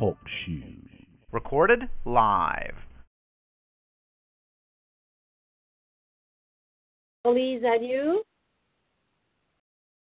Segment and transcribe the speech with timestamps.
[0.00, 0.64] Talk shoes.
[1.30, 2.74] Recorded live.
[7.26, 8.22] Oli, is that you?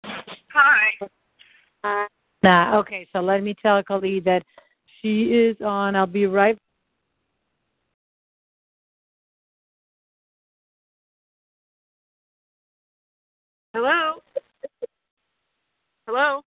[0.06, 1.08] Hi.
[1.84, 2.06] Uh,
[2.44, 4.44] nah, okay, so let me tell Khalid that
[5.02, 5.96] she is on.
[5.96, 6.60] I'll be right
[13.74, 14.22] Hello.
[16.06, 16.42] Hello.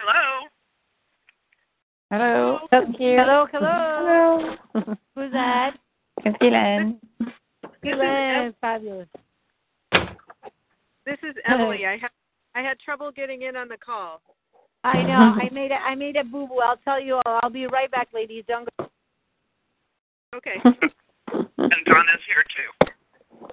[0.00, 0.48] Hello.
[2.10, 2.58] Hello.
[2.70, 3.16] Thank you.
[3.18, 4.54] Hello, hello.
[4.74, 4.96] Hello.
[5.14, 5.76] Who's that?
[6.24, 7.00] It's Glenn.
[7.82, 8.54] Glenn.
[8.60, 9.08] Fabulous.
[11.06, 11.86] This is Emily.
[11.86, 12.10] I had
[12.54, 14.22] I had trouble getting in on the call.
[14.84, 15.34] I know.
[15.42, 16.60] I made a I made a boo boo.
[16.60, 17.40] I'll tell you all.
[17.42, 18.44] I'll be right back, ladies.
[18.46, 18.88] Don't go.
[20.36, 20.56] Okay.
[20.64, 22.94] and Donna's here too.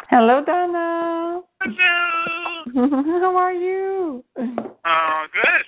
[0.10, 1.42] Hello, Donna.
[1.62, 3.20] Hello.
[3.22, 4.24] How are you?
[4.38, 5.66] Oh, good.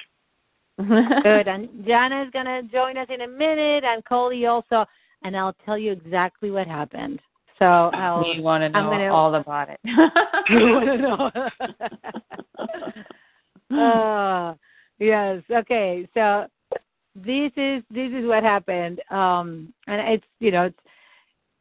[1.24, 1.48] Good.
[1.48, 4.86] And Jana is gonna join us in a minute, and Coley also,
[5.24, 7.20] and I'll tell you exactly what happened.
[7.60, 8.22] So I'll.
[8.22, 9.80] We want to know gonna- all about it.
[9.86, 9.96] you
[10.60, 10.98] want to
[13.72, 13.80] know?
[13.80, 14.54] uh,
[15.00, 15.42] yes.
[15.50, 16.08] Okay.
[16.14, 16.48] So
[17.16, 20.80] this is this is what happened, um, and it's you know, it's,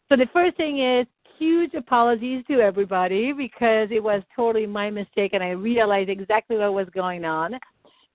[0.09, 1.07] so the first thing is
[1.39, 6.73] huge apologies to everybody because it was totally my mistake, and I realized exactly what
[6.73, 7.55] was going on,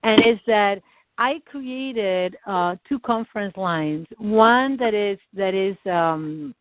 [0.02, 0.82] and it's that.
[1.18, 4.06] I created uh, two conference lines.
[4.18, 6.54] One that is that is um,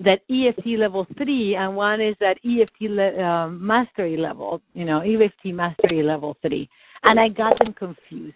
[0.00, 5.00] that EFT level three, and one is that EFT le- uh, mastery level, you know,
[5.00, 6.68] EFT mastery level three.
[7.04, 8.34] And I got them confused.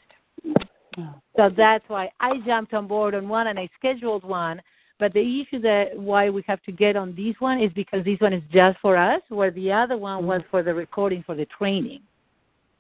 [1.36, 4.60] So that's why I jumped on board on one and I scheduled one.
[4.98, 8.20] But the issue that why we have to get on this one is because this
[8.20, 11.46] one is just for us, where the other one was for the recording for the
[11.46, 12.00] training.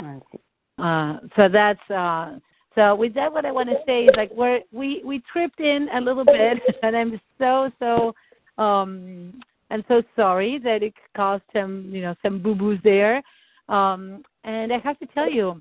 [0.00, 0.40] I see.
[0.78, 2.38] Uh, so that's uh,
[2.74, 5.88] so with that, what I want to say is like we're we we tripped in
[5.94, 8.14] a little bit, and I'm so so
[8.62, 9.40] um
[9.70, 13.22] I'm so sorry that it caused some you know some boo boos there.
[13.68, 15.60] Um, and I have to tell you,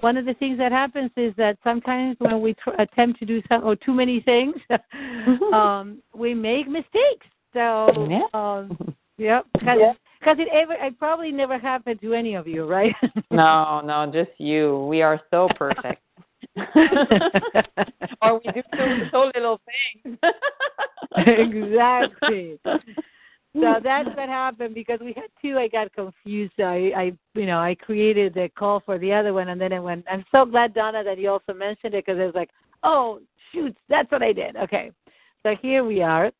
[0.00, 3.42] one of the things that happens is that sometimes when we tr- attempt to do
[3.48, 4.54] some or too many things,
[5.52, 7.26] um, we make mistakes.
[7.52, 8.26] So Yeah.
[8.34, 8.76] um,
[9.18, 12.94] yep, because because it ever it probably never happened to any of you, right?
[13.30, 14.86] No, no, just you.
[14.88, 16.02] We are so perfect.
[16.56, 19.60] or we do so, so little
[20.04, 20.18] things.
[21.16, 22.58] exactly.
[23.54, 25.58] So that's what happened because we had two.
[25.58, 26.58] I got confused.
[26.58, 29.80] I, I, you know, I created the call for the other one, and then it
[29.80, 30.04] went.
[30.10, 32.50] I'm so glad Donna that you also mentioned it because it was like,
[32.82, 33.20] oh
[33.52, 34.56] shoot, that's what I did.
[34.56, 34.90] Okay,
[35.42, 36.30] so here we are,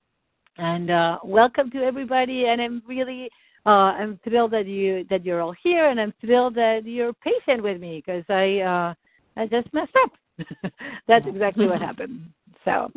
[0.59, 2.47] and uh, welcome to everybody.
[2.47, 3.31] And I'm really,
[3.68, 7.62] uh, I'm thrilled that you that you're all here, and I'm thrilled that you're patient
[7.62, 8.94] with me because I, uh,
[9.36, 10.72] I just messed up.
[11.06, 12.30] that's exactly what happened.
[12.64, 12.90] So,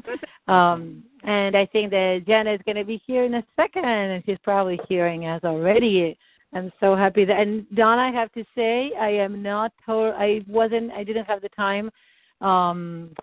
[0.47, 4.23] um, and I think that Jenna is going to be here in a second, and
[4.25, 6.17] she's probably hearing us already.
[6.53, 7.37] I'm so happy that.
[7.37, 9.73] And Don, I have to say, I am not.
[9.89, 10.91] I wasn't.
[10.93, 11.91] I didn't have the time.
[12.39, 13.13] Um,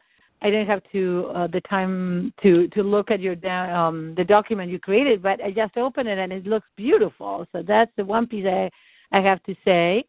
[0.41, 4.71] I didn't have to uh, the time to to look at your um, the document
[4.71, 7.47] you created, but I just opened it and it looks beautiful.
[7.53, 8.71] So that's the one piece I
[9.10, 10.04] I have to say,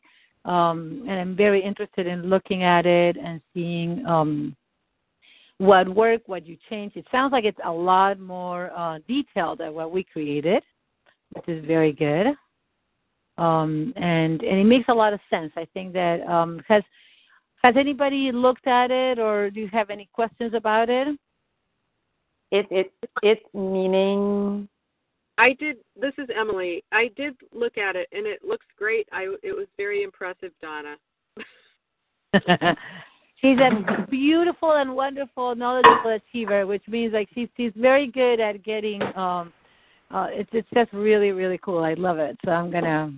[0.46, 4.06] um, and I'm very interested in looking at it and seeing.
[4.06, 4.56] Um,
[5.60, 6.96] what worked, what you changed.
[6.96, 10.64] It sounds like it's a lot more uh, detailed than what we created,
[11.34, 12.28] which is very good.
[13.38, 15.52] Um, and and it makes a lot of sense.
[15.56, 16.84] I think that um, has
[17.64, 21.08] has anybody looked at it, or do you have any questions about it?
[22.52, 24.68] It it it's meaning
[25.40, 25.78] I did.
[26.00, 26.84] This is Emily.
[26.92, 29.08] I did look at it, and it looks great.
[29.12, 30.98] I it was very impressive, Donna.
[33.42, 38.64] she's a beautiful and wonderful, knowledgeable achiever, which means like she's she's very good at
[38.64, 39.02] getting.
[39.16, 39.54] um
[40.12, 41.84] uh It's it's just really really cool.
[41.84, 42.38] I love it.
[42.44, 43.14] So I'm gonna.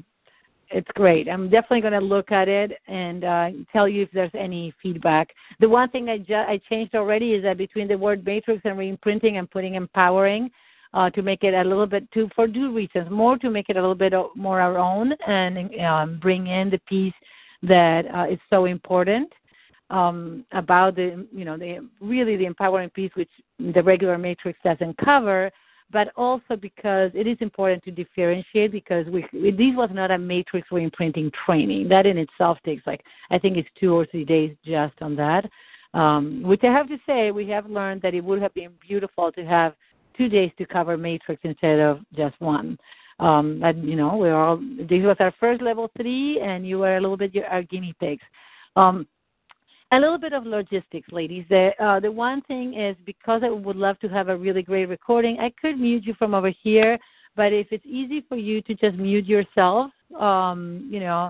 [0.74, 1.28] It's great.
[1.28, 5.30] I'm definitely going to look at it and uh, tell you if there's any feedback.
[5.60, 8.78] The one thing I ju- I changed already is that between the word matrix and
[8.78, 10.50] reimprinting, I'm putting empowering
[10.94, 13.10] uh, to make it a little bit to for two reasons.
[13.10, 16.80] More to make it a little bit more our own and um, bring in the
[16.88, 17.14] piece
[17.64, 19.32] that uh, is so important
[19.90, 23.30] um, about the you know the really the empowering piece which
[23.60, 25.52] the regular matrix doesn't cover
[25.92, 30.68] but also because it is important to differentiate because we this was not a matrix
[30.70, 31.90] reimprinting training.
[31.90, 35.50] That in itself takes like i think it's two or three days just on that.
[35.94, 39.32] Um, which i have to say we have learned that it would have been beautiful
[39.34, 39.74] to have
[40.18, 42.78] two days to cover matrix instead of just one.
[43.20, 46.98] Um, and you know we're all this was our first level three and you were
[46.98, 48.24] a little bit our guinea pigs.
[48.76, 49.08] Um,
[49.92, 51.46] a little bit of logistics, ladies.
[51.50, 54.88] The uh, the one thing is because I would love to have a really great
[54.88, 56.98] recording, I could mute you from over here.
[57.36, 61.30] But if it's easy for you to just mute yourself, um, you know,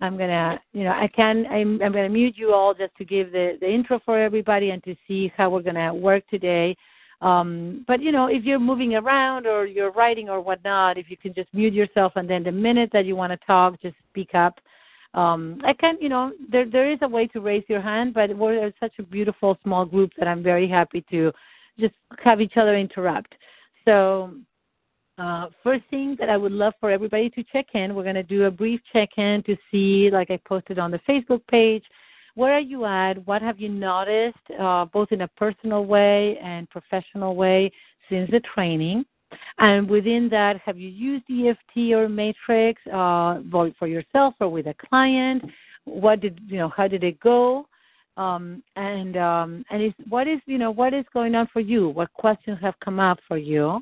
[0.00, 3.32] I'm gonna, you know, I can, I'm, I'm gonna mute you all just to give
[3.32, 6.76] the the intro for everybody and to see how we're gonna work today.
[7.20, 11.16] Um, but you know, if you're moving around or you're writing or whatnot, if you
[11.16, 14.34] can just mute yourself and then the minute that you want to talk, just speak
[14.34, 14.60] up
[15.14, 18.36] um, I can, you know, there there is a way to raise your hand, but
[18.36, 21.32] we're such a beautiful small group that I'm very happy to
[21.78, 23.34] just have each other interrupt.
[23.84, 24.34] So,
[25.16, 28.22] uh, first thing that I would love for everybody to check in, we're going to
[28.22, 31.84] do a brief check in to see, like I posted on the Facebook page,
[32.34, 33.14] where are you at?
[33.26, 37.72] What have you noticed, uh, both in a personal way and professional way,
[38.08, 39.04] since the training?
[39.58, 43.40] And within that, have you used EFT or Matrix uh,
[43.78, 45.42] for yourself or with a client?
[45.84, 46.68] What did you know?
[46.68, 47.66] How did it go?
[48.16, 51.88] Um, and um, and is, what is you know what is going on for you?
[51.88, 53.80] What questions have come up for you?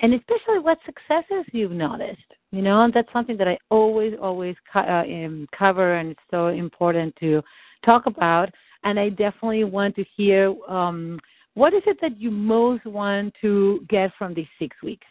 [0.00, 2.22] And especially what successes you've noticed.
[2.52, 6.20] You know, and that's something that I always always co- uh, um, cover, and it's
[6.30, 7.42] so important to
[7.84, 8.50] talk about.
[8.84, 11.18] And I definitely want to hear um,
[11.58, 15.06] what is it that you most want to get from these six weeks?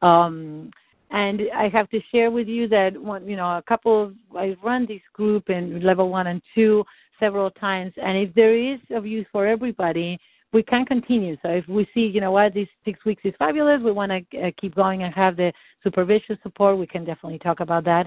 [0.00, 0.70] Um,
[1.10, 4.56] and I have to share with you that one, you know, a couple of I've
[4.62, 6.84] run this group in level one and two
[7.20, 10.18] several times, and if there is of use for everybody,
[10.54, 11.36] we can continue.
[11.42, 14.46] So if we see, you know what, these six weeks is fabulous, we want to
[14.46, 15.52] uh, keep going and have the
[15.84, 18.06] supervision support, we can definitely talk about that.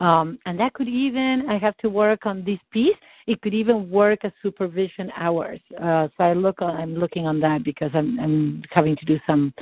[0.00, 2.96] Um, and that could even, I have to work on this piece.
[3.26, 5.60] It could even work as supervision hours.
[5.80, 9.18] Uh, so I look, on, I'm looking on that because I'm, I'm having to do
[9.26, 9.54] some,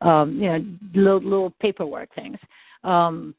[0.00, 0.64] um, you know,
[0.94, 2.38] little, little paperwork things.
[2.84, 3.34] Um,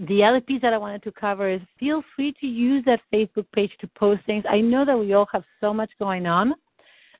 [0.00, 3.46] the other piece that I wanted to cover is feel free to use that Facebook
[3.54, 4.44] page to post things.
[4.48, 6.54] I know that we all have so much going on,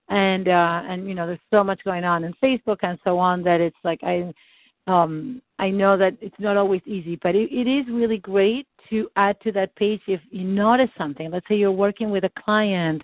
[0.08, 3.42] and uh, and you know there's so much going on in Facebook and so on
[3.44, 4.34] that it's like I
[4.86, 9.08] um, I know that it's not always easy, but it, it is really great to
[9.16, 11.30] add to that page if you notice something.
[11.30, 13.02] Let's say you're working with a client,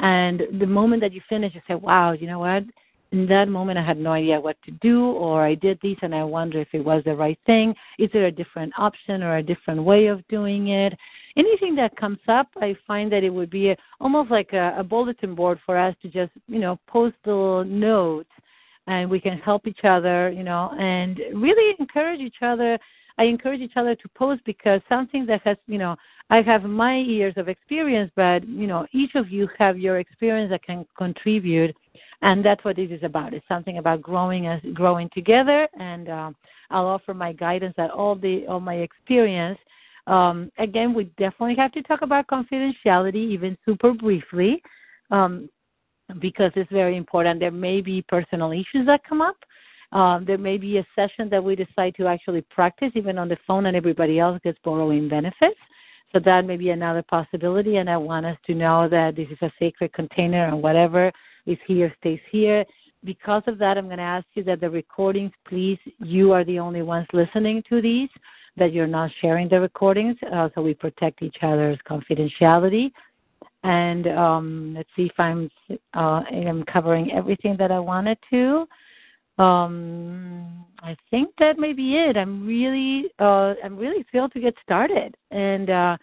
[0.00, 2.64] and the moment that you finish, you say, "Wow, you know what?
[3.10, 6.14] In that moment, I had no idea what to do, or I did this, and
[6.14, 7.74] I wonder if it was the right thing.
[7.98, 10.96] Is there a different option or a different way of doing it?"
[11.36, 14.84] Anything that comes up, I find that it would be a, almost like a, a
[14.84, 18.30] bulletin board for us to just, you know, post little notes
[18.88, 22.78] and we can help each other, you know, and really encourage each other.
[23.18, 25.96] I encourage each other to post because something that has, you know,
[26.30, 30.50] I have my years of experience, but you know, each of you have your experience
[30.50, 31.74] that can contribute,
[32.22, 33.34] and that's what this is about.
[33.34, 36.36] It's something about growing as growing together, and um,
[36.70, 39.58] I'll offer my guidance at all the all my experience.
[40.06, 44.62] Um, again, we definitely have to talk about confidentiality, even super briefly.
[45.10, 45.48] Um,
[46.20, 47.40] because it's very important.
[47.40, 49.36] There may be personal issues that come up.
[49.92, 53.38] Um, there may be a session that we decide to actually practice even on the
[53.46, 55.58] phone and everybody else gets borrowing benefits.
[56.12, 57.76] So that may be another possibility.
[57.76, 61.12] And I want us to know that this is a sacred container and whatever
[61.46, 62.64] is here stays here.
[63.04, 66.58] Because of that, I'm going to ask you that the recordings, please, you are the
[66.58, 68.08] only ones listening to these,
[68.56, 72.90] that you're not sharing the recordings uh, so we protect each other's confidentiality
[73.68, 75.50] and um, let's see if I'm
[75.94, 78.66] uh, I'm covering everything that I wanted to.
[79.42, 82.16] Um, I think that may be it.
[82.16, 85.96] I'm really uh, I'm really thrilled to get started, and uh,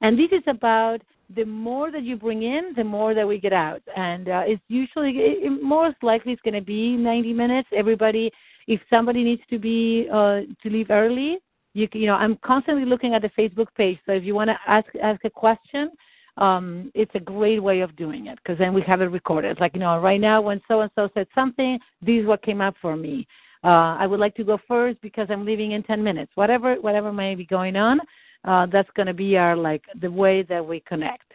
[0.00, 1.02] and this is about
[1.36, 4.62] the more that you bring in, the more that we get out, and uh, it's
[4.68, 7.68] usually it, most likely it's going to be 90 minutes.
[7.76, 8.32] Everybody,
[8.66, 11.36] if somebody needs to be uh, to leave early,
[11.74, 13.98] you you know I'm constantly looking at the Facebook page.
[14.06, 15.90] So if you want to ask ask a question
[16.36, 19.58] um, it's a great way of doing it because then we have it recorded.
[19.60, 22.60] Like, you know, right now when so and so said something, this is what came
[22.60, 23.26] up for me.
[23.62, 26.32] Uh, I would like to go first because I'm leaving in 10 minutes.
[26.34, 28.00] Whatever, whatever may be going on,
[28.44, 31.30] uh, that's going to be our like the way that we connect.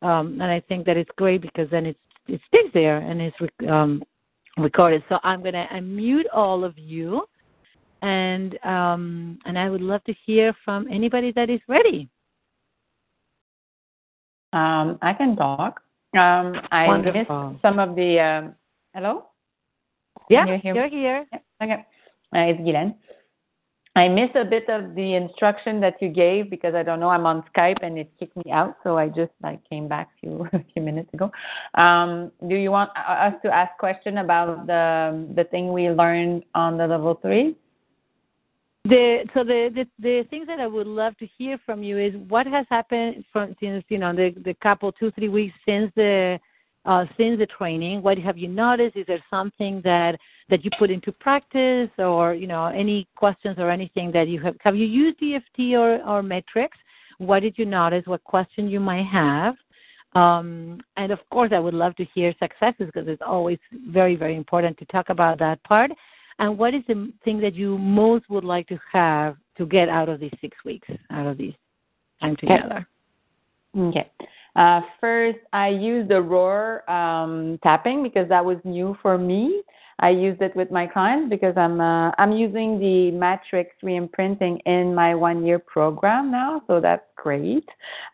[0.00, 3.36] Um, and I think that it's great because then it's it stays there and it's
[3.68, 4.02] um,
[4.58, 5.02] recorded.
[5.08, 7.22] So I'm going to unmute all of you,
[8.02, 12.08] and um, and I would love to hear from anybody that is ready.
[14.52, 15.80] Um, I can talk.
[16.16, 17.50] Um, I Wonderful.
[17.50, 18.18] missed some of the.
[18.20, 18.54] Um,
[18.94, 19.26] hello.
[20.30, 20.80] Yeah, Can you hear me?
[20.80, 21.26] you're here.
[21.32, 21.86] Yeah, Okay.
[22.34, 22.94] Uh, it's Guylaine.
[23.96, 27.08] I missed a bit of the instruction that you gave because I don't know.
[27.08, 30.20] I'm on Skype and it kicked me out, so I just like came back a
[30.20, 31.32] few a few minutes ago.
[31.74, 36.44] Um, do you want uh, us to ask question about the the thing we learned
[36.54, 37.56] on the level three?
[38.84, 42.14] The so the, the the things that I would love to hear from you is
[42.28, 46.38] what has happened from since you know the the couple two three weeks since the
[46.84, 48.02] uh, since the training.
[48.02, 48.96] What have you noticed?
[48.96, 50.18] Is there something that
[50.48, 54.56] that you put into practice, or you know any questions or anything that you have
[54.60, 56.78] have you used EFT or or matrix?
[57.18, 58.06] What did you notice?
[58.06, 59.56] What question you might have?
[60.14, 63.58] Um, and of course, I would love to hear successes because it's always
[63.88, 65.90] very very important to talk about that part.
[66.38, 70.08] And what is the thing that you most would like to have to get out
[70.08, 71.54] of these six weeks, out of this
[72.20, 72.86] time together?
[73.76, 74.10] Okay.
[74.56, 79.62] Uh, first, I used the roar um, tapping because that was new for me.
[80.00, 84.94] I used it with my clients because I'm uh, I'm using the matrix reimprinting in
[84.94, 87.68] my one year program now, so that's great.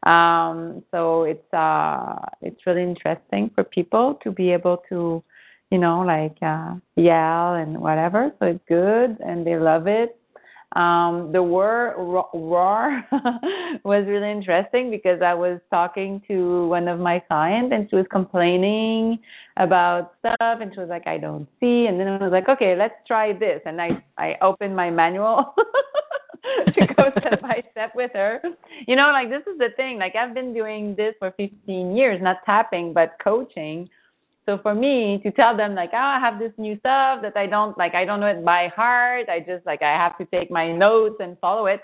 [0.04, 5.22] Um, so it's uh, it's really interesting for people to be able to,
[5.70, 8.32] you know, like uh, yell and whatever.
[8.38, 10.18] So it's good, and they love it.
[10.74, 13.04] Um, the word roar
[13.84, 18.06] was really interesting because I was talking to one of my clients and she was
[18.10, 19.20] complaining
[19.56, 21.86] about stuff and she was like, I don't see.
[21.86, 23.60] And then I was like, okay, let's try this.
[23.66, 25.54] And I, I opened my manual
[26.74, 28.40] to go step by step with her.
[28.88, 29.98] You know, like this is the thing.
[29.98, 33.88] Like I've been doing this for 15 years, not tapping, but coaching.
[34.46, 37.46] So for me to tell them like, oh, I have this new stuff that I
[37.46, 39.28] don't like, I don't know it by heart.
[39.28, 41.80] I just like, I have to take my notes and follow it.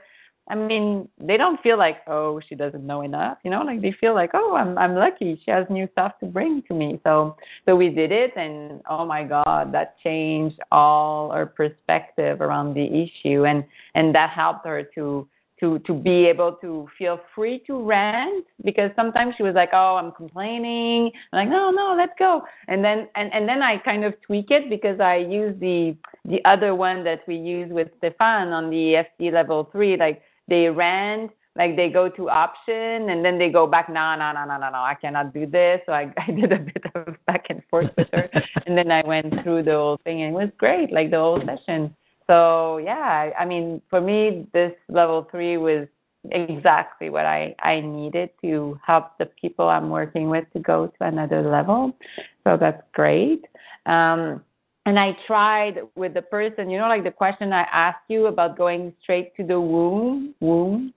[0.48, 3.92] I mean, they don't feel like, oh, she doesn't know enough, you know, like they
[4.00, 5.40] feel like, oh, I'm I'm lucky.
[5.44, 7.00] She has new stuff to bring to me.
[7.04, 7.36] So
[7.66, 12.84] so we did it and oh my God, that changed all her perspective around the
[12.84, 13.64] issue and
[13.94, 15.28] and that helped her to
[15.60, 19.96] to to be able to feel free to rant because sometimes she was like oh
[19.96, 21.10] i'm complaining.
[21.32, 22.42] I'm like no no let's go.
[22.68, 26.44] And then and and then i kind of tweak it because i use the the
[26.44, 29.96] other one that we use with stefan on the eft level three.
[29.96, 34.32] Like they rant like they go to option and then they go back no no
[34.32, 35.80] no no no no i cannot do this.
[35.86, 38.28] So i i did a bit of back and forth with her
[38.66, 41.40] and then i went through the whole thing and it was great like the whole
[41.44, 41.94] session
[42.30, 45.88] so yeah, I mean, for me, this level three was
[46.30, 51.04] exactly what I, I needed to help the people I'm working with to go to
[51.04, 51.96] another level.
[52.44, 53.44] So that's great.
[53.86, 54.44] Um,
[54.86, 58.56] and I tried with the person, you know, like the question I asked you about
[58.56, 60.94] going straight to the womb, womb.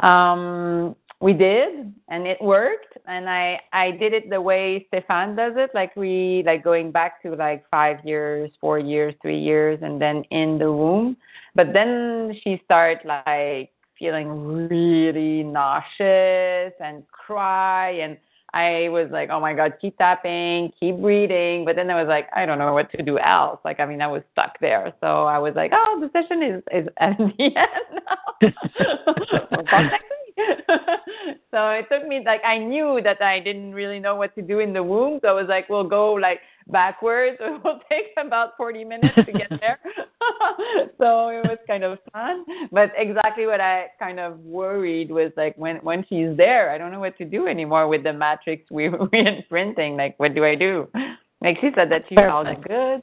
[0.00, 5.54] Um, we did and it worked and i i did it the way stefan does
[5.56, 10.00] it like we like going back to like five years four years three years and
[10.00, 11.16] then in the womb
[11.54, 18.16] but then she started like feeling really nauseous and cry and
[18.54, 21.66] I was like, oh my God, keep tapping, keep breathing.
[21.66, 23.60] But then I was like, I don't know what to do else.
[23.62, 24.92] Like, I mean, I was stuck there.
[25.00, 28.00] So I was like, oh, the session is, is at the end
[28.40, 29.90] now.
[31.50, 34.60] so it took me like I knew that I didn't really know what to do
[34.60, 35.18] in the womb.
[35.22, 37.38] So I was like, we'll go like backwards.
[37.48, 39.78] It will take about 40 minutes to get there.
[40.98, 42.44] so it was kind of fun.
[42.70, 46.92] But exactly what I kind of worried was like when when she's there, I don't
[46.92, 49.96] know what to do anymore with the matrix we reimprinting.
[49.96, 50.88] Like what do I do?
[51.40, 53.02] Like she said that she felt good.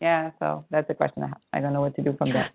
[0.00, 1.40] Yeah, so that's the question I have.
[1.52, 2.50] I don't know what to do from there.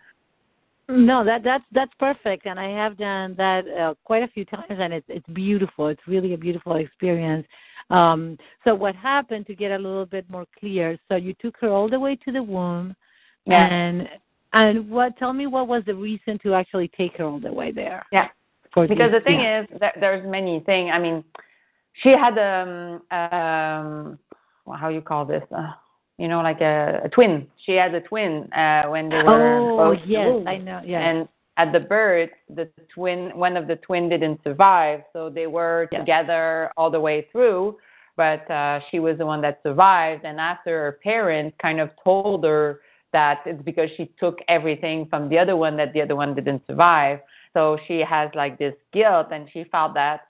[0.89, 4.65] No, that that's that's perfect, and I have done that uh, quite a few times,
[4.69, 5.87] and it's it's beautiful.
[5.87, 7.45] It's really a beautiful experience.
[7.91, 10.97] Um, so what happened to get a little bit more clear?
[11.07, 12.95] So you took her all the way to the womb,
[13.45, 13.67] yeah.
[13.67, 14.09] and
[14.53, 15.15] and what?
[15.17, 18.03] Tell me what was the reason to actually take her all the way there?
[18.11, 18.29] Yeah,
[18.73, 19.61] because the thing yeah.
[19.61, 20.89] is, that there's many things.
[20.91, 21.23] I mean,
[22.01, 24.19] she had um um
[24.65, 25.43] well, how you call this.
[25.55, 25.73] Uh,
[26.19, 27.47] you know, like a, a twin.
[27.65, 30.81] She had a twin uh, when they were oh, yes, I know.
[30.85, 30.99] Yeah.
[30.99, 35.87] And at the birth, the twin, one of the twin didn't survive, so they were
[35.91, 36.01] yes.
[36.01, 37.77] together all the way through.
[38.17, 42.43] But uh, she was the one that survived, and after her parents kind of told
[42.43, 42.81] her
[43.13, 46.61] that it's because she took everything from the other one that the other one didn't
[46.67, 47.19] survive.
[47.53, 50.27] So she has like this guilt, and she felt that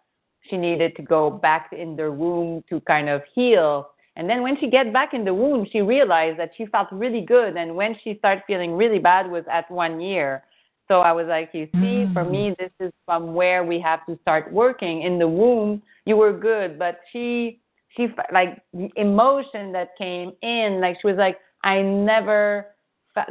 [0.47, 3.89] she needed to go back in their womb to kind of heal
[4.19, 7.21] and then when she get back in the womb, she realized that she felt really
[7.21, 7.55] good.
[7.55, 10.43] And when she started feeling really bad was at one year.
[10.89, 12.31] So I was like, you see, for Mm.
[12.31, 15.03] me, this is from where we have to start working.
[15.03, 17.61] In the womb, you were good, but she,
[17.95, 22.75] she like the emotion that came in, like she was like, I never,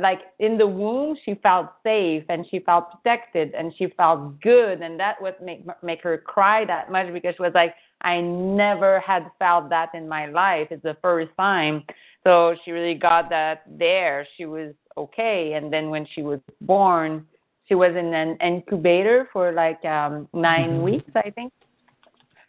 [0.00, 4.80] like in the womb, she felt safe and she felt protected and she felt good,
[4.80, 9.00] and that would make make her cry that much because she was like, I never
[9.00, 10.69] had felt that in my life.
[10.71, 11.83] It's the first time.
[12.25, 14.26] So she really got that there.
[14.37, 15.55] She was okay.
[15.55, 17.26] And then when she was born,
[17.67, 20.83] she was in an incubator for like um 9 Mhm.
[20.83, 21.52] weeks, I think.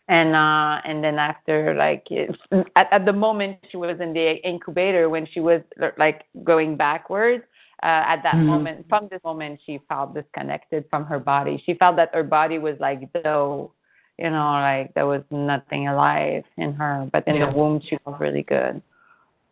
[0.08, 2.36] And uh and then after like it,
[2.75, 5.62] at at the moment she was in the incubator when she was
[5.98, 7.44] like going backwards,
[7.84, 8.46] uh at that Mhm.
[8.46, 11.62] moment from this moment she felt disconnected from her body.
[11.65, 13.72] She felt that her body was like though
[14.19, 17.09] you know, like there was nothing alive in her.
[17.11, 17.45] But in Yeah.
[17.45, 18.81] the womb she felt really good.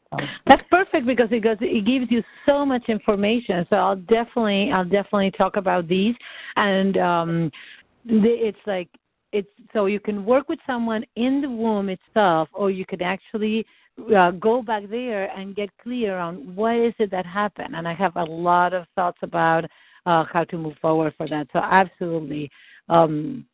[0.10, 0.18] So.
[0.46, 3.66] That's perfect because because it gives you so much information.
[3.70, 6.16] So I'll definitely I'll definitely talk about these,
[6.56, 7.52] and um,
[8.06, 8.90] the, it's like
[9.34, 13.66] it's so you can work with someone in the womb itself, or you could actually
[14.16, 17.76] uh, go back there and get clear on what is it that happened.
[17.76, 19.66] And I have a lot of thoughts about
[20.06, 21.48] uh, how to move forward for that.
[21.52, 22.50] So absolutely,
[22.88, 23.46] um,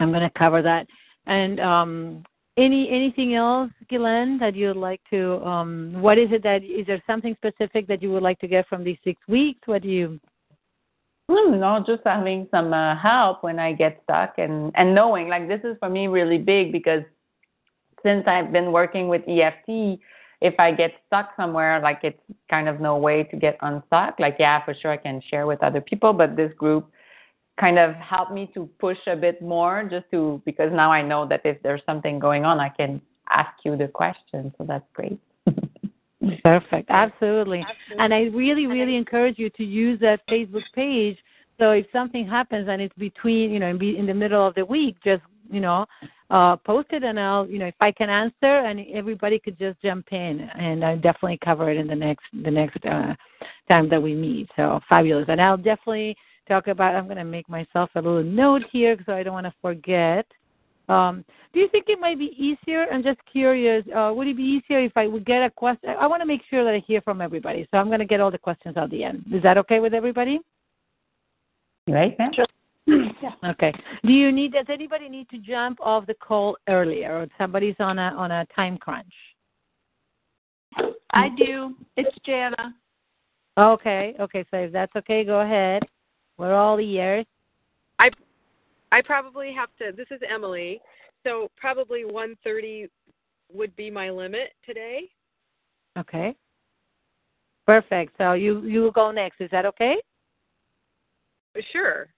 [0.00, 0.86] I'm going to cover that.
[1.26, 2.24] And um,
[2.56, 5.44] any anything else, Ghislaine, that you would like to?
[5.44, 8.66] Um, what is it that is there something specific that you would like to get
[8.68, 9.60] from these six weeks?
[9.66, 10.20] What do you?
[11.28, 15.60] No, just having some uh, help when I get stuck and and knowing like this
[15.64, 17.02] is for me really big because
[18.02, 19.98] since I've been working with EFT,
[20.40, 24.20] if I get stuck somewhere, like it's kind of no way to get unstuck.
[24.20, 26.90] Like yeah, for sure I can share with other people, but this group
[27.58, 31.26] kind of helped me to push a bit more just to because now I know
[31.26, 34.52] that if there's something going on, I can ask you the question.
[34.58, 35.18] So that's great.
[36.42, 37.64] Perfect, absolutely.
[37.98, 41.18] And I really, really encourage you to use that Facebook page.
[41.58, 44.54] So if something happens and it's between, you know, in, be, in the middle of
[44.54, 45.86] the week, just you know,
[46.30, 49.80] uh, post it and I'll, you know, if I can answer, and everybody could just
[49.80, 53.14] jump in, and I'll definitely cover it in the next the next uh,
[53.70, 54.48] time that we meet.
[54.56, 56.16] So fabulous, and I'll definitely
[56.46, 56.94] talk about.
[56.94, 60.26] I'm going to make myself a little note here so I don't want to forget.
[60.88, 62.86] Um, do you think it might be easier?
[62.92, 63.84] I'm just curious.
[63.94, 65.90] Uh, would it be easier if I would get a question?
[65.98, 68.20] I want to make sure that I hear from everybody, so I'm going to get
[68.20, 69.24] all the questions at the end.
[69.32, 70.40] Is that okay with everybody?
[71.88, 72.30] Right, ma'am?
[73.44, 73.72] Okay.
[74.04, 74.52] Do you need?
[74.52, 78.46] Does anybody need to jump off the call earlier, or somebody's on a on a
[78.54, 79.12] time crunch?
[81.10, 81.74] I do.
[81.96, 82.74] It's Jana.
[83.58, 84.14] Okay.
[84.20, 84.44] Okay.
[84.50, 85.82] So if that's okay, go ahead.
[86.38, 87.26] We're all ears.
[87.98, 88.10] I
[88.92, 89.96] I probably have to.
[89.96, 90.80] This is Emily.
[91.24, 92.88] So probably 1:30
[93.52, 95.10] would be my limit today.
[95.98, 96.34] Okay.
[97.66, 98.12] Perfect.
[98.18, 99.40] So you you go next.
[99.40, 99.96] Is that okay?
[101.72, 102.08] Sure.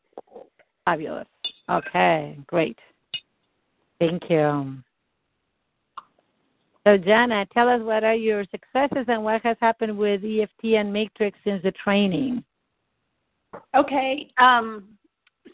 [0.85, 1.29] Fabulous.
[1.71, 2.39] Okay.
[2.47, 2.79] Great.
[4.01, 4.79] Thank you.
[6.87, 10.91] So, Jana, tell us what are your successes and what has happened with EFT and
[10.91, 12.43] Matrix since the training.
[13.77, 14.31] Okay.
[14.39, 14.85] Um,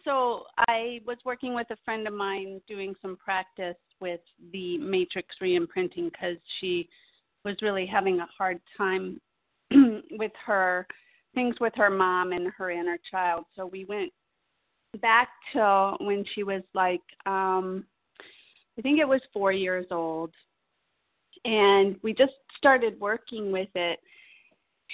[0.04, 4.20] so I was working with a friend of mine doing some practice with
[4.52, 6.88] the matrix reimprinting because she
[7.44, 9.20] was really having a hard time
[10.12, 10.86] with her
[11.34, 13.44] things with her mom and her inner child.
[13.56, 14.12] So we went
[15.02, 17.84] back to when she was like um
[18.78, 20.32] I think it was 4 years old.
[21.44, 24.00] And we just started working with it.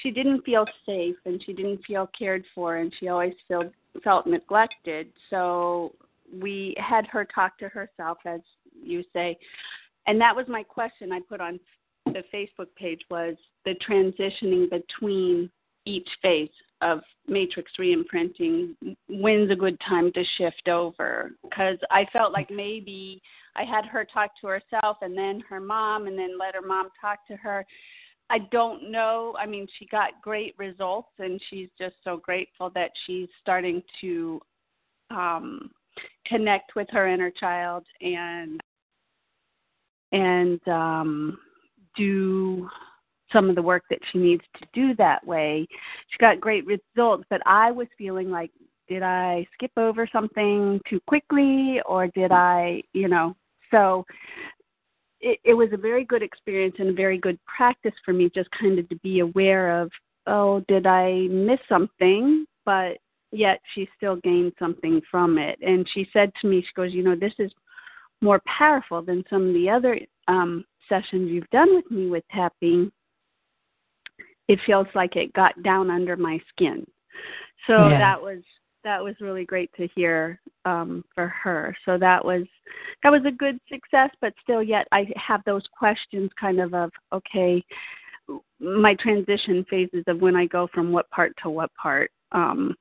[0.03, 3.73] She didn't feel safe and she didn't feel cared for and she always felt
[4.05, 5.09] felt neglected.
[5.31, 5.95] So
[6.33, 8.41] we had her talk to herself as
[8.83, 9.39] you say.
[10.07, 11.61] And that was my question I put on
[12.07, 15.51] the Facebook page was the transitioning between
[15.85, 16.49] each phase
[16.83, 18.75] of matrix reimprinting
[19.09, 23.21] when's a good time to shift over because i felt like maybe
[23.55, 26.89] i had her talk to herself and then her mom and then let her mom
[27.01, 27.65] talk to her
[28.31, 32.91] i don't know i mean she got great results and she's just so grateful that
[33.07, 34.41] she's starting to
[35.11, 35.71] um
[36.27, 38.61] connect with her inner child and
[40.13, 41.39] and um
[41.97, 42.69] do
[43.33, 45.67] some of the work that she needs to do that way.
[46.09, 48.51] She got great results, but I was feeling like,
[48.89, 53.37] did I skip over something too quickly or did I, you know,
[53.71, 54.05] so
[55.21, 58.51] it, it was a very good experience and a very good practice for me just
[58.53, 59.91] kind of to be aware of,
[60.27, 62.47] oh, did I miss something?
[62.65, 62.99] But
[63.33, 65.59] yet she still gained something from it.
[65.63, 67.53] And she said to me, she goes, you know, this is
[68.21, 72.91] more powerful than some of the other um, sessions you've done with me with tapping
[74.51, 76.85] it feels like it got down under my skin.
[77.69, 77.99] So Yeah.
[77.99, 78.43] that was
[78.85, 81.77] that was really great to hear um, for her.
[81.85, 82.45] So that was
[83.03, 86.91] that was a good success, but still, yet I have those questions, kind of of
[87.13, 87.65] okay,
[88.61, 92.11] my transition phases of when I go from what part to what part.
[92.33, 92.75] Um,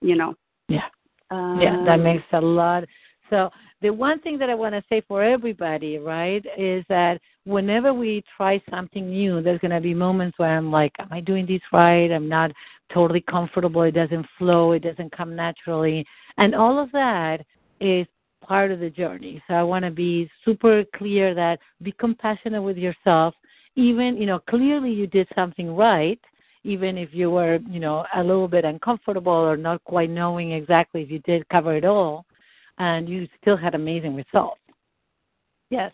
[0.00, 0.34] you know.
[0.68, 0.88] Yeah.
[1.30, 2.84] Um, yeah, that makes a lot.
[3.32, 3.48] So
[3.80, 8.22] the one thing that I want to say for everybody, right, is that whenever we
[8.36, 11.62] try something new, there's going to be moments where I'm like, am I doing this
[11.72, 12.12] right?
[12.12, 12.52] I'm not
[12.92, 13.82] totally comfortable.
[13.82, 14.72] It doesn't flow.
[14.72, 16.06] It doesn't come naturally.
[16.36, 17.38] And all of that
[17.80, 18.06] is
[18.44, 19.42] part of the journey.
[19.48, 23.34] So I want to be super clear that be compassionate with yourself.
[23.76, 26.20] Even, you know, clearly you did something right,
[26.64, 31.00] even if you were, you know, a little bit uncomfortable or not quite knowing exactly
[31.00, 32.26] if you did cover it all,
[32.78, 34.60] and you still had amazing results.
[35.70, 35.92] Yes.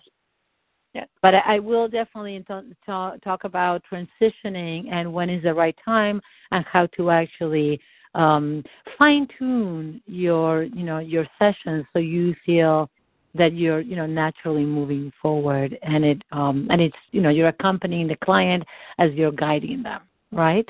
[0.95, 1.09] Yes.
[1.23, 2.45] But I will definitely
[2.87, 7.79] talk, talk about transitioning and when is the right time and how to actually
[8.15, 8.65] um,
[8.97, 12.91] fine tune your, you know, your sessions so you feel
[13.35, 17.49] that you're you know naturally moving forward and it um and it's you know you're
[17.49, 18.63] accompanying the client
[18.99, 20.01] as you're guiding them
[20.33, 20.69] right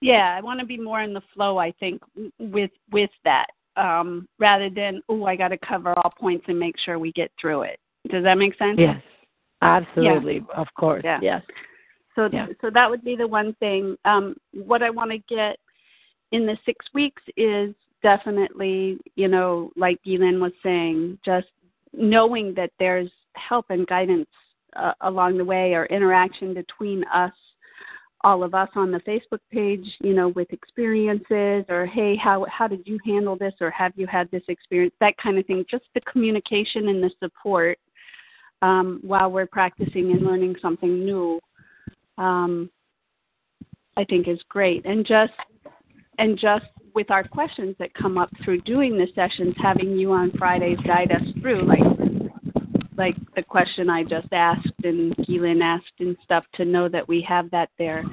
[0.00, 2.02] yeah i want to be more in the flow i think
[2.38, 6.76] with with that um rather than oh i got to cover all points and make
[6.84, 7.78] sure we get through it.
[8.10, 8.78] Does that make sense?
[8.78, 9.02] Yes.
[9.62, 10.44] Absolutely.
[10.48, 10.60] Yeah.
[10.60, 11.02] of course.
[11.04, 11.18] Yeah.
[11.22, 11.42] yes.
[12.14, 12.46] So yeah.
[12.60, 13.96] so that would be the one thing.
[14.04, 15.56] Um what i want to get
[16.32, 21.48] in the six weeks is definitely you know like Ghislaine was saying just
[21.92, 24.28] knowing that there's help and guidance
[24.76, 27.32] uh, along the way or interaction between us
[28.22, 32.66] all of us on the Facebook page, you know, with experiences or hey, how how
[32.66, 34.94] did you handle this or have you had this experience?
[35.00, 35.64] That kind of thing.
[35.70, 37.78] Just the communication and the support
[38.62, 41.40] um, while we're practicing and learning something new,
[42.18, 42.70] um,
[43.96, 44.84] I think is great.
[44.86, 45.32] And just
[46.18, 50.32] and just with our questions that come up through doing the sessions, having you on
[50.38, 51.95] Fridays guide us through, like
[52.96, 57.20] like the question I just asked and Keelan asked and stuff, to know that we
[57.28, 58.04] have that there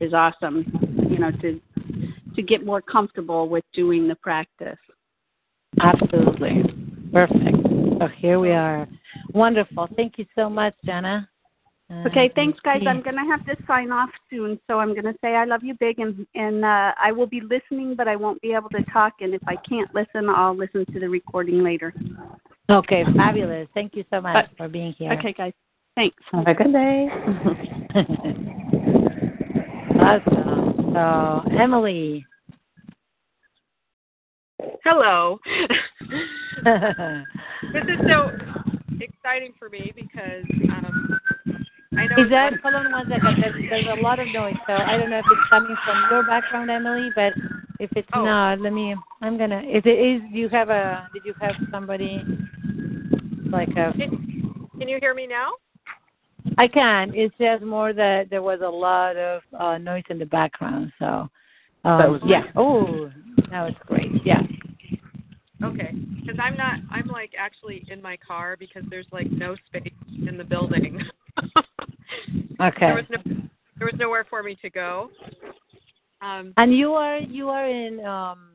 [0.00, 0.64] is awesome.
[1.10, 1.60] You know, to
[2.36, 4.78] to get more comfortable with doing the practice.
[5.80, 6.62] Absolutely.
[7.12, 7.56] Perfect.
[7.98, 8.86] So here we are.
[9.34, 9.88] Wonderful.
[9.96, 11.28] Thank you so much, Jenna.
[11.90, 12.82] Okay, thanks, guys.
[12.86, 15.62] I'm going to have to sign off soon, so I'm going to say I love
[15.62, 18.82] you big, and and uh, I will be listening, but I won't be able to
[18.92, 19.14] talk.
[19.20, 21.94] And if I can't listen, I'll listen to the recording later.
[22.70, 23.68] Okay, fabulous.
[23.72, 25.14] Thank you so much uh, for being here.
[25.14, 25.54] Okay, guys.
[25.94, 26.22] Thanks.
[26.30, 27.08] Have a good day.
[29.98, 30.92] awesome.
[30.92, 32.26] So, Emily.
[34.84, 35.38] Hello.
[37.72, 38.30] this is so
[39.00, 41.18] exciting for me because um,
[41.98, 42.22] I know.
[42.22, 43.42] Is that hold on one second?
[43.42, 46.24] There's, there's a lot of noise, so I don't know if it's coming from your
[46.24, 47.10] background, Emily.
[47.14, 47.32] But
[47.80, 48.24] if it's oh.
[48.24, 48.94] not, let me.
[49.20, 49.62] I'm gonna.
[49.64, 51.08] If it is, do you have a?
[51.12, 52.22] Did you have somebody
[53.50, 53.92] like a?
[53.96, 55.54] Can, can you hear me now?
[56.56, 57.12] I can.
[57.14, 60.92] It's just more that there was a lot of uh, noise in the background.
[61.00, 61.28] So.
[61.84, 62.42] Um, that was yeah.
[62.54, 63.10] Oh,
[63.50, 64.24] that was great.
[64.24, 64.42] Yeah.
[65.64, 66.78] Okay, because I'm not.
[66.90, 69.92] I'm like actually in my car because there's like no space
[70.28, 71.00] in the building.
[72.60, 72.76] okay.
[72.80, 73.34] There was no.
[73.78, 75.10] There was nowhere for me to go.
[76.20, 78.50] Um, and you are you are in um,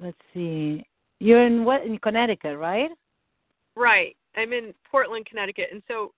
[0.00, 0.84] let's see,
[1.18, 2.90] you're in what in Connecticut, right?
[3.76, 4.16] Right.
[4.36, 6.12] I'm in Portland, Connecticut, and so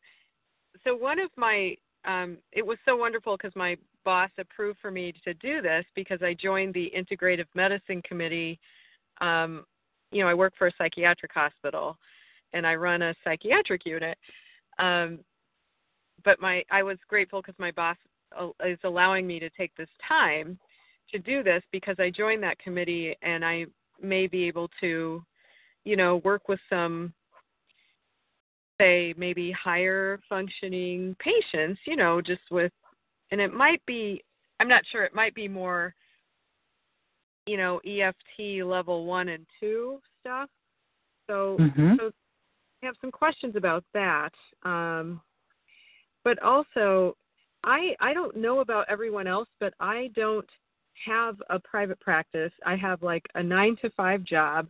[0.85, 5.13] so one of my um, it was so wonderful because my boss approved for me
[5.25, 8.61] to do this because I joined the integrative medicine committee
[9.21, 9.65] um,
[10.11, 11.99] you know, I work for a psychiatric hospital
[12.53, 14.17] and I run a psychiatric unit.
[14.79, 15.21] Um,
[16.27, 17.97] but my I was grateful because my boss
[18.39, 20.59] uh, is allowing me to take this time
[21.11, 23.67] to do this because I joined that committee and I
[24.03, 25.25] may be able to,
[25.85, 27.15] you know, work with some
[28.79, 32.73] say maybe higher functioning patients, you know, just with
[33.31, 34.23] and it might be
[34.61, 35.95] I'm not sure it might be more
[37.47, 40.51] you know EFT level one and two stuff.
[41.29, 41.95] So, mm-hmm.
[41.99, 42.11] so
[42.83, 44.31] I have some questions about that.
[44.65, 45.21] Um,
[46.27, 47.17] but also,
[47.63, 50.49] I I don't know about everyone else, but I don't
[51.07, 52.51] have a private practice.
[52.67, 54.67] I have like a nine to five job,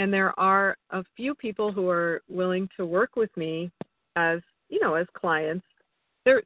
[0.00, 3.70] and there are a few people who are willing to work with me
[4.16, 5.64] as you know as clients.
[6.24, 6.42] They're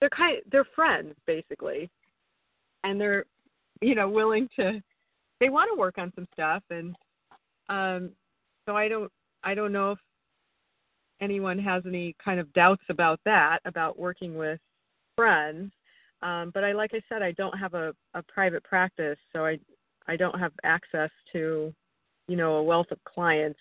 [0.00, 1.88] they're kind they're friends basically,
[2.84, 3.24] and they're
[3.80, 4.82] you know willing to
[5.40, 6.94] they want to work on some stuff and
[7.68, 8.10] um
[8.66, 9.12] so i don't
[9.44, 9.98] i don't know if
[11.20, 14.60] anyone has any kind of doubts about that about working with
[15.16, 15.72] friends
[16.22, 19.58] um but i like i said i don't have a a private practice so i
[20.08, 21.72] I don't have access to,
[22.26, 23.60] you know, a wealth of clients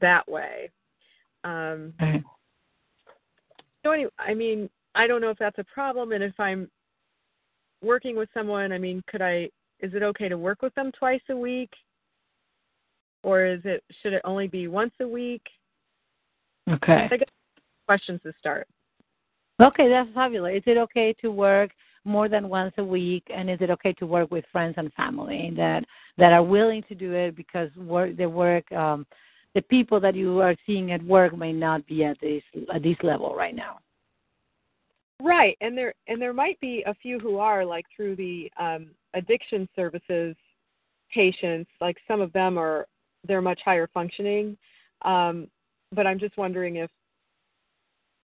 [0.00, 0.70] that way.
[1.44, 2.24] Um, Right.
[3.84, 6.70] so anyway, I mean, I don't know if that's a problem, and if I'm
[7.82, 9.50] working with someone, I mean, could I?
[9.80, 11.70] Is it okay to work with them twice a week,
[13.22, 15.42] or is it should it only be once a week?
[16.70, 17.08] Okay.
[17.10, 17.28] I guess
[17.86, 18.66] questions to start.
[19.60, 20.56] Okay, that's fabulous.
[20.58, 21.70] Is it okay to work
[22.04, 25.52] more than once a week, and is it okay to work with friends and family
[25.56, 25.84] that
[26.18, 29.06] that are willing to do it because work the work um,
[29.54, 32.42] the people that you are seeing at work may not be at this
[32.74, 33.78] at this level right now.
[35.22, 38.88] Right, and there and there might be a few who are like through the um,
[39.14, 40.36] addiction services
[41.12, 41.70] patients.
[41.80, 42.86] Like some of them are
[43.26, 44.56] they're much higher functioning,
[45.02, 45.48] um,
[45.96, 46.90] but I'm just wondering if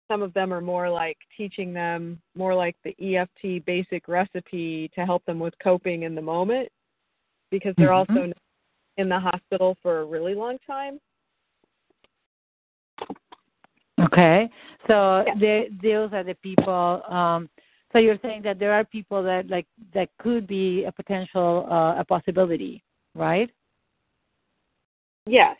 [0.10, 5.06] some of them are more like teaching them more like the EFT basic recipe to
[5.06, 6.68] help them with coping in the moment,
[7.52, 8.10] because they're Mhm.
[8.10, 8.34] also
[8.98, 11.00] in the hospital for a really long time.
[14.00, 14.50] Okay,
[14.88, 15.36] so Yeah.
[15.36, 17.04] the, those are the people.
[17.08, 17.50] Um,
[17.92, 21.96] so you're saying that there are people that like that could be a potential uh,
[22.00, 23.52] a possibility, right?
[25.26, 25.59] Yes.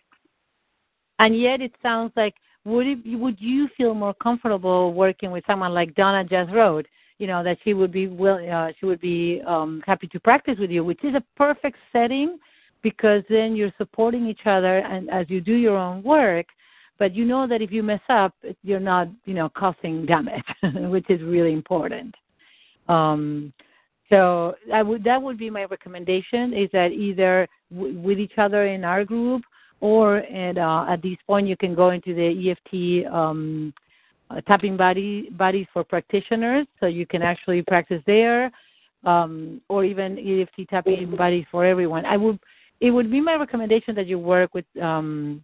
[1.20, 5.74] And yet it sounds like would it would you feel more comfortable working with someone
[5.74, 6.88] like Donna wrote?
[7.18, 10.58] You know that she would be will uh, she would be um, happy to practice
[10.60, 12.38] with you, which is a perfect setting
[12.82, 16.46] because then you're supporting each other and as you do your own work.
[16.98, 21.10] But you know that if you mess up, you're not you know causing damage, which
[21.10, 22.16] is really important.
[22.88, 23.54] Um,
[24.10, 28.66] so I would that would be my recommendation is that either w- with each other
[28.66, 29.44] in our group
[29.82, 33.74] or at uh, at this point you can go into the EFT um,
[34.30, 38.52] uh, tapping body buddies for practitioners, so you can actually practice there,
[39.06, 42.06] um, or even EFT tapping buddies for everyone.
[42.06, 42.40] I would
[42.82, 45.44] it would be my recommendation that you work with um,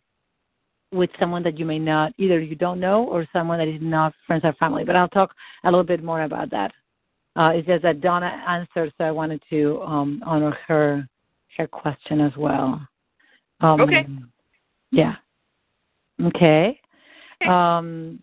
[0.92, 4.14] with someone that you may not either you don't know or someone that is not
[4.26, 4.84] friends or family.
[4.84, 6.72] But I'll talk a little bit more about that.
[7.36, 11.08] Uh, it's just that Donna answered, so I wanted to um, honor her
[11.58, 12.86] her question as well.
[13.62, 14.08] Um, Okay.
[14.92, 15.16] Yeah.
[16.24, 16.80] Okay.
[17.48, 18.20] Um,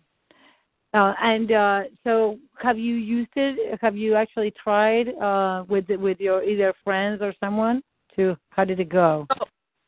[0.93, 3.79] uh, and uh, so, have you used it?
[3.81, 7.81] Have you actually tried uh, with with your either friends or someone?
[8.15, 9.27] To how did it go?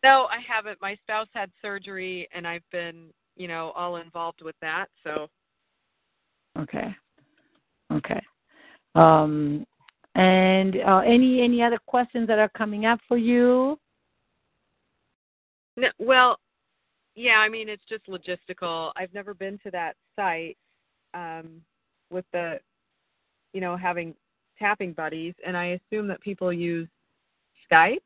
[0.04, 0.80] No, I haven't.
[0.82, 4.88] My spouse had surgery, and I've been, you know, all involved with that.
[5.04, 5.28] So
[6.58, 6.96] Okay.
[7.92, 8.22] Okay.
[8.96, 9.66] Um,
[10.16, 13.78] and uh, any any other questions that are coming up for you?
[15.78, 16.40] No, well,
[17.16, 18.92] yeah, I mean it's just logistical.
[18.96, 20.58] I've never been to that site
[21.14, 21.62] um,
[22.10, 22.60] with the,
[23.54, 24.14] you know, having
[24.60, 26.88] tapping buddies, and I assume that people use
[27.72, 27.98] Skype.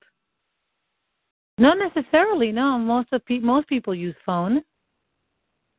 [1.57, 2.51] Not necessarily.
[2.51, 4.61] No, most of pe- most people use phone.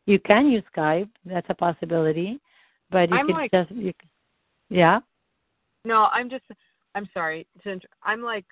[0.07, 1.09] You can use Skype.
[1.24, 2.40] That's a possibility,
[2.90, 3.92] but you I'm could like- just you,
[4.68, 5.00] yeah.
[5.85, 6.44] No, I'm just.
[6.94, 7.46] I'm sorry.
[8.03, 8.44] I'm like,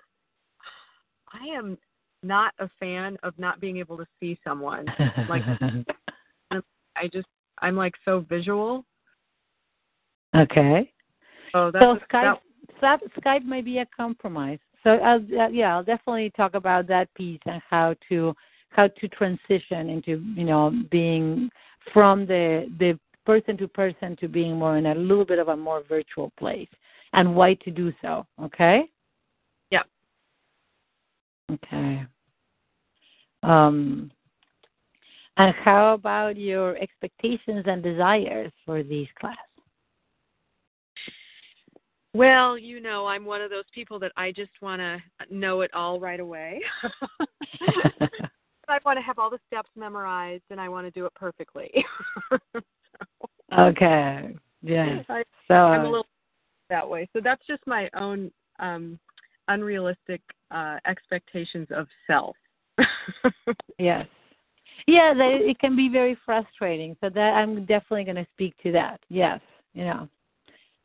[1.33, 1.77] I am
[2.23, 4.85] not a fan of not being able to see someone.
[5.27, 5.43] Like,
[6.95, 7.27] I just,
[7.59, 8.85] I'm like so visual.
[10.35, 10.91] okay.
[11.51, 12.39] So that's so Skype,
[12.81, 14.59] that- Skype Skype may be a compromise.
[14.83, 18.33] So I'll, uh, yeah, I'll definitely talk about that piece and how to
[18.69, 21.49] how to transition into you know being
[21.93, 25.57] from the the person to person to being more in a little bit of a
[25.57, 26.69] more virtual place
[27.13, 28.25] and why to do so.
[28.41, 28.89] Okay.
[31.51, 32.03] Okay.
[33.43, 34.11] Um,
[35.37, 39.37] and how about your expectations and desires for these class?
[42.13, 45.73] Well, you know, I'm one of those people that I just want to know it
[45.73, 46.59] all right away.
[48.67, 51.85] I want to have all the steps memorized and I want to do it perfectly.
[53.57, 54.35] okay.
[54.61, 55.05] Yes.
[55.09, 56.05] I, So I'm a little
[56.69, 57.07] that way.
[57.13, 58.99] So that's just my own um
[59.47, 62.35] unrealistic uh expectations of self.
[63.77, 64.07] Yes.
[64.87, 66.95] Yeah, that it can be very frustrating.
[67.01, 68.99] So that I'm definitely going to speak to that.
[69.09, 69.39] Yes,
[69.73, 70.09] you know.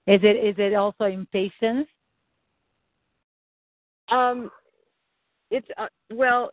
[0.07, 1.89] Is it is it also impatience?
[4.11, 4.51] um
[5.51, 6.51] it's uh, well,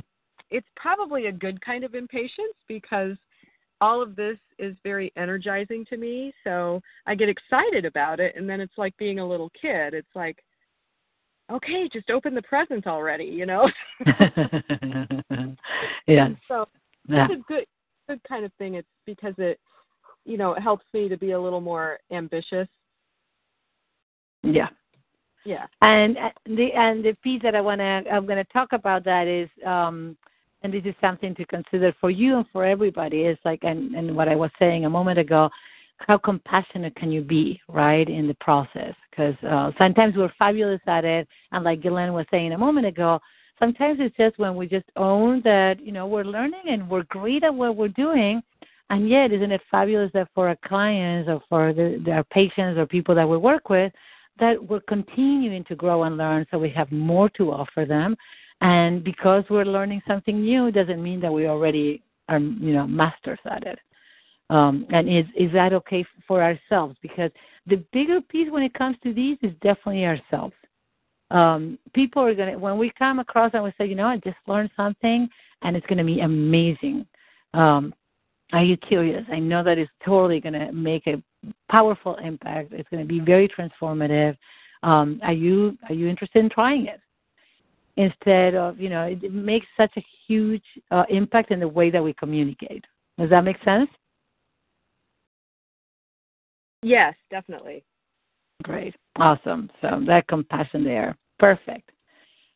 [0.49, 3.17] it's probably a good kind of impatience because
[3.79, 6.31] all of this is very energizing to me.
[6.43, 9.93] So I get excited about it and then it's like being a little kid.
[9.93, 10.43] It's like
[11.51, 13.69] okay, just open the present already, you know.
[16.07, 16.31] yes.
[16.47, 16.67] so
[17.07, 17.27] Yeah.
[17.29, 17.65] it's a good
[18.07, 18.75] good kind of thing.
[18.75, 19.59] It's because it
[20.25, 22.67] you know, it helps me to be a little more ambitious.
[24.43, 24.69] Yeah.
[25.43, 29.49] Yeah, and the and the piece that I wanna I'm gonna talk about that is
[29.65, 30.15] um
[30.61, 34.15] and this is something to consider for you and for everybody is like and and
[34.15, 35.49] what I was saying a moment ago
[36.07, 38.93] how compassionate can you be right in the process?
[39.09, 43.19] Because uh, sometimes we're fabulous at it and like Gillian was saying a moment ago
[43.61, 47.43] sometimes it's just when we just own that you know we're learning and we're great
[47.43, 48.41] at what we're doing
[48.89, 52.85] and yet isn't it fabulous that for our clients or for the, our patients or
[52.85, 53.93] people that we work with
[54.39, 58.15] that we're continuing to grow and learn so we have more to offer them?
[58.61, 63.39] And because we're learning something new doesn't mean that we already are you know masters
[63.45, 63.79] at it
[64.51, 67.31] um, and is is that okay for ourselves because
[67.65, 70.53] the bigger piece when it comes to these is definitely ourselves
[71.31, 74.37] um, people are to, when we come across and we say, you know, I just
[74.47, 75.29] learned something
[75.61, 77.05] and it's to be amazing.
[77.53, 77.93] Um,
[78.53, 79.23] are you curious?
[79.31, 81.23] I know that it's totally to make a
[81.69, 82.73] powerful impact.
[82.73, 84.35] It's to be very transformative.
[84.83, 86.99] Um, are you are you interested in trying it?
[87.95, 91.89] Instead of you know, it, it makes such a huge uh, impact in the way
[91.91, 92.83] that we communicate.
[93.17, 93.89] Does that make sense?
[96.83, 97.83] Yes, definitely.
[98.63, 99.69] Great, awesome.
[99.81, 101.17] So that compassion there.
[101.39, 101.91] Perfect.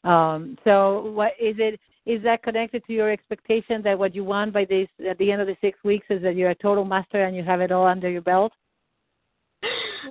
[0.04, 1.80] Um, so what is it?
[2.06, 5.42] Is that connected to your expectation that what you want by this at the end
[5.42, 7.88] of the six weeks is that you're a total master and you have it all
[7.88, 8.54] under your belt?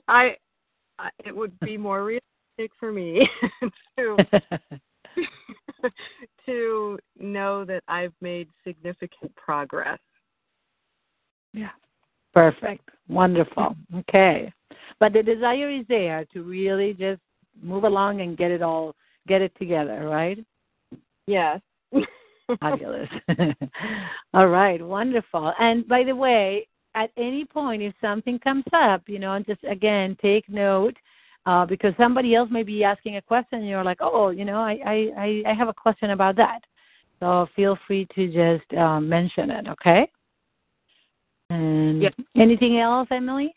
[0.08, 0.36] I,
[0.98, 3.28] I it would be more realistic for me
[3.96, 4.18] to
[6.46, 10.00] to know that I've made significant progress.
[11.52, 11.70] Yeah.
[12.34, 12.90] Perfect.
[13.08, 13.76] Wonderful.
[13.96, 14.52] Okay.
[15.00, 17.20] But the desire is there to really just
[17.62, 18.94] move along and get it all
[19.26, 20.38] get it together, right?
[21.26, 21.60] Yes.
[22.60, 23.08] Fabulous.
[24.34, 25.52] all right, wonderful.
[25.58, 30.16] And by the way, at any point if something comes up, you know, just again
[30.20, 30.94] take note
[31.46, 34.60] uh, because somebody else may be asking a question and you're like, oh, you know,
[34.60, 34.78] I,
[35.16, 36.60] I, I have a question about that.
[37.20, 40.08] So feel free to just um, mention it, okay?
[41.50, 42.14] And yep.
[42.36, 43.54] anything else, Emily?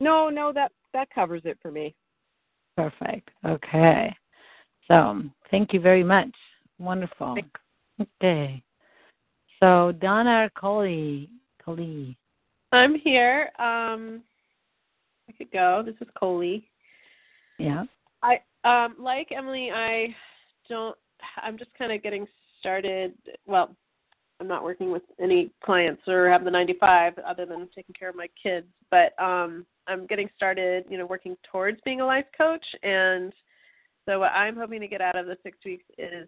[0.00, 1.94] No, no, that that covers it for me.
[2.76, 3.30] Perfect.
[3.46, 4.14] Okay.
[4.88, 6.30] So thank you very much.
[6.78, 7.36] Wonderful.
[8.00, 8.62] Okay.
[9.60, 11.30] So Donna Coley.
[11.64, 12.16] Coley.
[12.72, 13.50] I'm here.
[13.58, 14.22] Um
[15.28, 15.82] I could go.
[15.84, 16.68] This is Coley.
[17.58, 17.84] Yeah.
[18.22, 20.14] I um like Emily, I
[20.68, 20.96] don't
[21.36, 22.26] I'm just kind of getting
[22.58, 23.14] started.
[23.46, 23.74] Well,
[24.40, 28.16] I'm not working with any clients or have the 95 other than taking care of
[28.16, 32.64] my kids, but um I'm getting started, you know, working towards being a life coach.
[32.82, 33.32] And
[34.06, 36.26] so what I'm hoping to get out of the six weeks is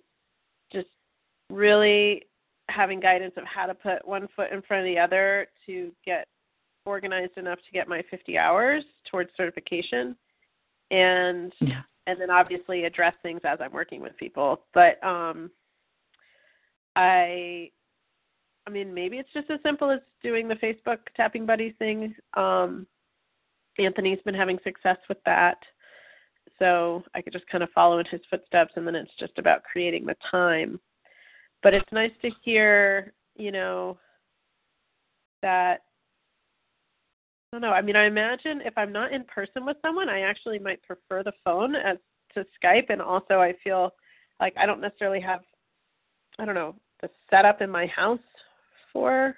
[0.73, 0.89] just
[1.51, 2.23] really
[2.69, 6.27] having guidance of how to put one foot in front of the other to get
[6.85, 10.17] organized enough to get my 50 hours towards certification
[10.91, 11.83] and yeah.
[12.07, 15.51] and then obviously address things as I'm working with people but um
[16.95, 17.71] I
[18.67, 22.87] I mean maybe it's just as simple as doing the Facebook tapping buddies thing um
[23.79, 25.59] Anthony's been having success with that.
[26.59, 29.65] So I could just kind of follow in his footsteps and then it's just about
[29.65, 30.81] creating the time.
[31.63, 33.99] But it's nice to hear, you know,
[35.43, 35.83] that
[37.53, 37.73] I don't know.
[37.73, 41.23] I mean, I imagine if I'm not in person with someone, I actually might prefer
[41.23, 41.99] the phone as
[42.35, 43.93] to Skype and also I feel
[44.41, 45.41] like I don't necessarily have
[46.39, 48.19] I don't know, the setup in my house
[48.97, 49.37] for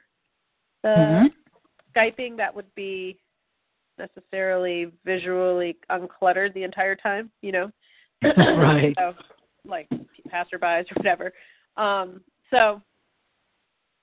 [0.85, 1.27] the mm-hmm.
[1.99, 3.19] Skyping that would be
[3.99, 7.73] necessarily visually uncluttered the entire time, you know.
[8.23, 8.95] right.
[8.97, 9.15] so,
[9.65, 9.89] like
[10.33, 11.33] passerbys or whatever.
[11.77, 12.81] Um, so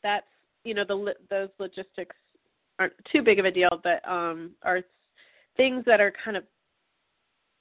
[0.03, 0.25] that's
[0.65, 2.17] you know the those logistics
[2.79, 4.81] aren't too big of a deal, but um, are
[5.55, 6.43] things that are kind of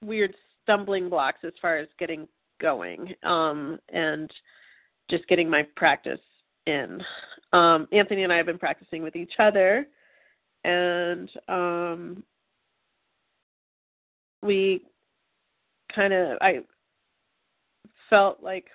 [0.02, 2.26] weird stumbling blocks as far as getting
[2.60, 4.32] going um, and
[5.08, 6.20] just getting my practice
[6.66, 7.02] in.
[7.52, 9.86] Um, Anthony and I have been practicing with each other
[10.64, 12.22] and um,
[14.42, 14.82] we
[15.94, 16.60] kind of I
[18.10, 18.66] felt like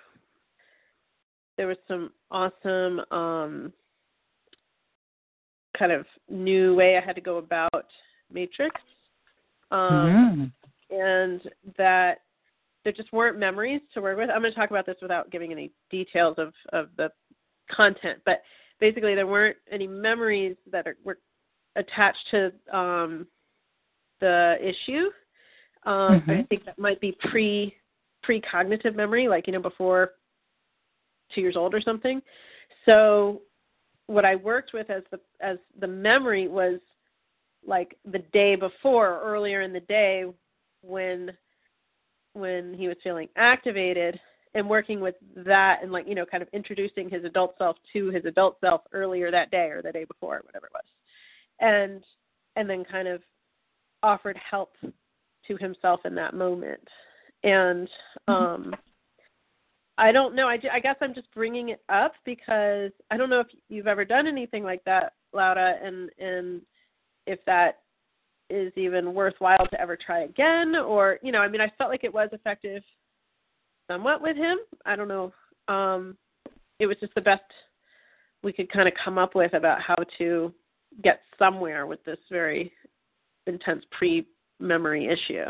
[1.56, 3.72] there was some awesome um,
[5.76, 7.86] kind of new way I had to go about
[8.32, 8.80] Matrix,
[9.70, 10.52] um,
[10.90, 10.94] mm-hmm.
[10.96, 11.40] and
[11.76, 12.22] that
[12.84, 14.30] there just weren't memories to work with.
[14.30, 17.10] I'm going to talk about this without giving any details of of the
[17.74, 18.42] content, but
[18.80, 21.18] basically there weren't any memories that are, were
[21.76, 23.26] attached to um,
[24.20, 25.10] the issue.
[25.84, 26.30] Um, mm-hmm.
[26.30, 27.74] I think that might be pre
[28.26, 30.12] precognitive memory, like you know before
[31.34, 32.20] two years old or something.
[32.84, 33.42] So
[34.06, 36.80] what I worked with as the as the memory was
[37.66, 40.24] like the day before, earlier in the day,
[40.82, 41.30] when
[42.32, 44.18] when he was feeling activated
[44.54, 48.08] and working with that and like you know kind of introducing his adult self to
[48.10, 50.84] his adult self earlier that day or the day before or whatever it was.
[51.60, 52.02] And
[52.56, 53.22] and then kind of
[54.02, 56.86] offered help to himself in that moment.
[57.44, 57.88] And
[58.28, 58.32] mm-hmm.
[58.32, 58.74] um
[59.98, 60.48] i don't know.
[60.48, 64.04] I, I guess i'm just bringing it up because i don't know if you've ever
[64.04, 66.62] done anything like that laura and and
[67.26, 67.78] if that
[68.48, 72.02] is even worthwhile to ever try again or you know i mean i felt like
[72.02, 72.82] it was effective
[73.90, 75.32] somewhat with him i don't know
[75.68, 76.16] um
[76.78, 77.42] it was just the best
[78.42, 80.52] we could kind of come up with about how to
[81.02, 82.72] get somewhere with this very
[83.46, 84.26] intense pre
[84.58, 85.44] memory issue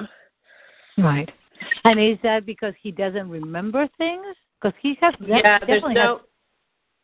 [0.98, 1.30] right
[1.84, 4.24] and is that because he doesn't remember things
[4.60, 6.26] because he has yeah there's no has...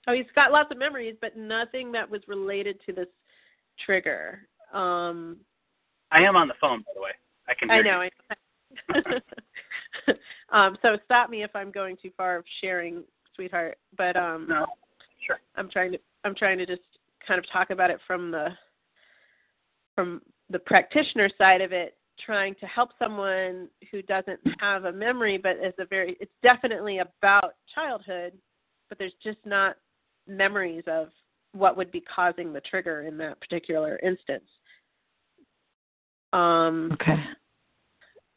[0.08, 3.08] oh he's got lots of memories but nothing that was related to this
[3.84, 4.40] trigger
[4.72, 5.36] um
[6.12, 7.10] I am on the phone, by the way.
[7.48, 7.70] I can.
[7.70, 8.08] I know.
[10.52, 13.78] um, so stop me if I'm going too far of sharing, sweetheart.
[13.96, 14.66] But um, no,
[15.26, 15.40] sure.
[15.56, 15.98] I'm trying to.
[16.24, 16.82] I'm trying to just
[17.26, 18.48] kind of talk about it from the
[19.94, 25.38] from the practitioner side of it, trying to help someone who doesn't have a memory,
[25.38, 26.16] but is a very.
[26.20, 28.32] It's definitely about childhood,
[28.88, 29.76] but there's just not
[30.26, 31.08] memories of
[31.52, 34.44] what would be causing the trigger in that particular instance.
[36.32, 37.16] Um, okay.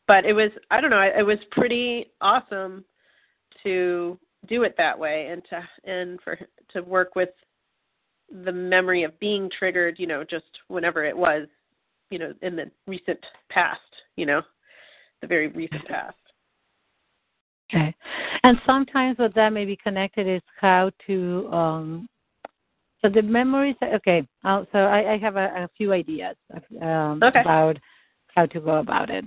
[0.10, 2.84] But it was I don't know it was pretty awesome
[3.62, 6.36] to do it that way and to and for
[6.74, 7.30] to work with
[8.44, 11.48] the memory of being triggered you know just whenever it was
[12.10, 13.82] you know in the recent past
[14.16, 14.42] you know
[15.22, 16.16] the very recent past
[17.70, 17.94] okay
[18.44, 22.10] and sometimes what that may be connected is how to um
[23.02, 23.78] so the memories.
[23.82, 24.28] Okay.
[24.44, 26.36] Uh, so I, I have a, a, few ideas
[26.82, 27.40] um, okay.
[27.40, 27.78] about
[28.36, 29.24] how to go about it.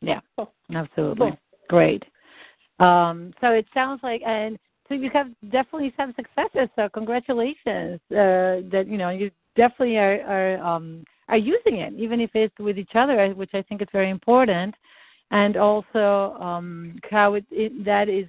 [0.00, 0.20] Yeah.
[0.74, 1.38] Absolutely.
[1.68, 2.02] Great.
[2.78, 6.68] Um, so it sounds like, and so you have definitely some successes.
[6.76, 8.00] So congratulations.
[8.10, 12.56] Uh, that you know you definitely are are um, are using it, even if it's
[12.58, 14.74] with each other, which I think is very important.
[15.30, 18.26] And also um, how it, it that is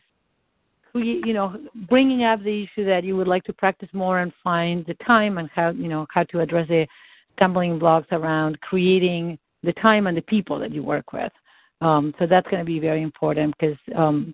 [0.93, 1.55] you know
[1.87, 5.37] bringing up the issue that you would like to practice more and find the time
[5.37, 6.87] and how you know how to address the
[7.35, 11.31] stumbling blocks around creating the time and the people that you work with
[11.81, 14.33] um, so that's going to be very important because um,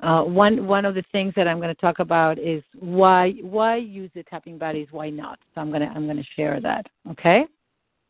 [0.00, 3.76] uh, one one of the things that I'm going to talk about is why why
[3.76, 7.44] use the tapping buddies, why not so I'm going to I'm to share that okay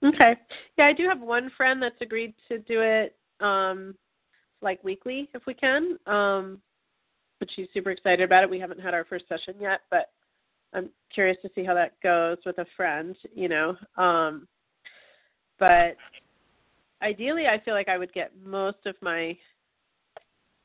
[0.05, 0.37] okay
[0.77, 3.95] yeah I do have one friend that's agreed to do it um,
[4.61, 6.61] like weekly if we can um,
[7.39, 8.51] but she's super excited about it.
[8.51, 10.11] We haven't had our first session yet, but
[10.75, 13.77] I'm curious to see how that goes with a friend, you know.
[13.97, 14.47] Um
[15.59, 15.97] but
[17.03, 19.37] ideally I feel like I would get most of my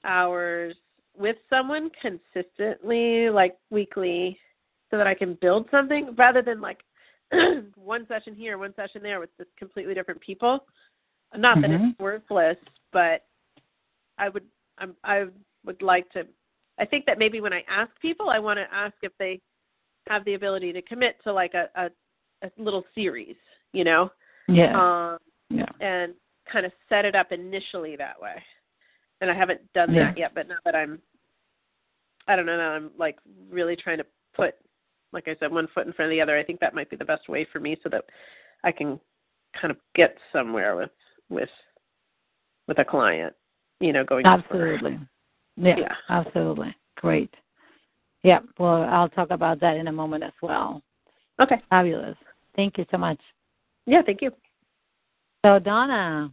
[0.03, 0.75] hours
[1.17, 4.37] with someone consistently, like weekly,
[4.89, 6.79] so that I can build something rather than like
[7.75, 10.65] one session here, one session there with just completely different people.
[11.35, 11.89] Not that mm-hmm.
[11.89, 12.57] it's worthless,
[12.91, 13.25] but
[14.17, 14.43] I would
[14.77, 15.25] I'm, I
[15.65, 16.25] would like to
[16.79, 19.39] I think that maybe when I ask people, I want to ask if they
[20.09, 21.89] have the ability to commit to like a, a,
[22.45, 23.35] a little series,
[23.73, 24.11] you know?
[24.47, 24.73] Yeah.
[24.73, 25.17] Um,
[25.49, 25.69] yeah.
[25.79, 26.13] And
[26.51, 28.35] kind of set it up initially that way.
[29.21, 30.05] And I haven't done yeah.
[30.05, 30.99] that yet, but now that I'm,
[32.27, 33.17] I don't know, now I'm like
[33.49, 34.55] really trying to put,
[35.11, 36.37] like I said, one foot in front of the other.
[36.37, 38.05] I think that might be the best way for me so that
[38.63, 38.99] I can
[39.59, 40.91] kind of get somewhere with,
[41.29, 41.49] with,
[42.67, 43.33] with a client,
[43.79, 44.99] you know, going Absolutely.
[45.55, 46.75] Yeah, yeah, absolutely.
[46.95, 47.33] Great.
[48.23, 50.81] Yeah, well, I'll talk about that in a moment as well.
[51.39, 51.61] Okay.
[51.69, 52.17] Fabulous.
[52.55, 53.19] Thank you so much.
[53.85, 54.31] Yeah, thank you.
[55.43, 56.31] So, Donna.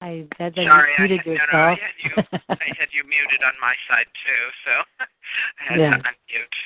[0.00, 1.48] I said that Sorry, you muted I, yourself.
[1.52, 2.12] No, no, I had you.
[2.48, 4.72] I had you muted on my side too, so
[5.60, 5.90] I had yeah.
[5.92, 6.58] to unmute.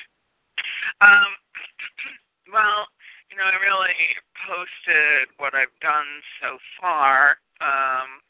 [1.03, 1.31] Um,
[2.55, 2.87] well,
[3.31, 3.95] you know, I really
[4.47, 6.07] posted what I've done
[6.39, 8.23] so far, um,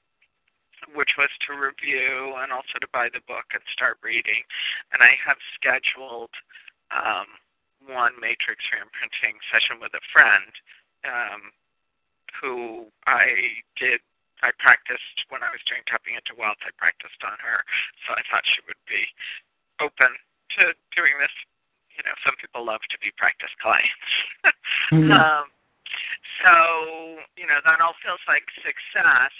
[0.93, 4.41] which was to review and also to buy the book and start reading.
[4.93, 6.33] And I have scheduled
[6.89, 7.29] um,
[7.89, 10.51] one matrix reimprinting session with a friend
[11.03, 11.41] um,
[12.37, 13.99] who I did.
[14.39, 16.63] I practiced when I was doing tapping into wealth.
[16.63, 17.59] I practiced on her,
[18.07, 19.03] so I thought she would be
[19.83, 20.15] open
[20.55, 21.33] to doing this
[21.99, 24.07] you know, some people love to be practice clients.
[24.95, 25.11] mm-hmm.
[25.11, 25.51] um,
[26.39, 29.35] so, you know, that all feels like success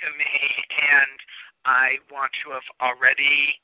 [0.00, 0.32] to me,
[0.72, 1.18] and
[1.68, 3.60] I want to have already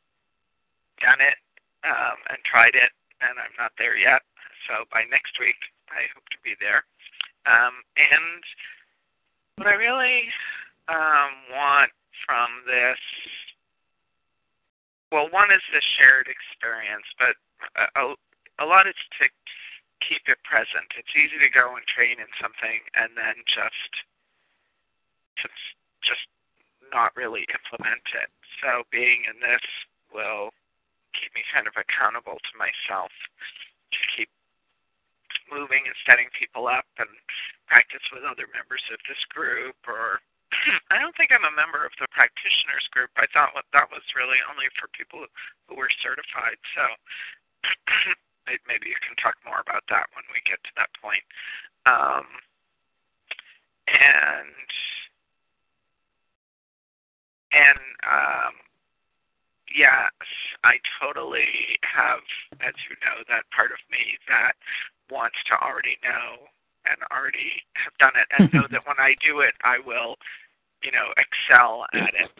[1.01, 1.41] done it
[1.89, 4.23] um, and tried it, and I'm not there yet.
[4.67, 5.59] So by next week,
[5.93, 6.83] I hope to be there.
[7.45, 8.41] Um, and
[9.61, 10.27] what I really
[10.89, 11.93] um, want
[12.25, 13.01] from this,
[15.13, 17.37] well, one is the shared experience, but
[17.95, 18.17] a,
[18.59, 19.29] a lot is to
[20.03, 20.89] keep it present.
[20.99, 23.93] It's easy to go and train in something and then just
[25.45, 25.47] to
[26.03, 26.27] just
[26.93, 28.31] not really implement it.
[28.61, 29.65] So being in this
[30.13, 30.51] will
[31.17, 33.11] keep me kind of accountable to myself
[33.95, 34.31] to keep
[35.51, 37.11] moving and setting people up and
[37.67, 40.21] practice with other members of this group or
[40.93, 43.11] I don't think I'm a member of the practitioners group.
[43.19, 45.27] I thought that was really only for people
[45.67, 46.59] who were certified.
[46.75, 46.85] So
[48.69, 51.25] maybe you can talk more about that when we get to that point.
[51.87, 52.27] Um,
[53.89, 54.69] and
[57.55, 58.55] and um,
[59.75, 60.15] yes,
[60.63, 62.23] I totally have,
[62.63, 64.55] as you know, that part of me that
[65.11, 66.49] wants to already know
[66.87, 70.17] and already have done it and know that when I do it, I will,
[70.87, 72.31] you know, excel at it.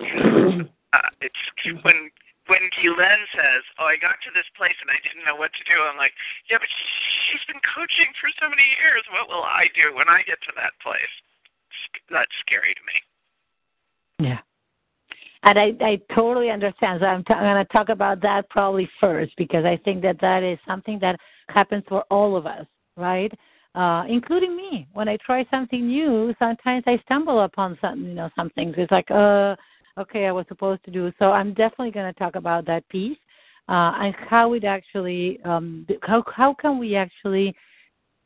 [0.95, 1.43] uh, it's
[1.83, 2.09] when
[2.45, 5.65] when Guylaine says, "Oh, I got to this place and I didn't know what to
[5.65, 6.13] do," I'm like,
[6.45, 6.69] "Yeah, but
[7.33, 9.01] she's been coaching for so many years.
[9.09, 11.15] What will I do when I get to that place?"
[12.13, 12.97] That's scary to me.
[14.29, 14.45] Yeah.
[15.45, 17.01] And I, I totally understand.
[17.01, 20.21] So I'm, t- I'm going to talk about that probably first because I think that
[20.21, 21.19] that is something that
[21.49, 22.67] happens for all of us,
[22.97, 23.33] right?
[23.75, 24.87] Uh, including me.
[24.95, 28.75] When I try something new, sometimes I stumble upon some, you know, some things.
[28.79, 29.55] It's like, uh,
[29.99, 31.13] okay, I was supposed to do.
[31.19, 33.19] So I'm definitely going to talk about that piece
[33.69, 37.55] uh, and how it actually, um, how how can we actually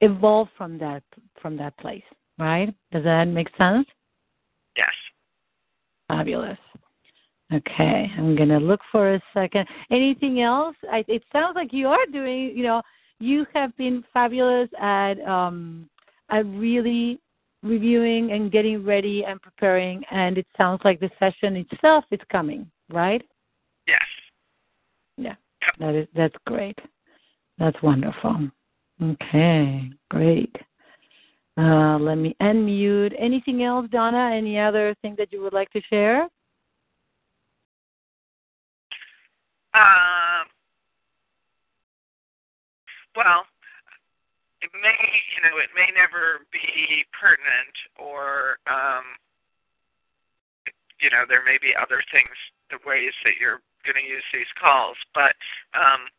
[0.01, 1.03] evolve from that
[1.41, 2.03] from that place,
[2.39, 2.73] right?
[2.93, 3.87] Does that make sense?
[4.77, 4.93] Yes.
[6.09, 6.59] Fabulous.
[7.53, 9.67] Okay, I'm going to look for a second.
[9.91, 10.77] Anything else?
[10.93, 12.83] I, it sounds like you are doing, you know,
[13.21, 15.89] you have been fabulous at um,
[16.31, 17.19] at really
[17.63, 22.71] reviewing and getting ready and preparing, and it sounds like the session itself is coming,
[22.91, 23.23] right?
[23.87, 24.03] Yes.
[25.17, 25.35] Yeah,
[25.81, 26.79] that is that's great.
[27.59, 28.49] That's wonderful.
[29.03, 30.55] Okay, great.
[31.57, 33.15] Uh, let me unmute.
[33.19, 34.31] Anything else, Donna?
[34.35, 36.29] Any other thing that you would like to share?
[39.79, 40.51] Um,
[43.15, 43.47] well,
[44.59, 44.99] it may,
[45.39, 49.07] you know, it may never be pertinent, or, um,
[50.99, 52.35] you know, there may be other things,
[52.75, 55.39] the ways that you're going to use these calls, but
[55.79, 56.11] um,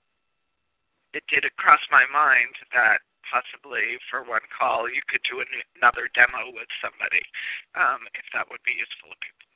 [1.11, 5.43] it did cross my mind that possibly for one call you could do
[5.77, 7.21] another demo with somebody,
[7.75, 9.48] um, if that would be useful to people.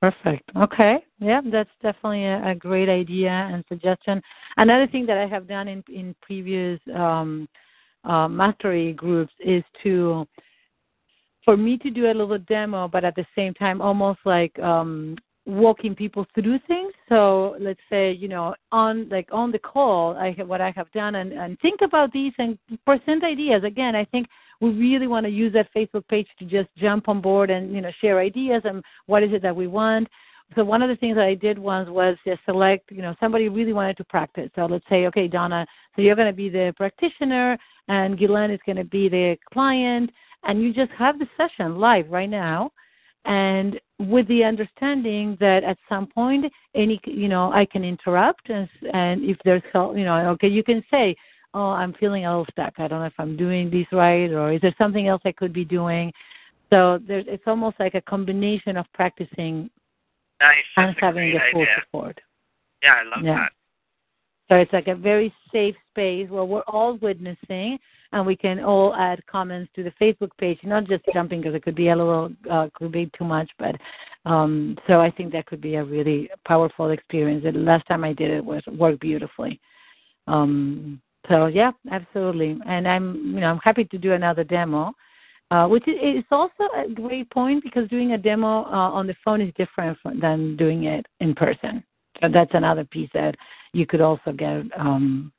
[0.00, 0.50] Perfect.
[0.56, 0.98] Okay.
[1.18, 4.20] Yeah, that's definitely a, a, great idea and suggestion.
[4.58, 7.48] Another thing that I have done in in previous um,
[8.04, 10.26] uh, mastery groups is to
[11.44, 15.16] for me to do a little demo, but at the same time, almost like um,
[15.46, 16.92] walking people through things.
[17.08, 20.90] So let's say, you know, on like on the call, I have what I have
[20.92, 23.62] done and, and think about these and present ideas.
[23.64, 24.26] Again, I think
[24.60, 27.80] we really want to use that Facebook page to just jump on board and you
[27.80, 30.08] know share ideas and what is it that we want.
[30.54, 33.48] So one of the things that I did once was just select, you know, somebody
[33.48, 34.48] really wanted to practice.
[34.54, 35.66] So let's say, okay, Donna,
[35.96, 40.10] so you're going to be the practitioner and Guylaine is going to be the client,
[40.44, 42.70] and you just have the session live right now
[43.26, 48.68] and with the understanding that at some point any you know i can interrupt and,
[48.92, 51.14] and if there's help you know okay you can say
[51.54, 54.52] oh i'm feeling a little stuck i don't know if i'm doing this right or
[54.52, 56.12] is there something else i could be doing
[56.72, 59.68] so there's it's almost like a combination of practicing
[60.40, 60.56] nice.
[60.76, 61.74] and having the full idea.
[61.80, 62.18] support
[62.82, 63.34] yeah i love yeah.
[63.34, 63.52] that
[64.48, 67.78] so it's like a very safe space where we're all witnessing
[68.12, 71.64] and we can all add comments to the Facebook page, not just jumping because it
[71.64, 73.50] could be a little, uh, could be too much.
[73.58, 73.74] But
[74.24, 77.42] um, so I think that could be a really powerful experience.
[77.42, 79.60] The last time I did it was worked beautifully.
[80.28, 82.58] Um, so yeah, absolutely.
[82.66, 84.92] And I'm, you know, I'm happy to do another demo.
[85.52, 89.40] Uh, which is also a great point because doing a demo uh, on the phone
[89.40, 91.84] is different than doing it in person.
[92.20, 93.34] So that's another piece that
[93.72, 95.32] you could also get um,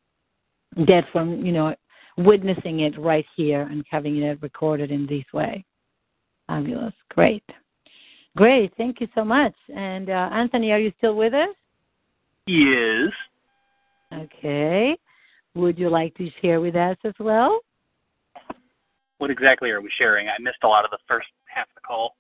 [0.86, 1.75] get from you know
[2.17, 5.63] witnessing it right here and having it recorded in this way.
[6.47, 7.43] Fabulous, great,
[8.36, 8.73] great.
[8.78, 9.53] Thank you so much.
[9.75, 11.55] And uh, Anthony, are you still with us?
[12.45, 13.11] Yes.
[14.13, 14.97] Okay.
[15.55, 17.59] Would you like to share with us as well?
[19.17, 20.28] What exactly are we sharing?
[20.30, 22.15] I missed a lot of the first half of the call.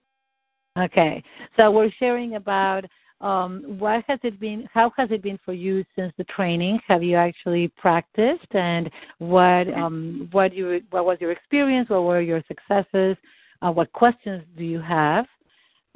[0.77, 1.23] Okay.
[1.55, 2.83] So we're sharing about
[3.21, 4.67] um, what has it been?
[4.73, 6.79] How has it been for you since the training?
[6.87, 11.89] Have you actually practiced, and what um, what you what was your experience?
[11.89, 13.17] What were your successes?
[13.61, 15.25] uh, what questions do you have,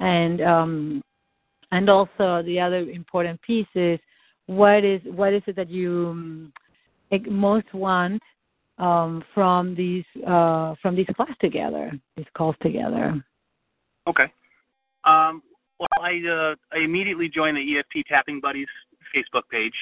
[0.00, 1.02] and um,
[1.70, 3.98] and also the other important piece is
[4.46, 6.52] what is what is it that you um,
[7.28, 8.22] most want
[8.78, 13.22] um, from these uh, from these class together, these calls together.
[14.08, 14.32] Okay.
[15.82, 18.68] Well, I uh, I immediately joined the EFT Tapping Buddies
[19.12, 19.74] Facebook page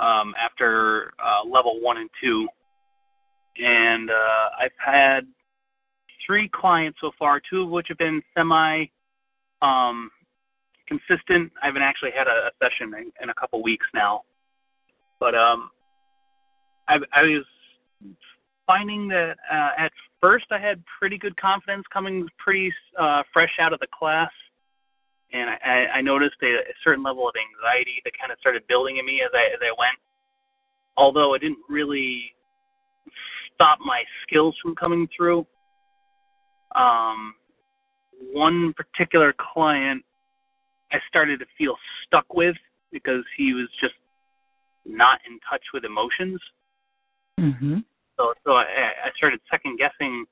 [0.00, 2.48] um, after uh, level one and two,
[3.56, 5.20] and uh, I've had
[6.26, 8.86] three clients so far, two of which have been semi
[9.62, 10.10] um,
[10.88, 11.52] consistent.
[11.62, 14.22] I haven't actually had a, a session in, in a couple weeks now,
[15.20, 15.70] but um,
[16.88, 17.44] I, I was
[18.66, 23.72] finding that uh, at first I had pretty good confidence coming pretty uh, fresh out
[23.72, 24.30] of the class,
[25.32, 28.98] and I, I noticed a, a certain level of anxiety that kind of started building
[28.98, 29.98] in me as I as I went.
[30.96, 32.32] Although it didn't really
[33.54, 35.46] stop my skills from coming through.
[36.74, 37.34] Um,
[38.32, 40.04] one particular client
[40.92, 41.76] I started to feel
[42.06, 42.56] stuck with
[42.92, 43.94] because he was just
[44.84, 46.40] not in touch with emotions.
[47.38, 47.78] Mm-hmm.
[48.18, 48.64] So, so I,
[49.06, 50.26] I started second guessing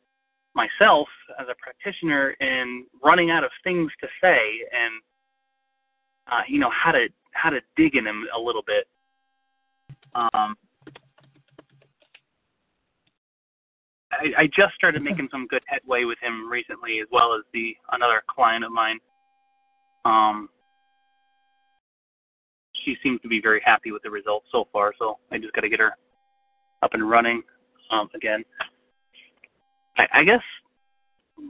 [0.59, 1.07] myself
[1.39, 4.41] as a practitioner in running out of things to say
[4.73, 4.95] and
[6.31, 8.87] uh, you know how to how to dig in him a little bit.
[10.15, 10.57] Um,
[14.11, 17.75] I, I just started making some good headway with him recently, as well as the
[17.93, 18.99] another client of mine.
[20.05, 20.49] Um,
[22.85, 25.61] she seems to be very happy with the results so far, so I just got
[25.61, 25.93] to get her
[26.83, 27.43] up and running
[27.91, 28.45] um, again.
[29.99, 30.41] I, I guess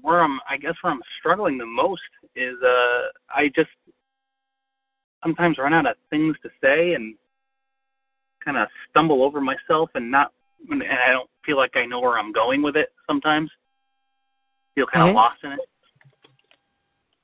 [0.02, 2.02] where I'm, I guess where I'm struggling the most
[2.34, 3.70] is uh, I just
[5.22, 7.14] sometimes run out of things to say and
[8.44, 10.32] kind of stumble over myself and not,
[10.70, 13.50] and I don't feel like I know where I'm going with it sometimes.
[14.74, 15.60] Feel kind of lost in it.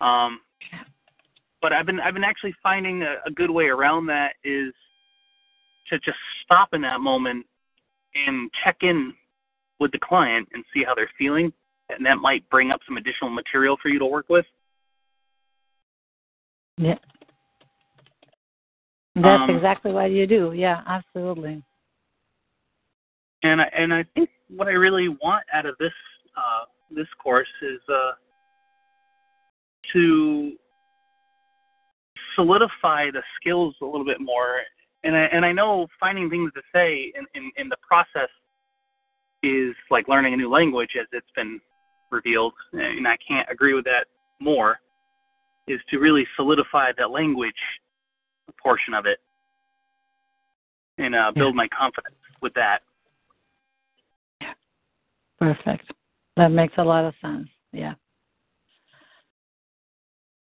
[0.01, 0.41] Um,
[1.63, 4.75] but I've been I've been actually finding a, a good way around that is
[5.91, 7.47] to just stop in that moment
[8.15, 9.15] and check in
[9.81, 11.53] with the client and see how they're feeling,
[11.89, 14.47] and that might bring up some additional material for you to work with.
[16.77, 16.99] Yeah.
[19.15, 20.53] That's Um, exactly what you do.
[20.55, 21.63] Yeah, absolutely.
[23.43, 25.93] And I, and I think what I really want out of this
[26.37, 28.13] uh, this course is uh,
[29.93, 30.53] to
[32.35, 34.59] solidify the skills a little bit more.
[35.05, 38.31] And I, and I know finding things to say in, in, in the process
[39.45, 41.61] is like learning a new language, as it's been
[42.11, 44.07] revealed, and I can't agree with that
[44.41, 44.79] more.
[45.67, 47.55] Is to really solidify that language
[48.63, 49.19] portion of it
[50.99, 52.81] and uh, build my confidence with that.
[55.39, 55.91] Perfect.
[56.37, 57.49] That makes a lot of sense.
[57.73, 57.95] Yeah.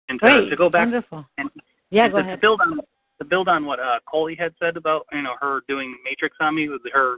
[0.08, 0.50] And to, Great.
[0.50, 1.24] to go back Wonderful.
[1.38, 1.50] and
[1.90, 2.36] Yeah, and go to, ahead.
[2.36, 2.80] to build on
[3.18, 6.54] to build on what uh, Coley had said about you know her doing matrix on
[6.54, 7.16] me with her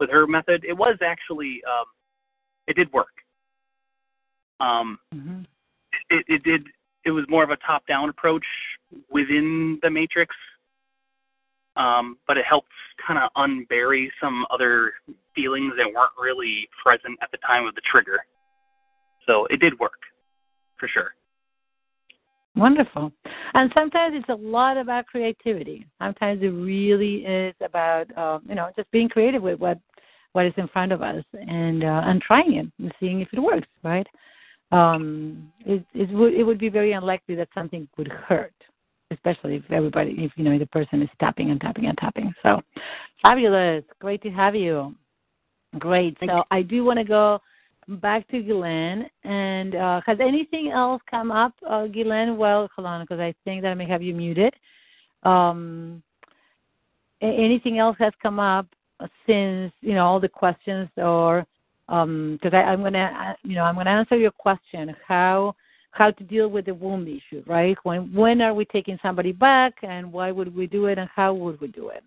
[0.00, 1.86] with her method, it was actually um,
[2.66, 3.08] it did work.
[4.60, 5.42] Um, hmm
[6.10, 6.66] it, it did.
[7.04, 8.44] It was more of a top-down approach
[9.10, 10.34] within the matrix,
[11.76, 12.68] um, but it helped
[13.06, 14.92] kind of unbury some other
[15.34, 18.18] feelings that weren't really present at the time of the trigger.
[19.26, 20.00] So it did work,
[20.76, 21.14] for sure.
[22.56, 23.12] Wonderful.
[23.54, 25.86] And sometimes it's a lot about creativity.
[26.02, 29.78] Sometimes it really is about um, you know just being creative with what
[30.32, 33.40] what is in front of us and uh, and trying it and seeing if it
[33.40, 33.68] works.
[33.82, 34.06] Right.
[34.70, 38.54] Um, it it would it would be very unlikely that something would hurt,
[39.10, 42.32] especially if everybody if you know the person is tapping and tapping and tapping.
[42.42, 42.60] So
[43.22, 43.84] fabulous.
[44.00, 44.94] Great to have you.
[45.78, 46.16] Great.
[46.26, 47.40] so I do want to go
[47.88, 49.08] back to Glenn.
[49.24, 52.36] And uh, has anything else come up, uh, Glenn?
[52.36, 54.54] Well, hold on, because I think that I may have you muted.
[55.24, 56.02] Um,
[57.20, 58.66] anything else has come up
[59.26, 61.46] since you know all the questions, or
[61.86, 65.54] because I I'm gonna you know I'm gonna answer your question how
[65.92, 67.76] how to deal with the womb issue, right?
[67.82, 71.34] When when are we taking somebody back, and why would we do it, and how
[71.34, 72.02] would we do it?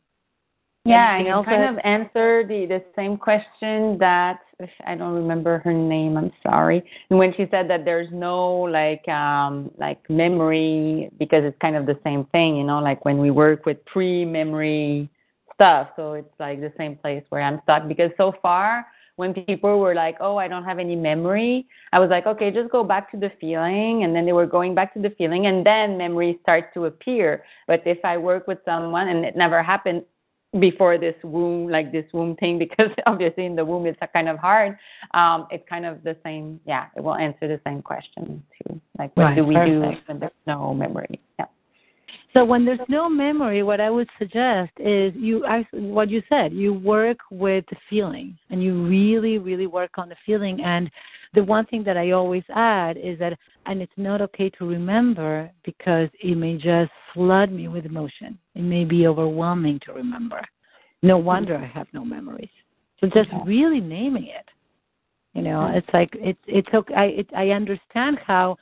[0.84, 4.40] Yeah, Anything you kind that- of answered the the same question that
[4.86, 6.18] I don't remember her name.
[6.18, 6.84] I'm sorry.
[7.10, 11.86] And when she said that there's no like um like memory because it's kind of
[11.86, 15.10] the same thing, you know, like when we work with pre-memory
[15.62, 15.90] stuff.
[15.96, 18.86] So it's like the same place where I'm stuck because so far
[19.18, 22.72] when people were like, "Oh, I don't have any memory," I was like, "Okay, just
[22.72, 25.64] go back to the feeling," and then they were going back to the feeling, and
[25.64, 27.44] then memories start to appear.
[27.68, 30.04] But if I work with someone and it never happened
[30.60, 34.38] before this womb, like this womb thing, because obviously in the womb it's kind of
[34.40, 34.78] hard.
[35.14, 36.60] Um, it's kind of the same.
[36.66, 38.82] Yeah, it will answer the same question too.
[38.98, 41.20] Like, what Right, do we do when there's no memory?
[41.38, 41.46] Yeah.
[42.34, 46.54] So when there's no memory, what I would suggest is you what you said.
[46.54, 50.62] You work with the feeling, and you really, really work on the feeling.
[50.64, 50.90] And
[51.34, 55.52] the one thing that I always add is that, and it's not okay to remember
[55.66, 58.38] because it may just flood me with emotion.
[58.56, 60.42] It may be overwhelming to remember.
[61.02, 62.50] No wonder I have no memories.
[63.00, 64.48] So just really naming it.
[65.34, 66.94] You know, it's like it's it's okay.
[66.94, 68.58] I it, I understand how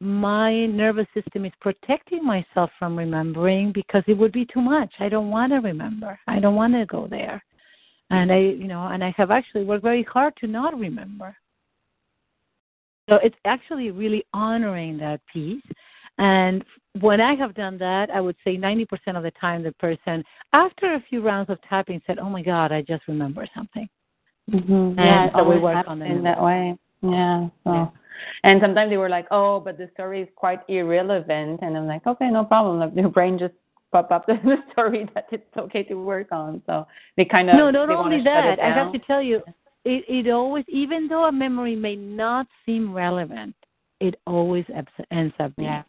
[0.00, 4.92] my nervous system is protecting myself from remembering because it would be too much.
[4.98, 6.18] I don't want to remember.
[6.26, 7.42] I don't want to go there.
[8.08, 11.36] And I, you know, and I have actually worked very hard to not remember.
[13.08, 15.62] So it's actually really honoring that piece.
[16.18, 16.64] And
[17.00, 18.86] when I have done that, I would say 90%
[19.16, 22.72] of the time the person, after a few rounds of tapping, said, "Oh my God,
[22.72, 23.88] I just remember something."
[24.50, 24.72] Mm-hmm.
[24.72, 26.76] And Yeah, so we work on that way.
[27.02, 27.48] Yeah.
[27.64, 27.72] So.
[27.72, 27.88] Yeah.
[28.44, 32.06] And sometimes they were like, "Oh, but the story is quite irrelevant," and I'm like,
[32.06, 33.54] "Okay, no problem." Like your brain just
[33.92, 36.62] pop up the story that it's okay to work on.
[36.66, 36.86] So
[37.16, 38.58] they kind of no, not only that.
[38.60, 39.42] I have to tell you,
[39.84, 43.54] it, it always, even though a memory may not seem relevant,
[44.00, 44.64] it always
[45.10, 45.68] ends up being.
[45.68, 45.82] Yeah.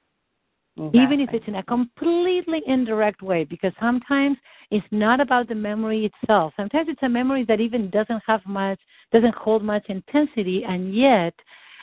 [0.93, 4.38] Even if it's in a completely indirect way, because sometimes
[4.72, 6.53] it's not about the memory itself.
[6.55, 8.80] Sometimes it's a memory that even doesn't have much,
[9.11, 11.34] doesn't hold much intensity, and yet,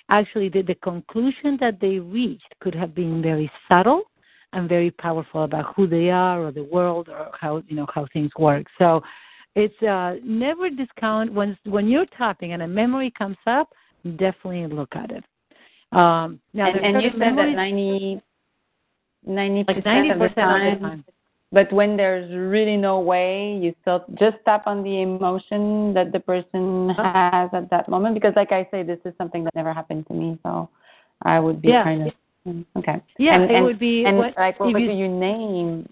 [0.08, 4.04] actually, the, the conclusion that they reached could have been very subtle
[4.54, 8.06] and very powerful about who they are or the world or how you know how
[8.14, 8.66] things work.
[8.78, 9.02] So,
[9.54, 13.68] it's uh, never discount when when you're tapping and a memory comes up.
[14.16, 15.24] Definitely look at it.
[15.92, 18.22] Um, now, and, and you said that 90
[19.26, 21.04] 90 like percent of the time, of the time.
[21.50, 26.20] But when there's really no way, you still just tap on the emotion that the
[26.20, 28.14] person has at that moment.
[28.14, 30.68] Because, like I say, this is something that never happened to me, so
[31.22, 31.84] I would be Yeah.
[31.84, 32.12] kind of
[32.46, 33.00] mm, okay.
[33.18, 35.88] Yeah, and, it and, would be and what like what do you you name?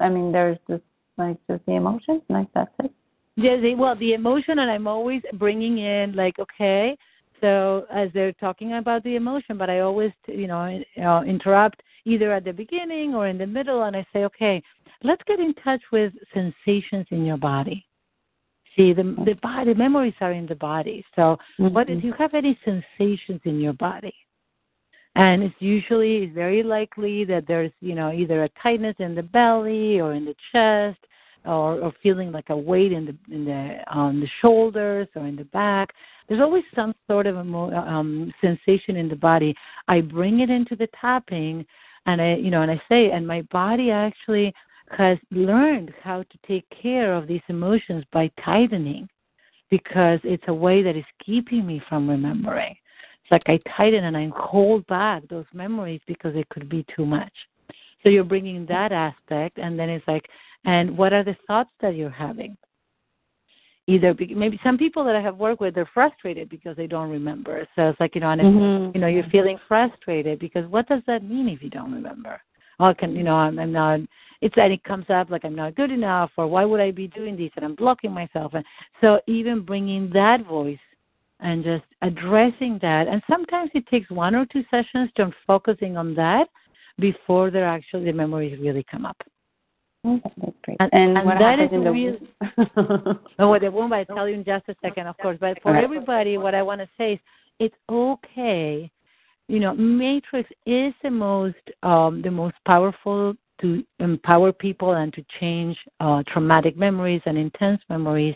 [0.00, 0.82] I mean, there's just
[1.18, 2.90] like just the emotion, like that's it.
[3.36, 6.96] Yeah, they, well, the emotion, and I'm always bringing in like, okay,
[7.42, 12.32] so as they're talking about the emotion, but I always, you know, uh, interrupt either
[12.32, 14.62] at the beginning or in the middle, and I say, okay,
[15.02, 17.86] let's get in touch with sensations in your body.
[18.76, 21.04] See, the the body memories are in the body.
[21.14, 22.04] So, what if Mhm.
[22.04, 24.14] you have any sensations in your body?
[25.14, 29.22] And it's usually it's very likely that there's, you know, either a tightness in the
[29.22, 30.98] belly or in the chest
[31.46, 35.36] or, or feeling like a weight in the in the on the shoulders or in
[35.36, 35.88] the back.
[36.28, 39.54] There's always some sort of emo- um, sensation in the body.
[39.88, 41.64] I bring it into the tapping,
[42.04, 44.52] and I, you know, and I say, and my body actually
[44.90, 49.08] has learned how to take care of these emotions by tightening,
[49.70, 52.74] because it's a way that is keeping me from remembering.
[53.22, 57.04] It's like I tighten and I hold back those memories because it could be too
[57.04, 57.32] much.
[58.02, 60.28] So you're bringing that aspect, and then it's like,
[60.64, 62.56] and what are the thoughts that you're having?
[63.88, 67.10] Either be, maybe some people that I have worked with, they're frustrated because they don't
[67.10, 67.66] remember.
[67.74, 68.94] So it's like you know, and Mhm.
[68.94, 72.40] you know, you're feeling frustrated because what does that mean if you don't remember?
[72.80, 74.00] Oh, I can you know, I'm, I'm not.
[74.42, 77.08] It's that it comes up like I'm not good enough, or why would I be
[77.08, 77.50] doing this?
[77.56, 78.52] And I'm blocking myself.
[78.54, 78.64] And
[79.00, 80.78] so even bringing that voice
[81.40, 86.14] and just addressing that, and sometimes it takes one or two sessions to focusing on
[86.14, 86.48] that
[86.98, 89.16] before they're actually the memories really come up.
[90.04, 90.20] Oh,
[90.62, 90.76] great.
[90.80, 93.18] And- And, and what that is the womb?
[93.38, 95.36] Oh, the womb, I'll tell you in just a second, of course.
[95.40, 97.18] But for everybody, what I want to say is
[97.58, 98.90] it's okay.
[99.48, 105.24] You know, Matrix is the most um, the most powerful to empower people and to
[105.40, 108.34] change uh, traumatic memories and intense memories.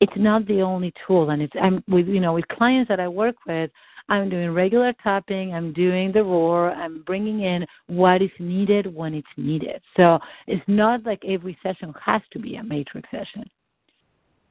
[0.00, 3.08] It's not the only tool, and it's I'm with you know with clients that I
[3.08, 3.70] work with.
[4.08, 5.54] I'm doing regular tapping.
[5.54, 6.72] I'm doing the roar.
[6.72, 9.80] I'm bringing in what is needed when it's needed.
[9.96, 13.48] So it's not like every session has to be a matrix session.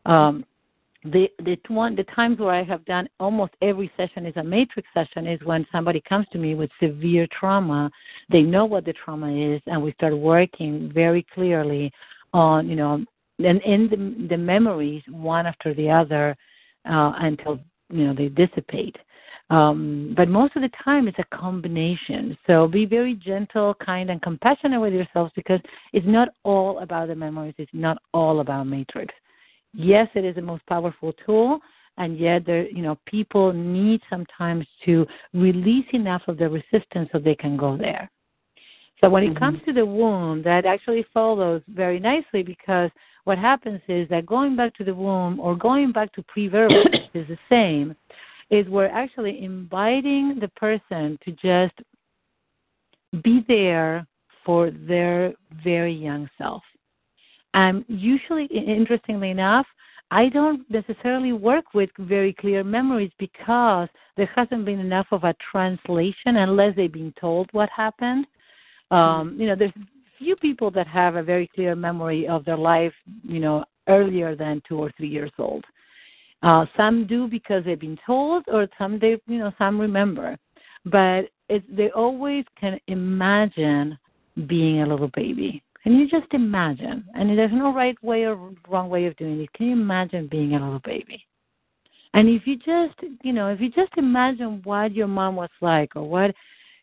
[0.06, 0.46] Um,
[1.04, 4.88] the the one the times where I have done almost every session is a matrix
[4.94, 7.90] session is when somebody comes to me with severe trauma.
[8.30, 11.92] They know what the trauma is, and we start working very clearly
[12.34, 13.06] on you know
[13.40, 16.36] and in the the memories one after the other
[16.90, 18.98] uh, until you know they dissipate.
[19.50, 22.38] Um, but most of the time it's a combination.
[22.46, 25.60] So be very gentle, kind, and compassionate with yourselves because
[25.94, 27.56] it's not all about the memories.
[27.58, 29.14] It's not all about matrix
[29.74, 31.60] yes, it is the most powerful tool,
[31.98, 37.20] and yet there, you know, people need sometimes to release enough of the resistance so
[37.20, 38.10] they can go there.
[39.02, 39.40] So when it Mhm.
[39.40, 42.92] comes to the womb, that actually follows very nicely because
[43.24, 47.28] what happens is that going back to the womb or going back to pre-verbal is
[47.28, 47.96] the same.
[48.50, 51.76] Is we're actually inviting the person to just
[53.22, 54.08] be there
[54.44, 56.64] for their very young self.
[57.54, 59.66] And usually, interestingly enough,
[60.12, 63.88] I don't necessarily work with very clear memories because
[64.18, 68.26] there hasn't been enough of a translation unless they've been told what happened.
[68.92, 69.72] Um, you know, there's
[70.18, 72.94] few people that have a very clear memory of their life,
[73.24, 75.64] you know, earlier than two or three years old.
[76.42, 80.38] Uh, some do because they've been told, or some they, you know, some remember.
[80.86, 83.98] But it, they always can imagine
[84.48, 85.62] being a little baby.
[85.84, 87.06] Can you just imagine?
[87.16, 89.54] And there's no right way or wrong way of doing it.
[89.54, 91.26] Can you imagine being a little baby?
[92.14, 95.96] And if you just, you know, if you just imagine what your mom was like
[95.96, 96.34] or what,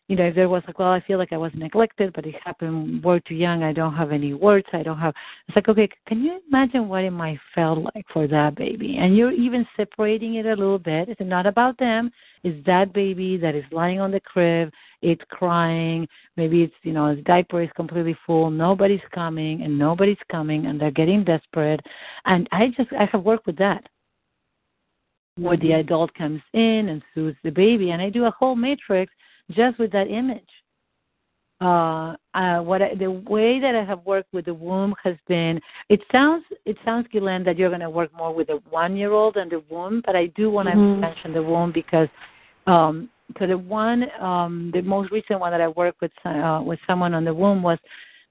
[0.07, 2.35] you know, if there was like, well, I feel like I was neglected, but it
[2.43, 5.13] happened, we're too young, I don't have any words, I don't have,
[5.47, 8.97] it's like, okay, can you imagine what it might felt like for that baby?
[8.99, 11.09] And you're even separating it a little bit.
[11.09, 12.09] It's not about them.
[12.43, 17.13] It's that baby that is lying on the crib, it's crying, maybe it's, you know,
[17.13, 21.81] his diaper is completely full, nobody's coming, and nobody's coming, and they're getting desperate.
[22.25, 23.83] And I just, I have worked with that
[25.37, 25.81] where the mm-hmm.
[25.81, 27.91] adult comes in and soothes the baby.
[27.91, 29.13] And I do a whole matrix
[29.51, 30.49] just with that image.
[31.59, 35.59] Uh, uh, what I, the way that I have worked with the womb has been.
[35.89, 39.11] It sounds it sounds, Ghislaine, that you're going to work more with the one year
[39.11, 40.99] old and the womb, but I do want to Mhm.
[40.99, 42.09] mention the womb because
[42.67, 46.79] um, so the one um, the most recent one that I worked with uh, with
[46.85, 47.79] someone on the womb was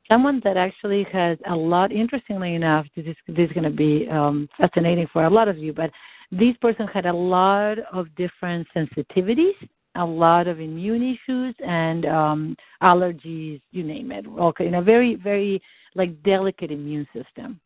[0.07, 1.91] someone that actually has a lot.
[1.91, 5.59] Interestingly enough, this is this is going to be um, fascinating for a lot of
[5.59, 5.91] you, but
[6.31, 9.57] this person had a lot of different sensitivities
[9.97, 14.27] a lot of immune issues and um allergies you name it.
[14.27, 15.61] Okay in a very very
[15.95, 17.61] like delicate immune system.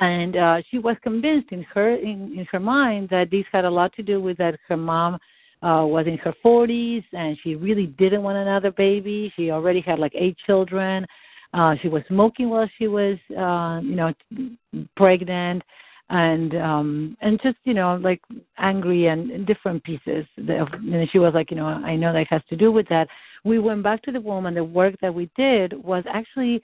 [0.00, 3.70] And uh she was convinced in her in, in her mind that this had a
[3.70, 5.14] lot to do with that her mom
[5.62, 9.32] uh was in her 40s and she really didn't want another baby.
[9.36, 11.06] She already had like eight children.
[11.52, 14.12] Uh she was smoking while she was uh you know
[14.96, 15.62] pregnant
[16.10, 18.22] and um and just you know like
[18.56, 22.56] angry and different pieces and she was like you know i know that has to
[22.56, 23.08] do with that.
[23.44, 26.62] We went back to the womb and the work that we did was actually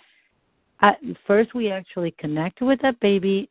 [0.80, 3.48] at first we actually connected with that baby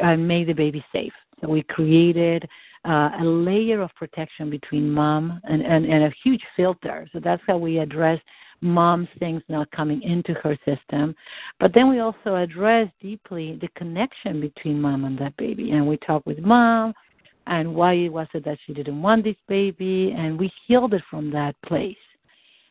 [0.00, 1.12] and made the baby safe.
[1.40, 2.48] So we created
[2.84, 7.42] uh, a layer of protection between mom and, and and a huge filter so that's
[7.46, 8.20] how we address
[8.64, 11.14] mom's things not coming into her system.
[11.60, 15.72] But then we also address deeply the connection between mom and that baby.
[15.72, 16.94] And we talk with mom
[17.46, 21.30] and why was it that she didn't want this baby, and we healed it from
[21.30, 21.96] that place.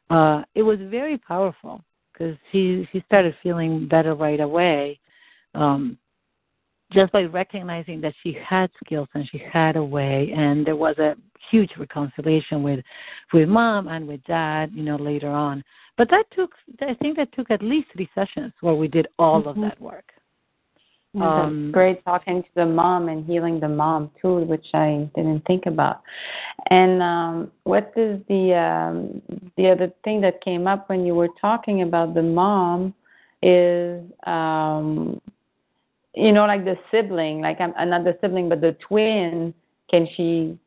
[0.09, 4.99] Uh, it was very powerful because she she started feeling better right away,
[5.53, 5.97] um,
[6.93, 10.97] just by recognizing that she had skills and she had a way, and there was
[10.99, 11.15] a
[11.51, 12.79] huge reconciliation with
[13.33, 15.63] with mom and with dad, you know, later on.
[15.97, 19.43] But that took, I think that took at least three sessions where we did all
[19.43, 19.47] Mhm.
[19.47, 20.13] of that work.
[21.21, 25.67] Um, great talking to the mom and healing the mom too, which I didn't think
[25.67, 26.01] about.
[26.71, 29.21] And um, what is the um,
[29.55, 32.95] the other thing that came up when you were talking about the mom
[33.43, 35.21] is um,
[36.15, 39.53] you know like the sibling, like I'm uh, not the sibling but the twin.
[39.89, 40.57] Can she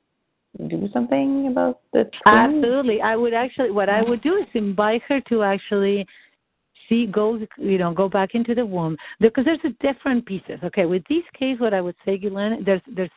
[0.68, 2.34] do something about the twin?
[2.34, 3.00] Absolutely.
[3.00, 6.06] I would actually, what I would do is invite her to actually
[6.88, 10.60] see, go, you know, go back into the womb because there's a different pieces.
[10.62, 13.10] Okay, with this case, what I would say, Guylaine, there's there's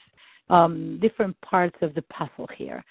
[0.49, 2.83] um, different parts of the puzzle here.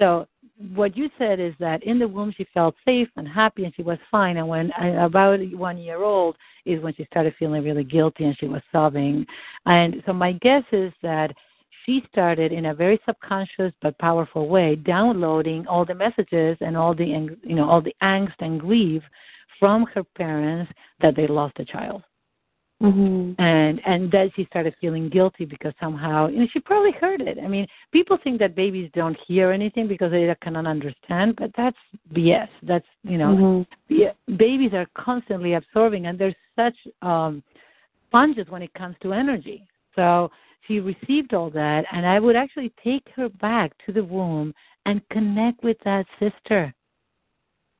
[0.00, 0.26] So
[0.74, 3.82] what you said is that in the womb she felt safe and happy and she
[3.82, 8.24] was fine, and when about one year old is when she started feeling really guilty
[8.24, 9.26] and she was sobbing.
[9.66, 11.32] And so my guess is that
[11.84, 16.94] she started in a very subconscious but powerful way downloading all the messages and all
[16.94, 19.02] the you know all the angst and grief
[19.58, 22.02] from her parents that they lost a child
[22.84, 23.40] Mm-hmm.
[23.40, 27.38] and and then she started feeling guilty because somehow you know she probably heard it.
[27.42, 31.78] I mean people think that babies don't hear anything because they cannot understand but that's
[32.12, 34.36] bs that's you know Mhm.
[34.36, 37.42] babies are constantly absorbing and they're such um
[38.08, 39.66] sponges when it comes to energy.
[39.96, 40.30] So
[40.66, 44.54] she received all that and i would actually take her back to the womb
[44.86, 46.74] and connect with that sister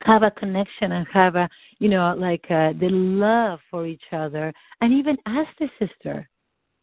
[0.04, 1.48] have a connection and have a
[1.78, 6.28] you know like uh, the love for each other and even ask the sister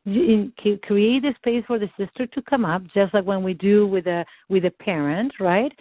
[0.05, 0.51] in,
[0.83, 4.07] create a space for the sister to come up just like when we do with
[4.07, 5.71] a with a parent right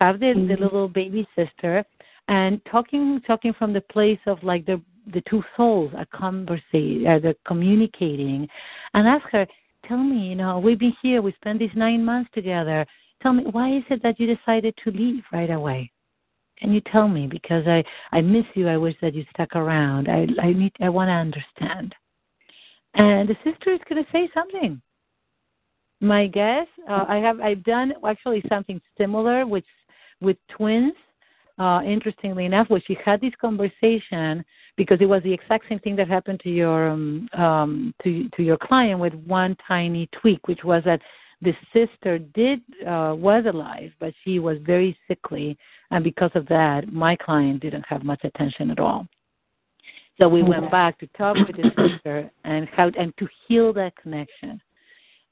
[0.00, 0.60] have the, the Mhm.
[0.60, 1.84] little baby sister
[2.28, 4.80] and talking talking from the place of like the
[5.12, 8.48] the two souls are conversing, uh, they're communicating,
[8.94, 9.46] and ask her,
[9.86, 12.84] tell me, you know, we've been here, we spent these nine months together.
[13.22, 15.90] Tell me, why is it that you decided to leave right away?
[16.58, 17.26] Can you tell me?
[17.26, 18.68] Because I I miss you.
[18.68, 20.08] I wish that you stuck around.
[20.08, 21.94] I I need I want to understand.
[22.94, 24.80] And the sister is going to say something.
[26.00, 29.64] My guess, uh, I have I've done actually something similar with
[30.20, 30.94] with twins.
[31.58, 34.44] Uh, interestingly enough, where she had this conversation
[34.76, 38.42] because it was the exact same thing that happened to your um, um, to to
[38.42, 41.00] your client with one tiny tweak, which was that
[41.42, 45.56] the sister did uh, was alive, but she was very sickly,
[45.90, 49.06] and because of that, my client didn't have much attention at all.
[50.18, 53.94] So we went back to talk with the sister and how and to heal that
[53.96, 54.60] connection.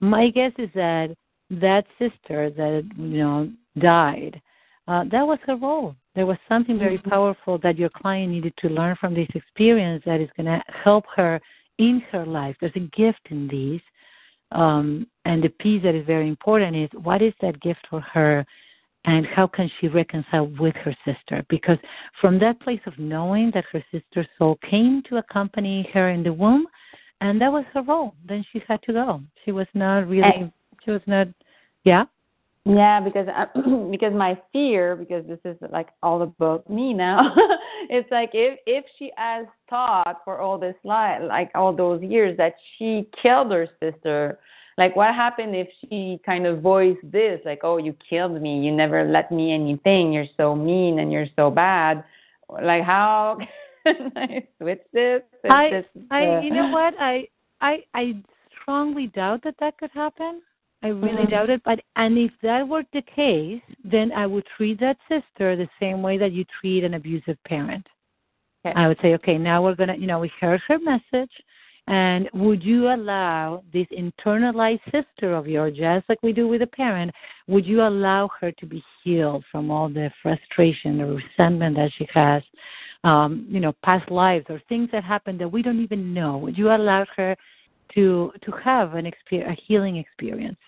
[0.01, 1.15] My guess is that
[1.51, 4.41] that sister that you know died,
[4.87, 5.97] uh, that was her role.
[6.15, 10.21] There was something very powerful that your client needed to learn from this experience that
[10.21, 11.41] is going to help her
[11.79, 12.57] in her life.
[12.61, 13.81] There's a gift in these,
[14.55, 18.47] um, and the piece that is very important is what is that gift for her
[19.05, 21.45] and how can she reconcile with her sister?
[21.51, 21.77] Because
[22.21, 26.33] from that place of knowing that her sister's soul came to accompany her in the
[26.33, 26.67] womb,
[27.21, 29.21] and that was her role, then she had to go.
[29.45, 30.51] She was not really,
[30.85, 31.29] she was not,
[31.85, 32.05] yeah.
[32.67, 33.47] Yeah, because I,
[33.91, 37.35] because my fear, because this is like all about me now.
[37.91, 42.37] it's like if if she has thought for all this life, like all those years,
[42.39, 44.39] that she killed her sister.
[44.77, 48.61] Like, what happened if she kind of voiced this, like, "Oh, you killed me.
[48.65, 50.13] You never let me anything.
[50.13, 52.03] You're so mean and you're so bad."
[52.49, 53.39] Like, how
[53.87, 55.23] can I switch this?
[55.45, 56.95] It's I, just, I, uh, you know what?
[56.99, 57.29] I,
[57.61, 58.23] I, I
[58.61, 60.43] strongly doubt that that could happen.
[60.85, 61.31] I really Mhm.
[61.31, 61.63] doubt it.
[61.65, 66.03] But and if that were the case, then I would treat that sister the same
[66.03, 67.89] way that you treat an abusive parent.
[68.67, 68.79] Okay.
[68.79, 71.33] I would say, okay, now we're gonna, you know, we heard her message,
[71.87, 76.67] and would you allow this internalized sister of yours, just like we do with a
[76.67, 77.13] parent,
[77.47, 82.07] would you allow her to be healed from all the frustration or resentment that she
[82.13, 82.43] has,
[83.05, 86.37] um, you know, past lives or things that happened that we don't even know?
[86.39, 87.37] Would you allow her
[87.95, 90.59] to to have an experience, a healing experience?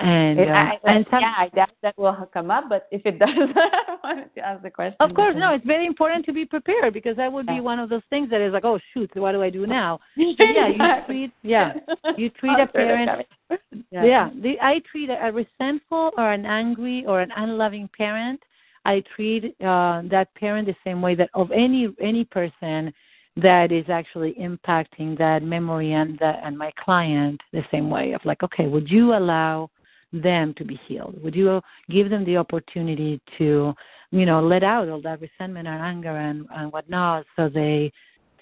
[0.00, 3.02] And It- uh, I, and some, yeah, I doubt that will come up, but if
[3.04, 4.96] it does, I wanted to ask the question.
[5.00, 5.52] Of course, no.
[5.54, 7.60] It's very important to be prepared because that would be Yeah.
[7.60, 10.00] one of those things that is like, oh shoot, what do I do now?
[10.38, 11.74] But yeah, you treat yeah,
[12.16, 13.10] you treat a throw that parent.
[13.10, 13.84] coming.
[13.90, 18.40] Yeah, the, I treat a, a resentful or an angry or an unloving parent.
[18.84, 22.92] I treat uh, that parent the same way that of any any person
[23.36, 28.24] that is actually impacting that memory and that and my client the same way of
[28.24, 29.70] like, okay, would you allow
[30.12, 31.22] them to be healed?
[31.22, 31.60] Would you
[31.90, 33.74] give them the opportunity to,
[34.10, 37.92] you know, let out all that resentment and anger and, and whatnot, so they,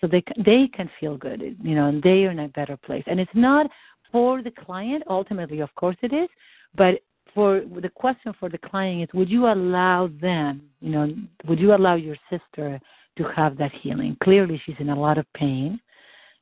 [0.01, 3.05] so they they can feel good, you know, and they are in a better place.
[3.07, 3.69] And it's not
[4.13, 6.29] for the client ultimately, of course it is,
[6.77, 7.01] but
[7.35, 11.13] for the question for the client is, would you allow them, you know,
[11.49, 12.81] would you allow your sister
[13.17, 14.17] to have that healing?
[14.23, 15.81] Clearly, she's in a lot of pain,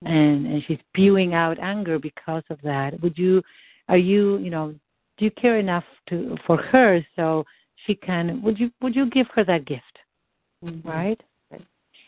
[0.05, 0.13] mm-hmm.
[0.13, 3.01] and and she's spewing out anger because of that.
[3.03, 3.43] Would you,
[3.89, 4.75] are you, you know,
[5.19, 7.45] do you care enough to for her so
[7.87, 8.43] she can?
[8.43, 9.99] Would you would you give her that gift,
[10.65, 10.89] mm-hmm.
[10.89, 11.21] right?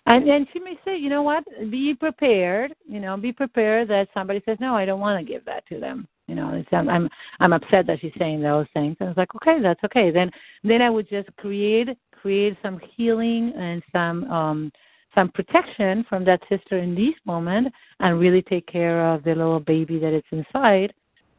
[0.06, 2.74] And then she may say, you know what, be prepared.
[2.86, 5.80] You know, be prepared that somebody says, no, I don't want to give that to
[5.80, 6.06] them.
[6.26, 7.08] You know, it's, I'm I'm
[7.40, 8.96] I'm upset that she's saying those things.
[9.00, 10.10] And it's like, okay, that's okay.
[10.10, 10.30] Then
[10.62, 11.88] then I would just create
[12.24, 14.72] create some healing and some um
[15.14, 17.68] some protection from that sister in this moment
[18.00, 20.90] and really take care of the little baby that is inside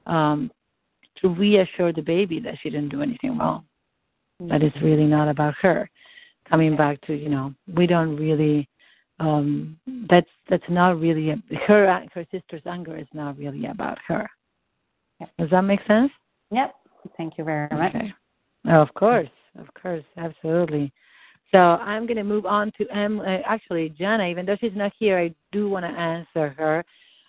[0.05, 0.51] um
[1.19, 3.63] to reassure the baby that she didn't do anything wrong.
[4.41, 5.89] That it's really not about her.
[6.47, 8.69] Coming back to you know we don't really
[9.19, 11.33] um that's that's not really
[11.67, 14.29] her her sister's anger is not really about her.
[15.39, 16.11] Does that make sense?
[16.51, 16.75] Yep.
[17.17, 17.95] Thank you very much.
[17.95, 18.13] okay.
[18.65, 19.29] Of course
[19.59, 20.91] of course absolutely
[21.51, 24.91] so i'm going to move on to em uh, actually jana even though she's not
[24.99, 26.83] here i do want to answer her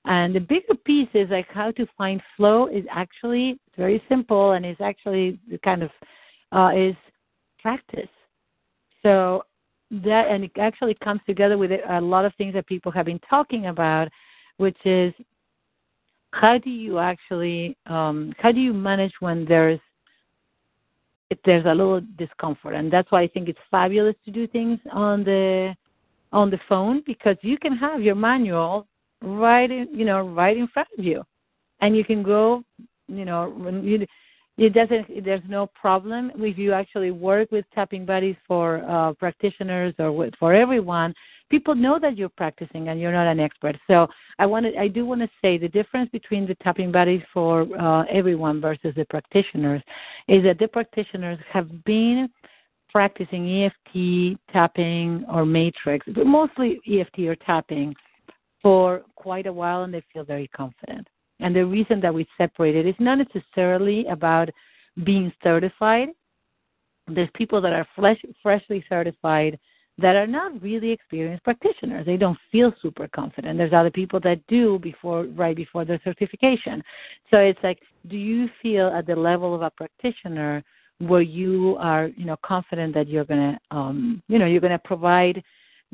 [0.07, 4.65] and the bigger piece is like how to find flow is actually very simple and
[4.65, 5.91] is actually kind of
[6.53, 6.95] uh, is
[7.61, 8.09] practice.
[9.03, 9.43] So
[9.91, 13.21] that and it actually comes together with a lot of things that people have been
[13.29, 14.09] talking about,
[14.59, 15.13] which is
[16.33, 19.81] how do you actually um, how do you manage when there's
[21.31, 24.79] if there's a little discomfort, and that's why I think it's fabulous to do things
[24.93, 25.75] on the
[26.33, 28.87] on the phone because you can have your manual
[29.23, 31.23] right in you know right in front of you,
[31.81, 32.63] and you can go
[33.09, 34.07] you know you
[34.59, 39.95] it doesn't there's no problem if you actually work with tapping buddies for uh, practitioners
[39.99, 41.15] or with, for everyone
[41.51, 43.77] people know that you're practicing and you're not an expert.
[43.87, 47.67] So I wanted, I do want to say the difference between the tapping buddies for
[47.79, 49.83] uh, everyone versus the practitioners
[50.29, 52.29] is that the practitioners have been
[52.91, 57.95] practicing EFT tapping or matrix, but mostly EFT or tapping
[58.63, 61.07] for quite a while and they feel very confident.
[61.41, 64.49] And the reason that we separate it is not necessarily about
[65.05, 66.09] being certified.
[67.07, 69.59] There's people that are flesh, freshly certified
[69.99, 72.05] that are not really experienced practitioners.
[72.05, 73.57] They don't feel super confident.
[73.57, 76.83] There's other people that do before right before their certification.
[77.31, 77.79] So it's like,
[78.09, 80.63] do you feel at the level of a practitioner
[80.99, 85.43] where you are, you know, confident that you're gonna um you know, you're gonna provide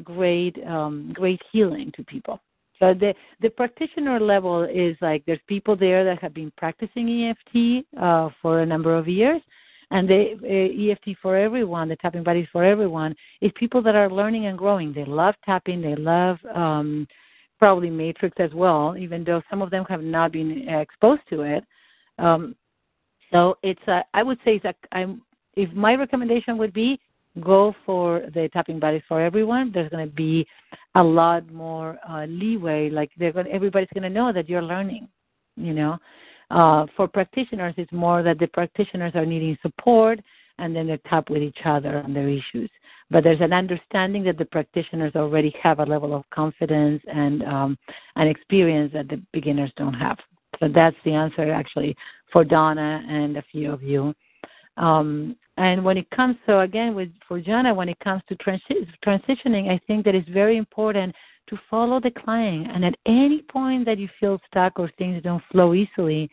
[0.02, 2.40] great um great healing to people.
[2.78, 7.86] So the the practitioner level is like there's people there that have been practicing EFT
[8.00, 9.40] uh, for a number of years,
[9.92, 14.10] and the uh, EFT for everyone, the tapping buddies for everyone, is people that are
[14.10, 14.92] learning and growing.
[14.92, 15.82] They love tapping.
[15.82, 17.06] They love um,
[17.58, 21.64] probably Matrix as well, even though some of them have not been exposed to it.
[22.18, 22.56] Um,
[23.30, 25.22] so it's a, I would say it's I'm
[25.54, 26.98] if my recommendation would be
[27.40, 29.72] go for the tapping buddies for everyone.
[29.72, 30.46] There's going to be
[30.94, 32.88] a lot more uh, leeway.
[32.88, 35.08] Like they're going, everybody's going to know that you're learning.
[35.56, 35.98] You know,
[36.52, 40.20] uh, for practitioners, it's more that the practitioners are needing support,
[40.58, 42.70] and then they tap with each other on their issues.
[43.10, 47.78] But there's an understanding that the practitioners already have a level of confidence and um,
[48.16, 50.18] an experience that the beginners don't have.
[50.60, 51.96] So that's the answer actually
[52.32, 54.14] for Donna and a few of you.
[54.76, 58.88] Um, and when it comes, so again, with for Jana, when it comes to transi-
[59.04, 61.14] transitioning, I think that it's very important
[61.48, 62.68] to follow the client.
[62.72, 66.30] And at any point that you feel stuck or things don't flow easily,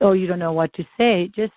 [0.00, 1.52] or you don't know what to say, just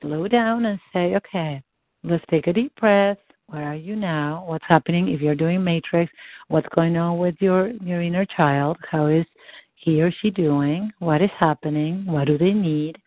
[0.00, 1.62] slow down and say, okay,
[2.04, 3.18] let's take a deep breath.
[3.46, 4.44] Where are you now?
[4.46, 5.08] What's happening?
[5.08, 6.12] If you're doing matrix,
[6.48, 8.76] what's going on with your your inner child?
[8.90, 9.24] How is
[9.74, 10.90] he or she doing?
[10.98, 12.04] What is happening?
[12.04, 12.98] What do they need?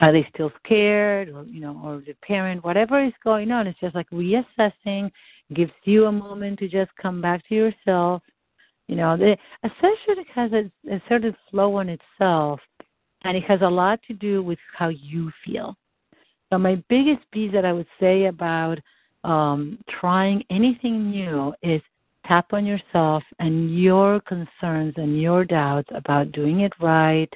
[0.00, 3.80] Are they still scared or you know or the parent whatever is going on it's
[3.80, 5.10] just like reassessing
[5.54, 8.22] gives you a moment to just come back to yourself.
[8.86, 12.60] You know the a session has a, a certain flow on itself
[13.24, 15.76] and it has a lot to do with how you feel.
[16.50, 18.78] So my biggest piece that i would say about
[19.24, 21.82] um, trying anything new is
[22.26, 27.28] tap on yourself and your concerns and your doubts about doing it right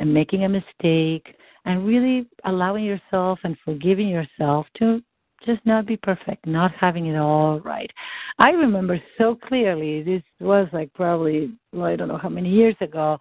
[0.00, 1.34] and making a mistake
[1.64, 5.02] and really allowing yourself and forgiving yourself to
[5.44, 7.90] just not be perfect, not having it all right.
[8.38, 12.76] I remember so clearly, this was like probably, well, I don't know how many years
[12.80, 13.18] ago,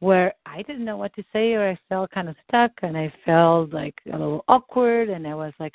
[0.00, 3.12] where I didn't know what to say or I felt kind of stuck and I
[3.24, 5.74] felt like a little awkward and I was like,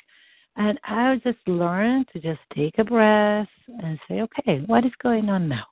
[0.56, 5.28] and I just learned to just take a breath and say, okay, what is going
[5.28, 5.64] on now?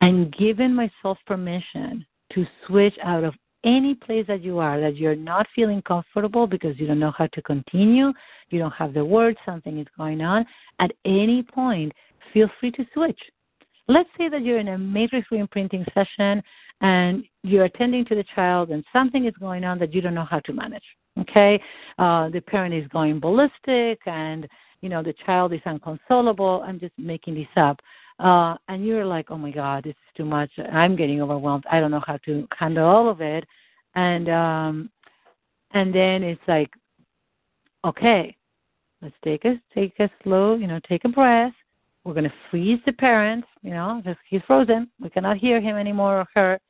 [0.00, 2.04] And giving myself permission
[2.34, 6.78] to switch out of any place that you are that you're not feeling comfortable because
[6.78, 8.12] you don't know how to continue,
[8.50, 10.44] you don't have the words, something is going on,
[10.78, 11.92] at any point,
[12.32, 13.18] feel free to switch.
[13.88, 16.42] Let's say that you're in a matrix reimprinting session
[16.80, 20.26] and you're attending to the child and something is going on that you don't know
[20.28, 20.82] how to manage.
[21.18, 21.60] Okay?
[21.98, 24.46] Uh, the parent is going ballistic and
[24.82, 26.62] you know the child is unconsolable.
[26.66, 27.80] I'm just making this up
[28.18, 30.50] uh, and you're like, oh my God, this is too much.
[30.72, 31.64] I'm getting overwhelmed.
[31.70, 33.44] I don't know how to handle all of it.
[33.94, 34.90] And um,
[35.72, 36.70] and then it's like,
[37.84, 38.34] okay,
[39.02, 41.52] let's take a take a slow, you know, take a breath.
[42.04, 44.88] We're gonna freeze the parents, you know, just he's frozen.
[45.00, 46.60] We cannot hear him anymore or her.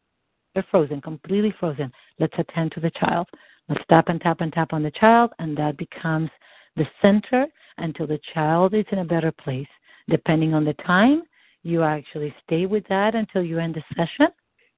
[0.55, 1.93] They're frozen, completely frozen.
[2.18, 3.28] Let's attend to the child.
[3.68, 6.31] Let's tap and tap and tap on the child, and that becomes
[6.77, 7.47] the center
[7.78, 9.68] until the child is in a better place.
[10.09, 11.24] Depending on the time,
[11.66, 14.32] you actually stay with that until you end the session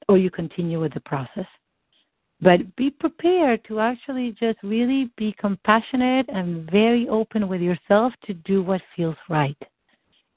[0.09, 1.47] or you continue with the process.
[2.41, 8.35] But be prepared to actually just really be compassionate and very open with yourself to
[8.35, 9.61] do what feels right,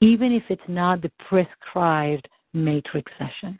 [0.00, 3.58] even if it's not the prescribed matrix session.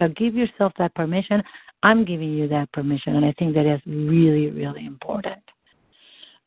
[0.00, 1.42] So give yourself that permission.
[1.82, 5.42] I'm giving you that permission, and I think that is really, really important.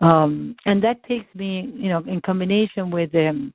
[0.02, 3.54] Um, and that takes me, you know, in combination with um,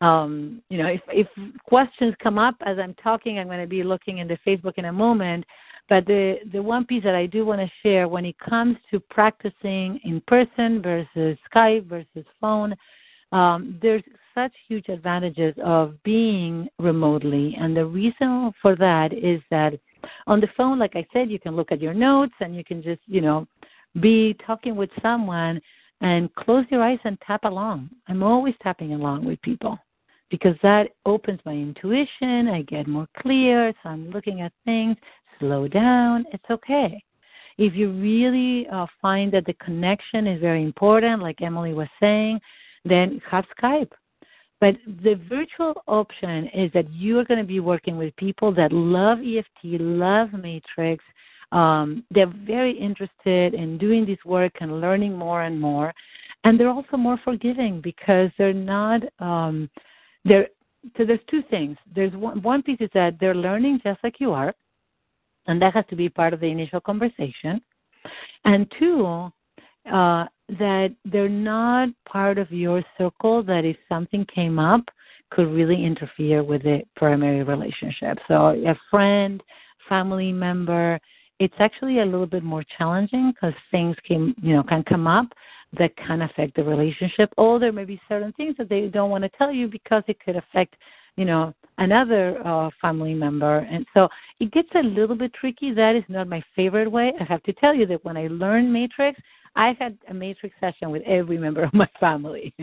[0.00, 1.26] um, you know, if, if
[1.64, 4.92] questions come up as I'm talking, I'm going to be looking into Facebook in a
[4.92, 5.44] moment.
[5.88, 9.00] But the, the one piece that I do want to share when it comes to
[9.00, 12.74] practicing in person versus Skype versus phone,
[13.32, 14.02] um, there's
[14.34, 17.56] such huge advantages of being remotely.
[17.58, 19.78] And the reason for that is that
[20.26, 22.82] on the phone, like I said, you can look at your notes and you can
[22.82, 23.46] just, you know,
[24.00, 25.60] be talking with someone
[26.02, 27.88] and close your eyes and tap along.
[28.08, 29.78] I'm always tapping along with people
[30.30, 32.48] because that opens my intuition.
[32.48, 34.96] I get more clear, so I'm looking at things.
[35.38, 36.24] Slow down.
[36.32, 37.02] It's okay.
[37.58, 42.40] If you really uh, find that the connection is very important, like Emily was saying,
[42.84, 43.92] then have Skype.
[44.60, 48.72] But the virtual option is that you are going to be working with people that
[48.72, 51.04] love EFT, love Matrix.
[51.52, 55.92] Um, they're very interested in doing this work and learning more and more.
[56.44, 59.68] And they're also more forgiving because they're not, um,
[60.28, 60.48] they're,
[60.96, 61.76] so there's two things.
[61.94, 64.54] There's one, one piece is that they're learning just like you are,
[65.46, 67.60] and that has to be part of the initial conversation.
[68.44, 69.30] And two,
[69.92, 74.84] uh, that they're not part of your circle that if something came up
[75.30, 78.18] could really interfere with the primary relationship.
[78.28, 79.42] So a friend,
[79.88, 81.00] family member,
[81.38, 85.26] it's actually a little bit more challenging because things can you know can come up
[85.78, 89.22] that can affect the relationship or there may be certain things that they don't want
[89.24, 90.74] to tell you because it could affect
[91.16, 94.08] you know another uh, family member and so
[94.40, 97.52] it gets a little bit tricky that is not my favorite way i have to
[97.54, 99.20] tell you that when i learned matrix
[99.56, 102.54] I had a matrix session with every member of my family.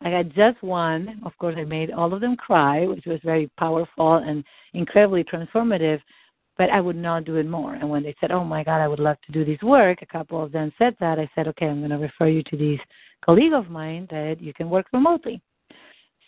[0.00, 1.20] I had just one.
[1.24, 6.00] Of course, I made all of them cry, which was very powerful and incredibly transformative.
[6.62, 7.74] But I would not do it more.
[7.74, 10.06] And when they said, "Oh my God, I would love to do this work," a
[10.06, 11.18] couple of them said that.
[11.18, 12.78] I said, "Okay, I'm going to refer you to this
[13.20, 15.42] colleague of mine that you can work remotely."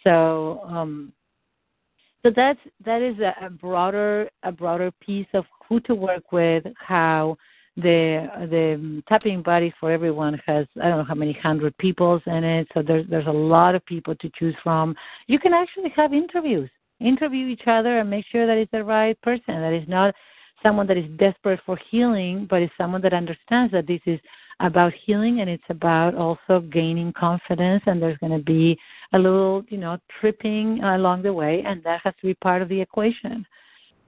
[0.02, 1.12] So, um,
[2.24, 6.65] so that's that is a, a broader a broader piece of who to work with,
[6.74, 7.36] how
[7.77, 12.43] the the tapping buddy for everyone has I don't know how many hundred peoples in
[12.43, 14.97] it, so there's there's a lot of people to choose from.
[15.28, 19.20] You can actually have interviews, interview each other, and make sure that it's the right
[19.22, 19.60] person.
[19.60, 20.14] That is not
[20.62, 24.18] someone that is desperate for healing, but is someone that understands that this is
[24.60, 27.82] about healing and it's about also gaining confidence.
[27.86, 28.78] And there's going to be
[29.12, 32.68] a little, you know, tripping along the way, and that has to be part of
[32.68, 33.44] the equation.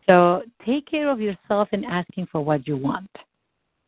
[0.07, 3.11] So take care of yourself in asking for what you want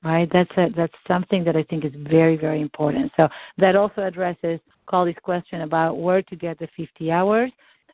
[0.04, 0.28] right?
[0.32, 3.10] That's a, that's something that I think is very very important.
[3.16, 7.50] So that also addresses Collie's question about where to get the 50 hours.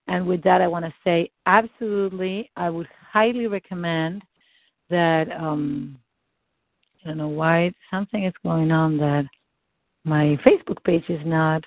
[0.06, 4.22] And with that, I want to say absolutely, I would highly recommend
[4.90, 5.30] that.
[5.32, 5.98] Um,
[7.04, 9.26] I don't know why something is going on that
[10.04, 11.62] my Facebook page is not.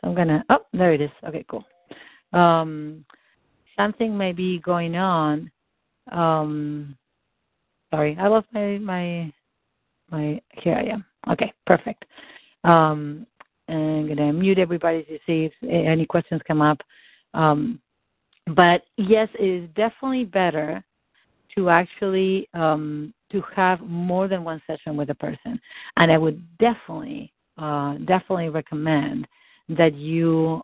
[0.00, 0.44] So I'm gonna.
[0.50, 1.10] Oh, there it is.
[1.26, 1.64] Okay, cool.
[2.32, 3.04] Um,
[3.76, 5.50] something may be going on.
[6.10, 6.96] Um,
[7.90, 9.32] sorry, I lost my my
[10.10, 11.04] my here I am.
[11.30, 12.04] Okay, perfect.
[12.64, 13.26] Um,
[13.68, 16.78] I'm gonna mute everybody to see if any questions come up.
[17.34, 17.80] Um,
[18.54, 20.82] but yes, it is definitely better
[21.56, 25.60] to actually um, to have more than one session with a person,
[25.96, 29.26] and I would definitely uh, definitely recommend
[29.68, 30.62] that you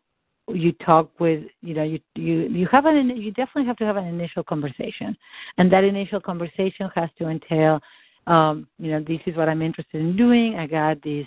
[0.49, 3.97] you talk with you know you you you have an you definitely have to have
[3.97, 5.17] an initial conversation
[5.59, 7.81] and that initial conversation has to entail
[8.27, 10.57] um, you know, this is what I'm interested in doing.
[10.57, 11.27] I got this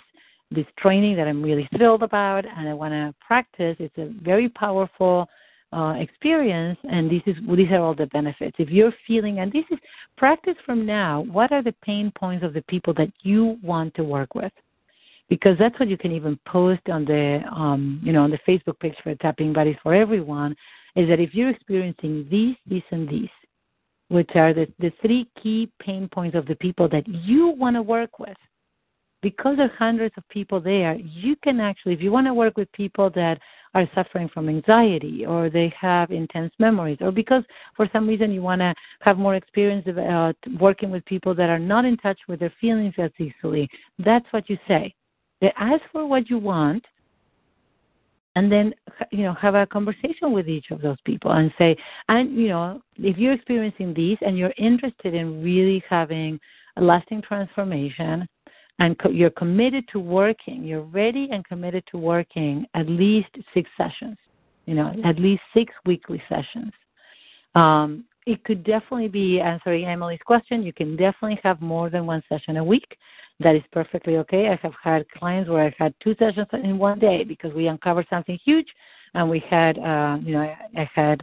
[0.50, 3.76] this training that I'm really thrilled about, and I want to practice.
[3.78, 5.28] It's a very powerful
[5.72, 8.56] uh, experience, and this is these are all the benefits.
[8.58, 9.78] If you're feeling, and this is
[10.16, 11.22] practice from now.
[11.30, 14.52] What are the pain points of the people that you want to work with?
[15.28, 18.78] Because that's what you can even post on the, um, you know, on the Facebook
[18.80, 20.56] page for Tapping Buddies for Everyone.
[20.96, 23.28] Is that if you're experiencing these, this, and these,
[24.08, 27.82] which are the, the three key pain points of the people that you want to
[27.82, 28.36] work with.
[29.22, 32.56] Because there are hundreds of people there, you can actually, if you want to work
[32.56, 33.38] with people that
[33.74, 37.44] are suffering from anxiety or they have intense memories, or because
[37.76, 41.50] for some reason you want to have more experience of uh, working with people that
[41.50, 43.68] are not in touch with their feelings as easily,
[43.98, 44.94] that's what you say.
[45.40, 46.84] They ask for what you want,
[48.36, 48.72] and then
[49.10, 51.76] you know have a conversation with each of those people and say
[52.08, 56.38] and you know if you're experiencing these and you're interested in really having
[56.76, 58.26] a lasting transformation
[58.80, 63.70] and co- you're committed to working you're ready and committed to working at least six
[63.76, 64.16] sessions
[64.66, 66.72] you know at least six weekly sessions
[67.54, 72.22] um, it could definitely be answering emily's question you can definitely have more than one
[72.28, 72.96] session a week
[73.40, 74.48] that is perfectly okay.
[74.48, 78.06] I have had clients where I had two sessions in one day because we uncovered
[78.10, 78.66] something huge,
[79.14, 81.22] and we had, uh, you know, I, I had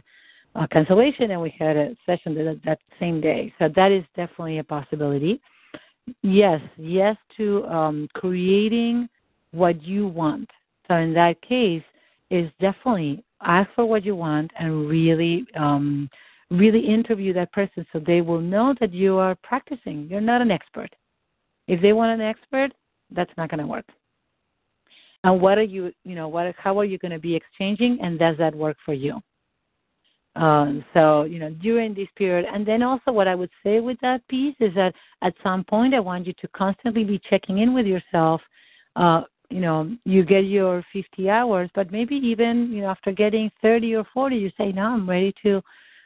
[0.56, 3.54] a cancellation and we had a session that, that same day.
[3.58, 5.40] So that is definitely a possibility.
[6.22, 9.08] Yes, yes to um, creating
[9.52, 10.48] what you want.
[10.88, 11.82] So in that case,
[12.30, 16.10] is definitely ask for what you want and really, um,
[16.50, 20.06] really interview that person so they will know that you are practicing.
[20.10, 20.90] You're not an expert
[21.68, 22.72] if they want an expert,
[23.10, 23.84] that's not going to work.
[25.24, 28.18] and what are you you know what how are you going to be exchanging and
[28.18, 29.20] does that work for you
[30.38, 33.98] um, so you know during this period and then also what i would say with
[34.00, 37.74] that piece is that at some point i want you to constantly be checking in
[37.74, 38.40] with yourself.
[38.96, 43.50] Uh, you know you get your 50 hours but maybe even you know after getting
[43.62, 45.62] 30 or 40 you say no i'm ready to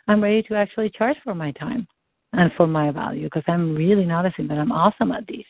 [0.07, 1.87] i'm ready to actually charge for my time
[2.35, 5.45] and for my value because i'm really noticing that i'm awesome at these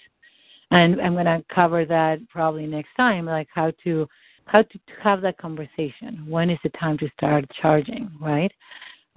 [0.72, 4.08] and I'm going to cover that probably next time, like how to
[4.46, 6.24] how to, have that conversation.
[6.26, 8.52] When is the time to start charging, right?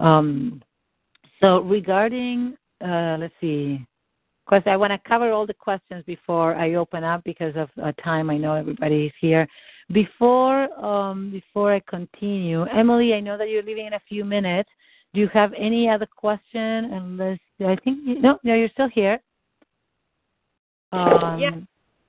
[0.00, 0.62] Um,
[1.40, 3.84] so regarding, uh, let's see,
[4.44, 7.92] because I want to cover all the questions before I open up because of uh,
[8.02, 8.30] time.
[8.30, 9.46] I know everybody is here.
[9.92, 14.68] Before um, before I continue, Emily, I know that you're leaving in a few minutes.
[15.14, 16.92] Do you have any other question?
[16.92, 19.20] Unless I think you, no, no, you're still here.
[20.92, 21.50] Um, yeah.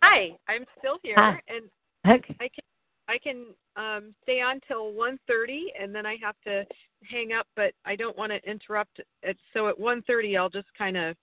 [0.01, 1.39] Hi, I'm still here, hi.
[1.47, 1.69] and
[2.07, 2.35] Okay.
[2.39, 2.63] I can
[3.07, 6.65] I can um, stay on till 1:30, and then I have to
[7.09, 7.47] hang up.
[7.55, 8.99] But I don't want to interrupt.
[9.23, 11.15] It, so at 1:30, I'll just kind of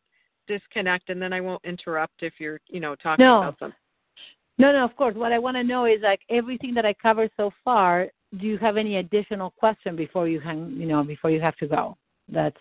[0.48, 3.38] disconnect, and then I won't interrupt if you're you know talking No.
[3.38, 3.76] about something.
[4.56, 5.14] No, no, of course.
[5.16, 8.08] What I want to know is like everything that I covered so far.
[8.38, 11.66] Do you have any additional question before you hang, you know, before you have to
[11.66, 11.96] go?
[12.28, 12.56] That's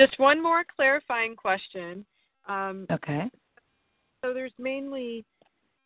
[0.00, 2.04] Just one more clarifying question.
[2.46, 3.30] Um, okay.
[4.22, 5.24] so there's mainly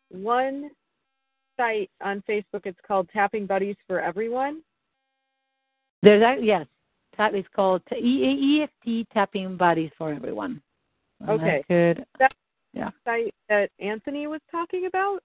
[0.08, 0.70] one
[1.56, 2.64] site on Facebook.
[2.64, 4.62] It's called Tapping Buddies for Everyone.
[6.02, 6.42] There's that.
[6.42, 6.66] Yes,
[7.18, 10.60] that is called E- EFT tapping buddies for everyone.
[11.28, 11.62] Okay.
[11.68, 12.04] could.
[12.18, 12.34] That
[12.72, 12.90] Yeah.
[13.04, 15.22] site that Anthony was talking about.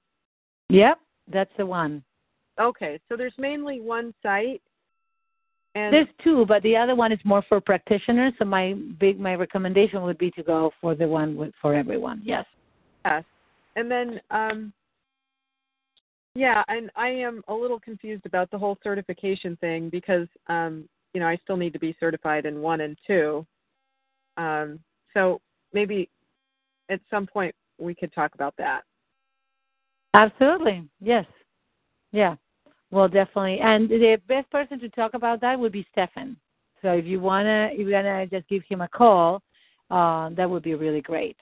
[0.70, 2.04] Yep, that's the one.
[2.60, 4.62] Okay, so there's mainly one site.
[5.76, 8.34] And There's two, but the other one is more for practitioners.
[8.40, 12.22] So my big my recommendation would be to go for the one with, for everyone.
[12.24, 12.45] Yes.
[13.06, 13.24] Yes.
[13.76, 14.74] And then, um,
[16.38, 21.19] yeah, and I am a little confused about the whole certification thing because, um, you
[21.19, 23.43] know, I still need to be certified in one and two.
[24.38, 24.80] Um,
[25.15, 25.41] so
[25.73, 26.09] maybe
[26.89, 28.84] at some point we could talk about that.
[30.15, 30.84] Absolutely.
[31.01, 31.26] Yes.
[32.11, 32.35] Yeah.
[32.91, 33.59] Well, definitely.
[33.59, 36.38] And the best person to talk about that would be Stefan.
[36.84, 39.41] So if you wanna, if you wanna just give him a call,
[39.89, 41.38] uh, that would be really great.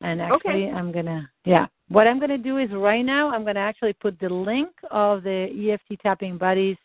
[0.00, 0.70] And actually, Okay.
[0.70, 1.66] I'm gonna, yeah.
[1.88, 5.48] What I'm gonna do is right now, I'm gonna actually put the link of the
[5.70, 6.76] EFT Tapping Buddies,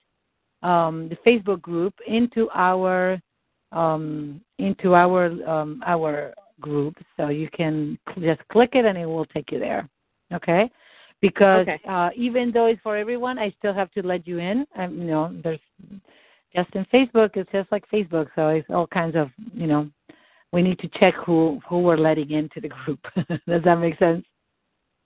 [0.61, 3.21] um, the Facebook group into our,
[3.71, 6.97] um, into our, um, our group.
[7.17, 9.89] So you can just click it and it will take you there.
[10.33, 10.71] Okay
[11.23, 11.79] because Okay.
[11.87, 14.67] uh, even though it's for everyone, I still have to let you in.
[14.75, 15.61] Um, you know, there's
[16.53, 17.37] just in Facebook.
[17.37, 19.89] It's just like Facebook, so it's all kinds of you know.
[20.53, 22.99] We need to check who who we're letting into the group.
[23.47, 24.23] Does that make sense?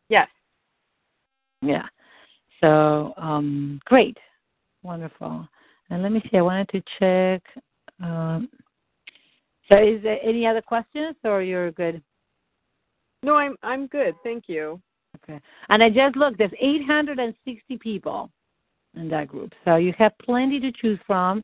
[0.10, 0.28] Yes.
[1.62, 1.86] Yeah.
[2.62, 4.18] So um, great,
[4.84, 5.48] wonderful.
[5.90, 6.38] And let me see.
[6.38, 7.42] I wanted to check.
[8.04, 8.50] Um,
[9.70, 12.04] so, is there any other questions, or you're good?
[13.24, 14.16] No, I'm I'm good.
[14.24, 14.82] Thank you.
[15.24, 15.40] Okay.
[15.70, 18.30] And I just looked, there's 860 people
[18.96, 19.54] in that group.
[19.66, 21.42] So you have plenty to choose from.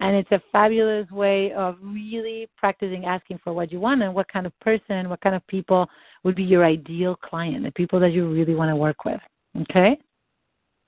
[0.00, 4.32] And it's a fabulous way of really practicing asking for what you want and what
[4.32, 5.88] kind of person, what kind of people
[6.24, 9.20] would be your ideal client, the people that you really want to work with.
[9.62, 9.98] Okay?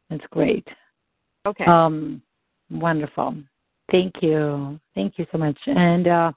[0.09, 0.67] That's great.
[1.47, 1.65] Okay.
[1.65, 2.23] Um,
[2.71, 3.37] wonderful.
[3.91, 4.81] Thank you.
[4.95, 5.59] Thank you so much.
[5.67, 6.33] And uh,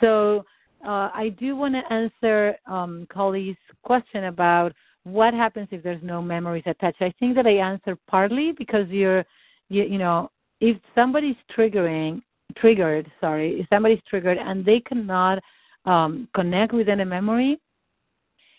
[0.00, 0.44] so
[0.86, 4.72] uh, I do want to answer um, Colley's question about
[5.04, 7.02] what happens if there's no memories attached.
[7.02, 9.24] I think that I answered partly because you're,
[9.68, 10.30] you, you know,
[10.60, 12.22] if somebody's triggering,
[12.56, 15.42] triggered, sorry, if somebody's triggered and they cannot
[15.84, 17.58] um, connect within a memory,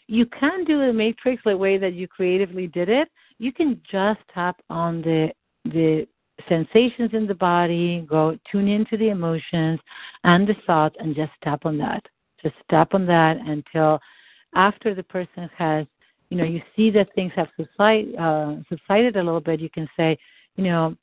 [0.08, 3.08] you can do the matrix the way that you creatively did it.
[3.38, 5.32] You can just tap on the
[5.66, 6.08] the
[6.50, 9.80] sensations in the body, go tune into the emotions
[10.24, 12.04] and the thoughts, and just tap on that.
[12.42, 14.00] Just tap on that until
[14.56, 15.86] after the person has,
[16.30, 19.60] you know, you see that things have uh, subsided a little bit.
[19.60, 20.18] You can say,
[20.56, 20.96] you know,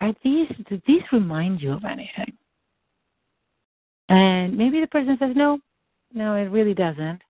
[0.00, 2.36] are these do these remind you of anything?
[4.08, 5.58] And maybe the person says, no,
[6.12, 7.20] no, it really doesn't.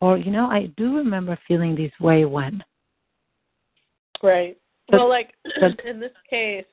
[0.00, 2.62] Or, you know, I do remember feeling this way when.
[4.22, 4.56] Right.
[4.88, 6.64] But- well, like but- in this case,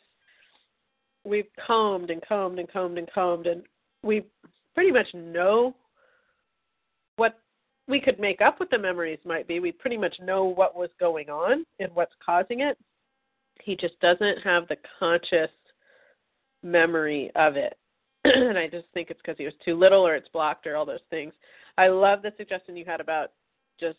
[1.26, 3.64] we've combed and combed and combed and combed, and
[4.04, 4.26] we
[4.74, 5.76] pretty much know
[7.18, 7.40] what
[7.88, 9.60] we could make up what the memories might be.
[9.60, 12.78] We pretty much know what was going on and what's causing it.
[13.64, 15.52] He just doesn't have the conscious
[16.64, 17.78] memory of it.
[18.24, 20.86] and I just think it's because he was too little or it's blocked or all
[20.86, 21.34] those things.
[21.78, 23.32] I love the suggestion you had about
[23.80, 23.98] just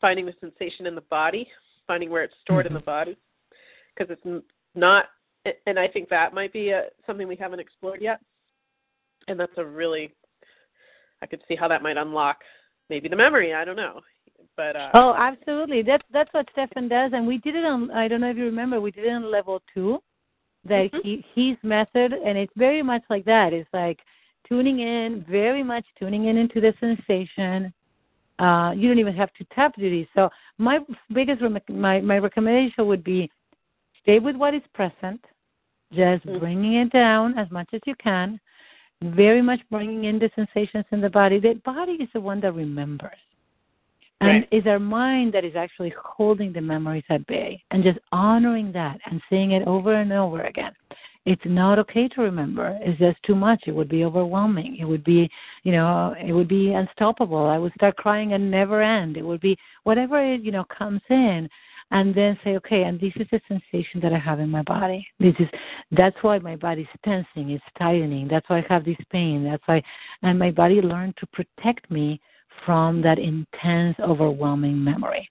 [0.00, 1.48] finding the sensation in the body,
[1.86, 2.86] finding where it's stored in the mm-hmm.
[2.86, 3.16] body.
[3.96, 4.44] because it's
[4.74, 5.06] not
[5.66, 8.20] and I think that might be a, something we haven't explored yet.
[9.28, 10.12] And that's a really
[11.22, 12.38] I could see how that might unlock
[12.90, 14.00] maybe the memory, I don't know.
[14.58, 15.82] But uh Oh, absolutely.
[15.82, 18.44] That's that's what Stefan does and we did it on I don't know if you
[18.44, 19.98] remember, we did it on level 2
[20.64, 20.98] that mm-hmm.
[21.02, 23.52] he his method and it's very much like that.
[23.52, 24.00] It's like
[24.48, 27.72] tuning in, very much tuning in into the sensation.
[28.40, 30.08] Uh, you don't even have to tap duty.
[30.14, 30.28] So
[30.58, 30.80] my
[31.14, 31.40] biggest
[31.70, 33.30] my my recommendation would be
[34.02, 35.24] stay with what is present,
[35.92, 36.38] just mm-hmm.
[36.40, 38.40] bringing it down as much as you can.
[39.02, 41.38] Very much bringing in the sensations in the body.
[41.38, 43.22] The body is the one that remembers.
[44.20, 44.48] And right.
[44.50, 48.98] it's our mind that is actually holding the memories at bay and just honoring that
[49.08, 50.72] and saying it over and over again
[51.28, 52.78] it's not okay to remember.
[52.80, 53.64] It's just too much.
[53.66, 54.78] It would be overwhelming.
[54.80, 55.28] It would be,
[55.62, 57.46] you know, it would be unstoppable.
[57.46, 59.18] I would start crying and never end.
[59.18, 59.54] It would be
[59.84, 61.46] whatever it, you know, comes in
[61.90, 65.06] and then say, okay, and this is the sensation that I have in my body.
[65.20, 65.48] This is
[65.90, 68.26] that's why my body's tensing, it's tightening.
[68.26, 69.44] That's why I have this pain.
[69.44, 69.82] That's why
[70.22, 72.22] and my body learned to protect me
[72.64, 75.28] from that intense, overwhelming memory.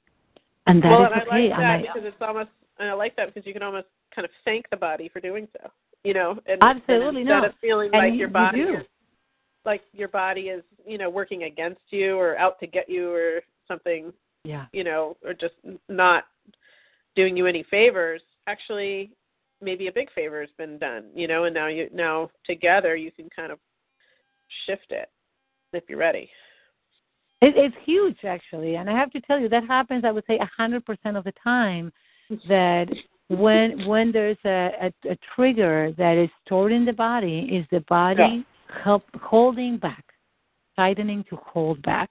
[0.65, 1.31] And that well, is and okay.
[1.31, 2.49] I like that and I, because it's almost
[2.79, 5.47] and I like that because you can almost kind of thank the body for doing
[5.53, 5.69] so
[6.03, 7.45] you know, and, absolutely and instead no.
[7.47, 8.85] of feeling and like you, your body you is
[9.65, 13.41] like your body is, you know, working against you or out to get you or
[13.67, 14.13] something,
[14.45, 15.55] yeah, you know, or just
[15.89, 16.23] not
[17.17, 18.21] doing you any favors.
[18.47, 19.11] Actually,
[19.61, 23.11] maybe a big favor has been done, you know, and now you now together you
[23.11, 23.59] can kind of
[24.65, 25.09] shift it
[25.73, 26.29] if you're ready.
[27.39, 30.03] It, it's huge, actually, and I have to tell you that happens.
[30.05, 31.91] I would say a hundred percent of the time
[32.49, 32.87] that
[33.29, 37.81] when when there's a, a, a trigger that is stored in the body, is the
[37.81, 38.83] body yeah.
[38.83, 40.03] help holding back,
[40.75, 42.09] tightening to hold back.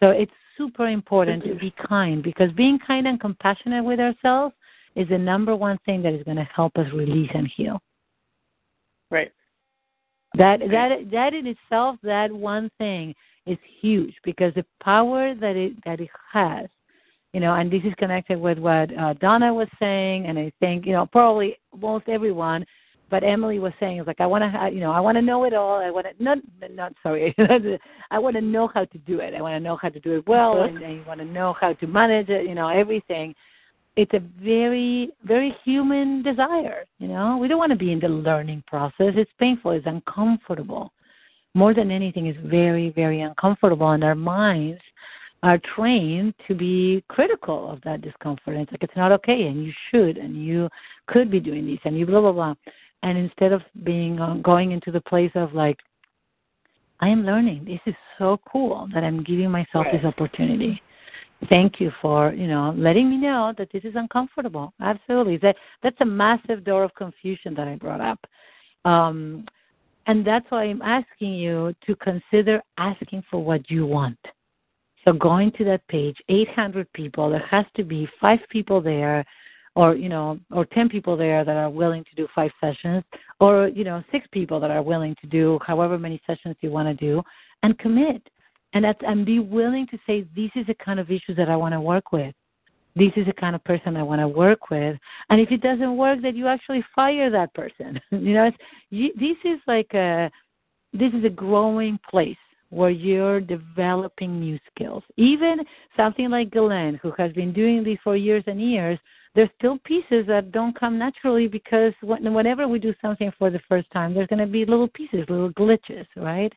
[0.00, 4.54] So it's super important to be kind because being kind and compassionate with ourselves
[4.96, 7.80] is the number one thing that is going to help us release and heal.
[9.10, 9.32] Right.
[10.34, 13.14] That that that in itself, that one thing
[13.46, 16.68] is huge because the power that it that it has
[17.32, 20.84] you know, and this is connected with what uh, Donna was saying, and I think
[20.84, 22.64] you know probably most everyone.
[23.10, 25.44] But Emily was saying is like I want to, you know, I want to know
[25.44, 25.80] it all.
[25.80, 26.38] I want to not,
[26.70, 27.34] not sorry,
[28.10, 29.34] I want to know how to do it.
[29.34, 31.54] I want to know how to do it well, and, and you want to know
[31.58, 32.46] how to manage it.
[32.46, 33.34] You know, everything.
[33.94, 36.84] It's a very, very human desire.
[36.98, 39.12] You know, we don't want to be in the learning process.
[39.16, 39.72] It's painful.
[39.72, 40.90] It's uncomfortable.
[41.54, 44.80] More than anything, it's very, very uncomfortable, and our minds
[45.42, 48.54] are trained to be critical of that discomfort.
[48.54, 50.68] And it's like it's not okay, and you should, and you
[51.08, 52.54] could be doing this, and you blah blah blah.
[53.02, 55.78] And instead of being uh, going into the place of like,
[57.00, 57.64] I am learning.
[57.64, 59.92] This is so cool that I'm giving myself right.
[59.92, 60.80] this opportunity.
[61.48, 64.72] Thank you for you know letting me know that this is uncomfortable.
[64.80, 68.20] Absolutely, that that's a massive door of confusion that I brought up.
[68.84, 69.44] Um,
[70.06, 74.18] and that's why I'm asking you to consider asking for what you want
[75.04, 79.24] so going to that page, 800 people, there has to be five people there,
[79.74, 83.02] or you know, or 10 people there that are willing to do five sessions,
[83.40, 86.88] or you know, six people that are willing to do however many sessions you want
[86.88, 87.22] to do,
[87.62, 88.22] and commit,
[88.74, 91.72] and and be willing to say this is the kind of issues that I want
[91.72, 92.34] to work with.
[92.94, 94.98] This is the kind of person I want to work with,
[95.30, 98.00] and if it doesn't work, that you actually fire that person.
[98.10, 98.56] you know, it's,
[98.90, 100.30] you, this is like a
[100.92, 102.36] this is a growing place
[102.68, 105.02] where you're developing new skills.
[105.16, 105.58] Even
[105.96, 108.98] something like Glenn, who has been doing this for years and years,
[109.34, 113.90] there's still pieces that don't come naturally because whenever we do something for the first
[113.90, 116.52] time, there's going to be little pieces, little glitches, right?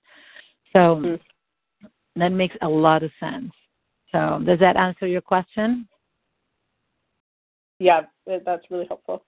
[0.74, 1.88] So mm-hmm.
[2.18, 3.52] that makes a lot of sense.
[4.12, 5.88] So does that answer your question?
[7.80, 9.24] Yeah, that's really helpful.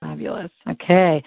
[0.00, 0.50] Fabulous.
[0.68, 1.22] Okay.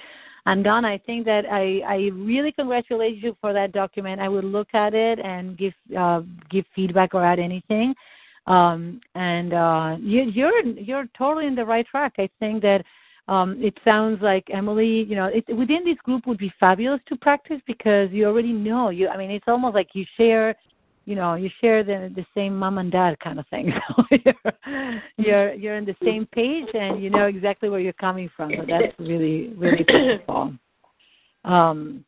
[0.45, 4.21] And Don, I think that I, I really congratulate you for that document.
[4.21, 7.93] I will look at it and give uh, give feedback or add anything.
[8.47, 12.13] Um, and uh, you, you're you're totally in the right track.
[12.17, 12.83] I think that
[13.27, 17.15] um, it sounds like Emily, you know, it, within this group would be fabulous to
[17.15, 18.89] practice because you already know.
[18.89, 20.55] You, I mean, it's almost like you share
[21.09, 23.73] you know you share the the same mom and dad kind of thing.
[23.87, 24.53] So you're
[25.17, 28.51] you're you're on the same page and you know exactly where you're coming from.
[28.57, 30.53] So that's really really beautiful.
[31.43, 32.05] Um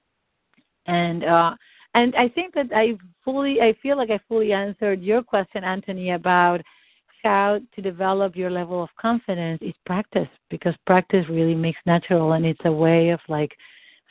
[0.85, 1.51] and uh
[1.93, 6.11] and i think that i fully i feel like i fully answered your question anthony
[6.11, 6.59] about
[7.23, 12.45] how to develop your level of confidence is practice because practice really makes natural and
[12.45, 13.55] it's a way of like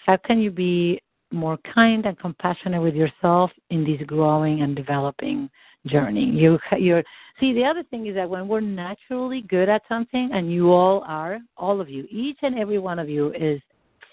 [0.07, 1.01] how can you be
[1.33, 5.49] more kind and compassionate with yourself in this growing and developing
[5.87, 6.25] journey.
[6.25, 7.03] You you're
[7.39, 11.03] see the other thing is that when we're naturally good at something, and you all
[11.07, 13.61] are, all of you, each and every one of you is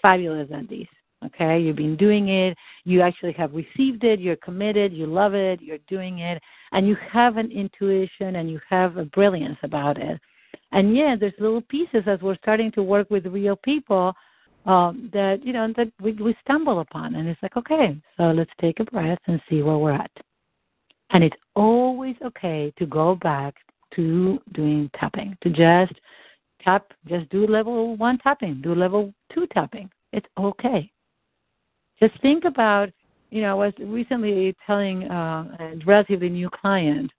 [0.00, 0.86] fabulous at this.
[1.24, 2.56] Okay, you've been doing it.
[2.84, 4.20] You actually have received it.
[4.20, 4.92] You're committed.
[4.92, 5.60] You love it.
[5.60, 6.40] You're doing it,
[6.72, 10.20] and you have an intuition and you have a brilliance about it.
[10.70, 14.14] And yeah, there's little pieces as we're starting to work with real people
[14.68, 18.50] um, that you know that we, we stumble upon, and it's like, okay, so let's
[18.60, 20.10] take a breath and see where we're at.
[21.10, 23.54] And it's always okay to go back
[23.96, 25.98] to doing tapping, to just
[26.62, 29.90] tap, just do level one tapping, do level two tapping.
[30.12, 30.90] It's okay.
[31.98, 32.90] Just think about,
[33.30, 37.10] you know, I was recently telling uh, a relatively new client.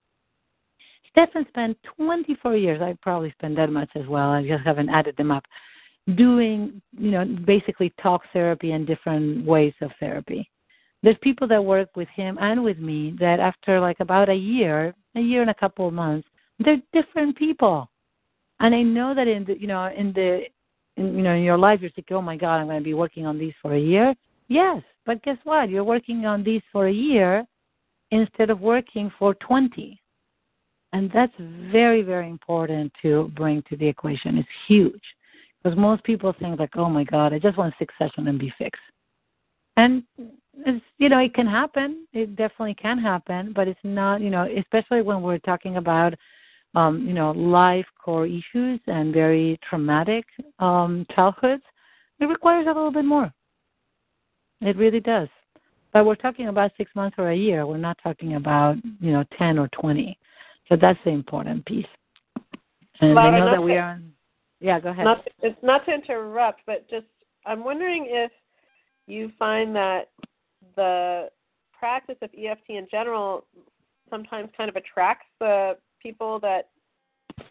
[1.10, 5.18] Stefan spent 24 years, I probably spent that much as well, I just haven't added
[5.18, 5.44] them up,
[6.16, 10.50] doing, you know, basically talk therapy and different ways of therapy.
[11.02, 14.94] There's people that work with him and with me that after like about a year,
[15.16, 16.28] a year and a couple of months,
[16.60, 17.90] they're different people.
[18.60, 20.42] And I know that in the, you know, in the,
[20.98, 22.94] in, you know, in your life, you're thinking, oh my God, I'm going to be
[22.94, 24.14] working on these for a year.
[24.50, 25.70] Yes, but guess what?
[25.70, 27.46] You're working on these for a year
[28.12, 30.00] instead of working for 20.
[30.92, 31.34] And that's
[31.72, 34.38] very, very important to bring to the equation.
[34.38, 35.04] It's huge
[35.62, 38.54] because most people think like, oh my God, I just want six sessions and be
[38.58, 38.82] fixed.
[39.78, 40.04] And
[40.66, 42.08] it's, you know, it can happen.
[42.14, 46.14] It definitely can happen, but it's not, you know, especially when we're talking about,
[46.76, 50.26] um, you know, life core issues and very traumatic
[50.60, 51.64] um, childhoods.
[52.20, 53.34] It requires a little bit more.
[54.62, 55.30] It really does.
[55.94, 57.66] But we're talking about six months or a year.
[57.66, 60.18] We're not talking about, you know, 10 or 20.
[60.68, 61.88] So that's the important piece.
[63.02, 64.00] And I know that we are.
[64.60, 65.06] Yeah, go ahead.
[65.06, 67.06] Not, it's not to interrupt, but just
[67.46, 68.32] I'm wondering if
[69.08, 70.10] you find that
[70.76, 71.30] the
[71.78, 73.46] practice of EFT in general
[74.10, 76.70] sometimes kind of attracts the people that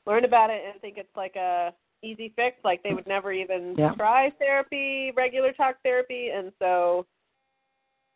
[0.07, 1.73] learn about it and think it's like a
[2.03, 3.93] easy fix, like they would never even yeah.
[3.95, 7.07] try therapy, regular talk therapy, and so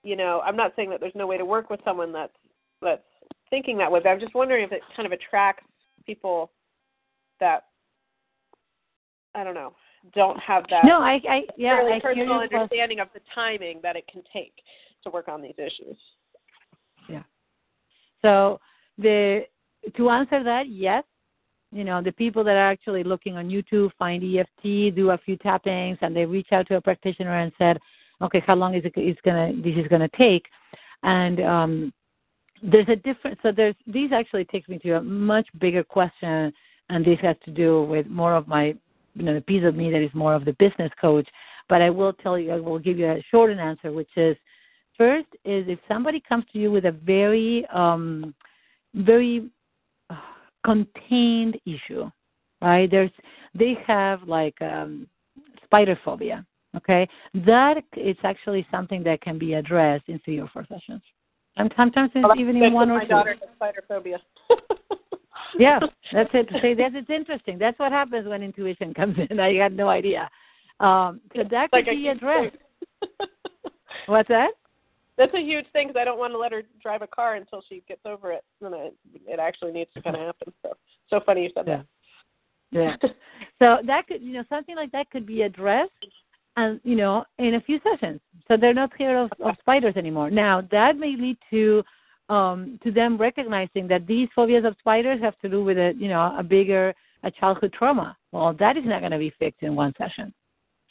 [0.04, 2.32] you know, I'm not saying that there's no way to work with someone that's
[2.80, 3.02] that's
[3.50, 5.64] thinking that way, but I'm just wondering if it kind of attracts
[6.04, 6.50] people
[7.38, 7.66] that
[9.34, 9.74] I don't know
[10.14, 14.04] don't have that no, I, I yeah, I personal understanding of the timing that it
[14.08, 14.52] can take
[15.04, 15.96] to work on these issues.
[17.08, 17.22] Yeah.
[18.20, 18.60] So
[18.98, 19.44] the
[19.96, 21.04] to answer that, yes.
[21.74, 25.38] You know, the people that are actually looking on YouTube find EFT, do a few
[25.38, 27.78] tappings, and they reach out to a practitioner and said,
[28.20, 30.46] "Okay, how long is it is gonna this is gonna take?"
[31.02, 31.92] And um,
[32.62, 33.38] there's a different.
[33.42, 36.52] So there's these actually takes me to a much bigger question,
[36.90, 38.74] and this has to do with more of my,
[39.14, 41.28] you know, the piece of me that is more of the business coach.
[41.68, 44.36] But I will tell you, I will give you a short answer, which is
[44.98, 48.34] First is if somebody comes to you with a very, um,
[48.94, 49.50] very
[50.10, 50.16] uh,
[50.64, 52.10] contained issue,
[52.60, 52.90] right?
[52.90, 53.10] There's
[53.54, 55.06] they have like um,
[55.64, 56.44] spider phobia.
[56.76, 61.02] Okay, that is actually something that can be addressed in three or four sessions.
[61.56, 63.12] And sometimes it's well, even in one or my two.
[63.14, 64.18] My daughter has spider phobia.
[65.58, 65.78] yeah,
[66.12, 66.48] that's it.
[66.62, 67.58] See, that's it's interesting.
[67.58, 69.40] That's what happens when intuition comes in.
[69.40, 70.28] I had no idea.
[70.80, 72.56] Um, so that could like be addressed.
[74.06, 74.52] What's that?
[75.18, 77.62] that's a huge thing because I don't want to let her drive a car until
[77.68, 78.44] she gets over it.
[78.60, 78.94] And it,
[79.26, 80.52] it actually needs to kind of happen.
[80.62, 80.72] So,
[81.08, 81.82] so funny you said yeah.
[82.72, 82.98] that.
[83.02, 83.10] Yeah.
[83.60, 85.90] so that could, you know, something like that could be addressed,
[86.56, 88.20] and you know, in a few sessions.
[88.48, 90.30] So they're not scared of, of spiders anymore.
[90.30, 91.82] Now that may lead to
[92.34, 96.08] um to them recognizing that these phobias of spiders have to do with a you
[96.12, 96.94] know a bigger
[97.24, 98.16] a childhood trauma.
[98.32, 100.32] Well, that is not going to be fixed in one session.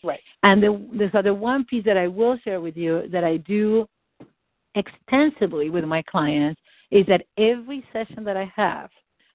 [0.03, 0.19] Right.
[0.43, 3.87] And the, there's other one piece that I will share with you that I do
[4.75, 6.59] extensively with my clients
[6.91, 8.89] is that every session that I have,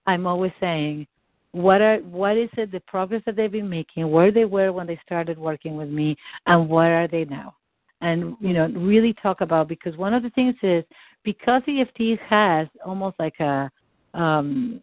[0.06, 1.06] I'm always saying,
[1.52, 4.86] what are what is it the progress that they've been making, where they were when
[4.86, 6.16] they started working with me,
[6.46, 7.54] and where are they now?
[8.02, 10.84] And you know, really talk about because one of the things is
[11.26, 13.68] because EFT has almost like a
[14.14, 14.80] um,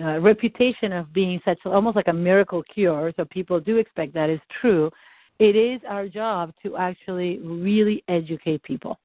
[0.00, 4.28] uh, reputation of being such almost like a miracle cure, so people do expect that
[4.28, 4.90] is true.
[5.38, 8.98] It is our job to actually really educate people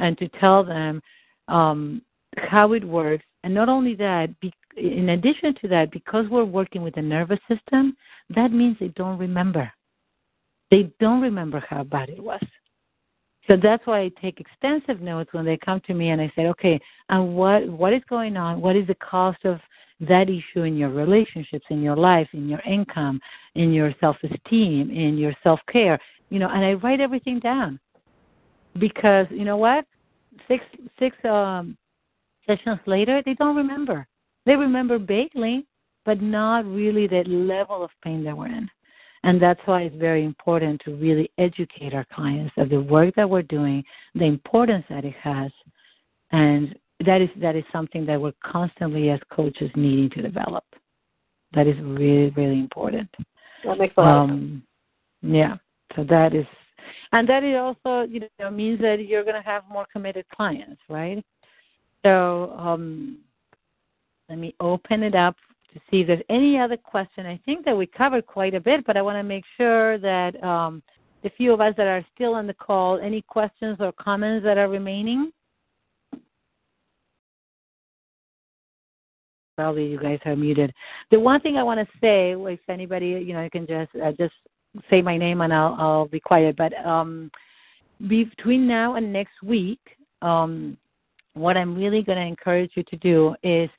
[0.00, 1.02] and to tell them
[1.48, 2.00] um,
[2.38, 3.24] how it works.
[3.44, 7.40] And not only that, be, in addition to that, because we're working with the nervous
[7.48, 7.96] system,
[8.34, 9.70] that means they don't remember.
[10.70, 12.40] They don't remember how bad it was.
[13.46, 16.46] So that's why I take extensive notes when they come to me and I say,
[16.46, 16.80] okay,
[17.10, 18.60] and what what is going on?
[18.60, 19.58] What is the cost of
[20.00, 23.20] that issue in your relationships, in your life, in your income,
[23.54, 25.98] in your self esteem, in your self care?
[26.30, 27.78] You know, and I write everything down
[28.78, 29.84] because you know what
[30.48, 30.64] six
[30.98, 31.76] six um
[32.46, 34.06] sessions later, they don't remember.
[34.46, 35.66] They remember vaguely,
[36.04, 38.68] but not really the level of pain that we're in.
[39.24, 43.28] And that's why it's very important to really educate our clients of the work that
[43.28, 43.82] we're doing,
[44.14, 45.50] the importance that it has,
[46.30, 50.64] and that is that is something that we're constantly as coaches needing to develop.
[51.54, 53.08] That is really really important.
[53.64, 54.62] That makes a lot um.
[55.22, 55.56] Yeah.
[55.96, 56.46] So that is,
[57.12, 60.82] and that it also you know means that you're going to have more committed clients,
[60.90, 61.24] right?
[62.04, 63.20] So um,
[64.28, 65.36] let me open it up
[65.74, 67.26] to see if there's any other question.
[67.26, 70.42] I think that we covered quite a bit, but I want to make sure that
[70.42, 70.82] um,
[71.22, 74.56] the few of us that are still on the call, any questions or comments that
[74.56, 75.32] are remaining?
[79.56, 80.72] Probably you guys are muted.
[81.10, 84.12] The one thing I want to say, if anybody, you know, you can just uh,
[84.12, 84.34] just
[84.90, 86.56] say my name and I'll I'll be quiet.
[86.56, 87.30] But um,
[88.08, 89.78] between now and next week,
[90.22, 90.76] um,
[91.34, 93.70] what I'm really going to encourage you to do is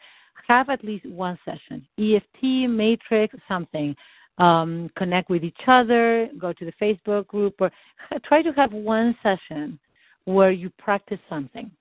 [0.48, 3.96] have at least one session EFT, matrix, something.
[4.38, 7.72] Um, connect with each other, go to the Facebook group, or
[8.26, 9.80] try to have one session
[10.26, 11.72] where you practice something.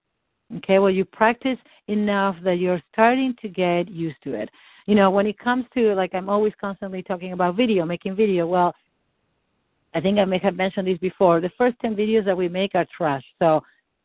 [0.59, 1.59] Okay, well, you practice
[1.89, 4.49] enough that you're starting to get used to it.
[4.87, 8.47] You know, when it comes to, like, I'm always constantly talking about video, making video.
[8.47, 8.75] Well,
[9.95, 11.41] I think I may have mentioned this before.
[11.41, 13.25] The first 10 videos that we make are trash.
[13.39, 13.63] So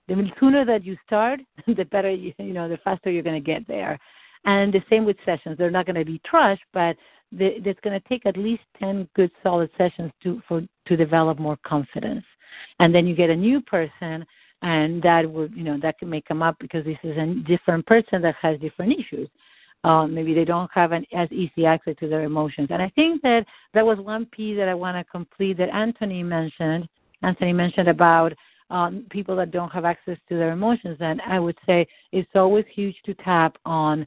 [0.08, 3.46] the sooner that you start, the better you, you know, the faster you're going to
[3.46, 4.00] get there.
[4.46, 5.58] And the same with sessions.
[5.58, 6.96] They're not going to be trash, but
[7.32, 11.38] the, it's going to take at least 10 good solid sessions to for to develop
[11.40, 12.26] more confidence.
[12.80, 14.26] And then you get a new person
[14.62, 17.86] and that would you know that can may come up because this is a different
[17.86, 19.30] person that has different issues.
[19.86, 22.68] Um, maybe they don't have an, as easy access to their emotions.
[22.70, 26.22] And I think that that was one piece that I want to complete that Anthony
[26.22, 26.90] mentioned.
[27.24, 28.34] Anthony mentioned about
[28.70, 30.98] um, people that don't have access to their emotions.
[31.00, 34.06] And I would say it's always huge to tap on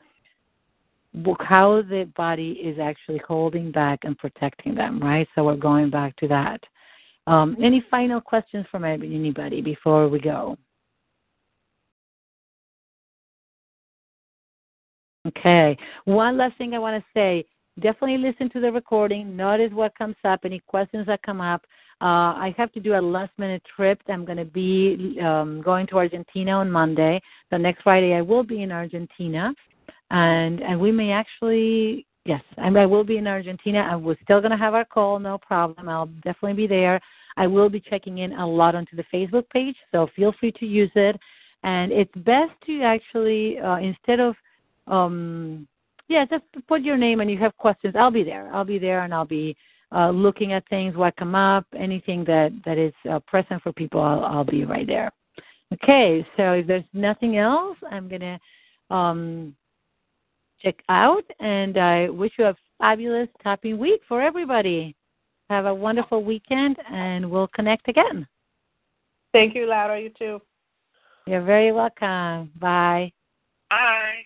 [1.41, 5.29] how the body is actually holding back and protecting them, right?
[5.35, 6.61] So we're going back to that.
[7.27, 10.57] Um, any final questions from anybody before we go?
[15.29, 15.77] Okay.
[16.05, 17.45] One last thing I want to say
[17.81, 21.63] definitely listen to the recording, notice what comes up, any questions that come up.
[22.01, 24.01] Uh, I have to do a last minute trip.
[24.09, 27.23] I'm going to be um, going to Argentina on Monday.
[27.51, 29.55] The next Friday, I will be in Argentina
[30.13, 33.89] and and we may actually yes, I, I will be in Argentina.
[33.91, 35.89] and we're still going to have our call, no problem.
[35.89, 37.01] I'll definitely be there.
[37.37, 40.67] I will be checking in a lot onto the Facebook page, so feel free to
[40.67, 41.19] use it.
[41.65, 44.35] And it's best to actually uh, instead of
[44.87, 45.67] um
[46.09, 47.95] yeah, just put your name and you have questions.
[47.97, 48.51] I'll be there.
[48.53, 49.57] I'll be there and I'll be
[49.95, 54.01] uh, looking at things, what come up, anything that that is uh, present for people.
[54.01, 55.11] I'll, I'll be right there.
[55.73, 58.39] Okay, so if there's nothing else, I'm gonna
[58.91, 59.55] um,
[60.63, 61.25] check out.
[61.41, 64.95] And I wish you a fabulous tapping week for everybody.
[65.51, 68.27] Have a wonderful weekend, and we'll connect again.
[69.33, 70.01] Thank you, Laura.
[70.01, 70.41] You too.
[71.27, 72.51] You're very welcome.
[72.59, 73.13] Bye.
[73.71, 74.25] Bye.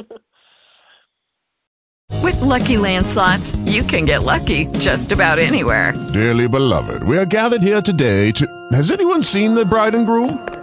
[2.22, 5.94] With Lucky Land slots, you can get lucky just about anywhere.
[6.14, 8.48] Dearly beloved, we are gathered here today to.
[8.72, 10.63] Has anyone seen the bride and groom?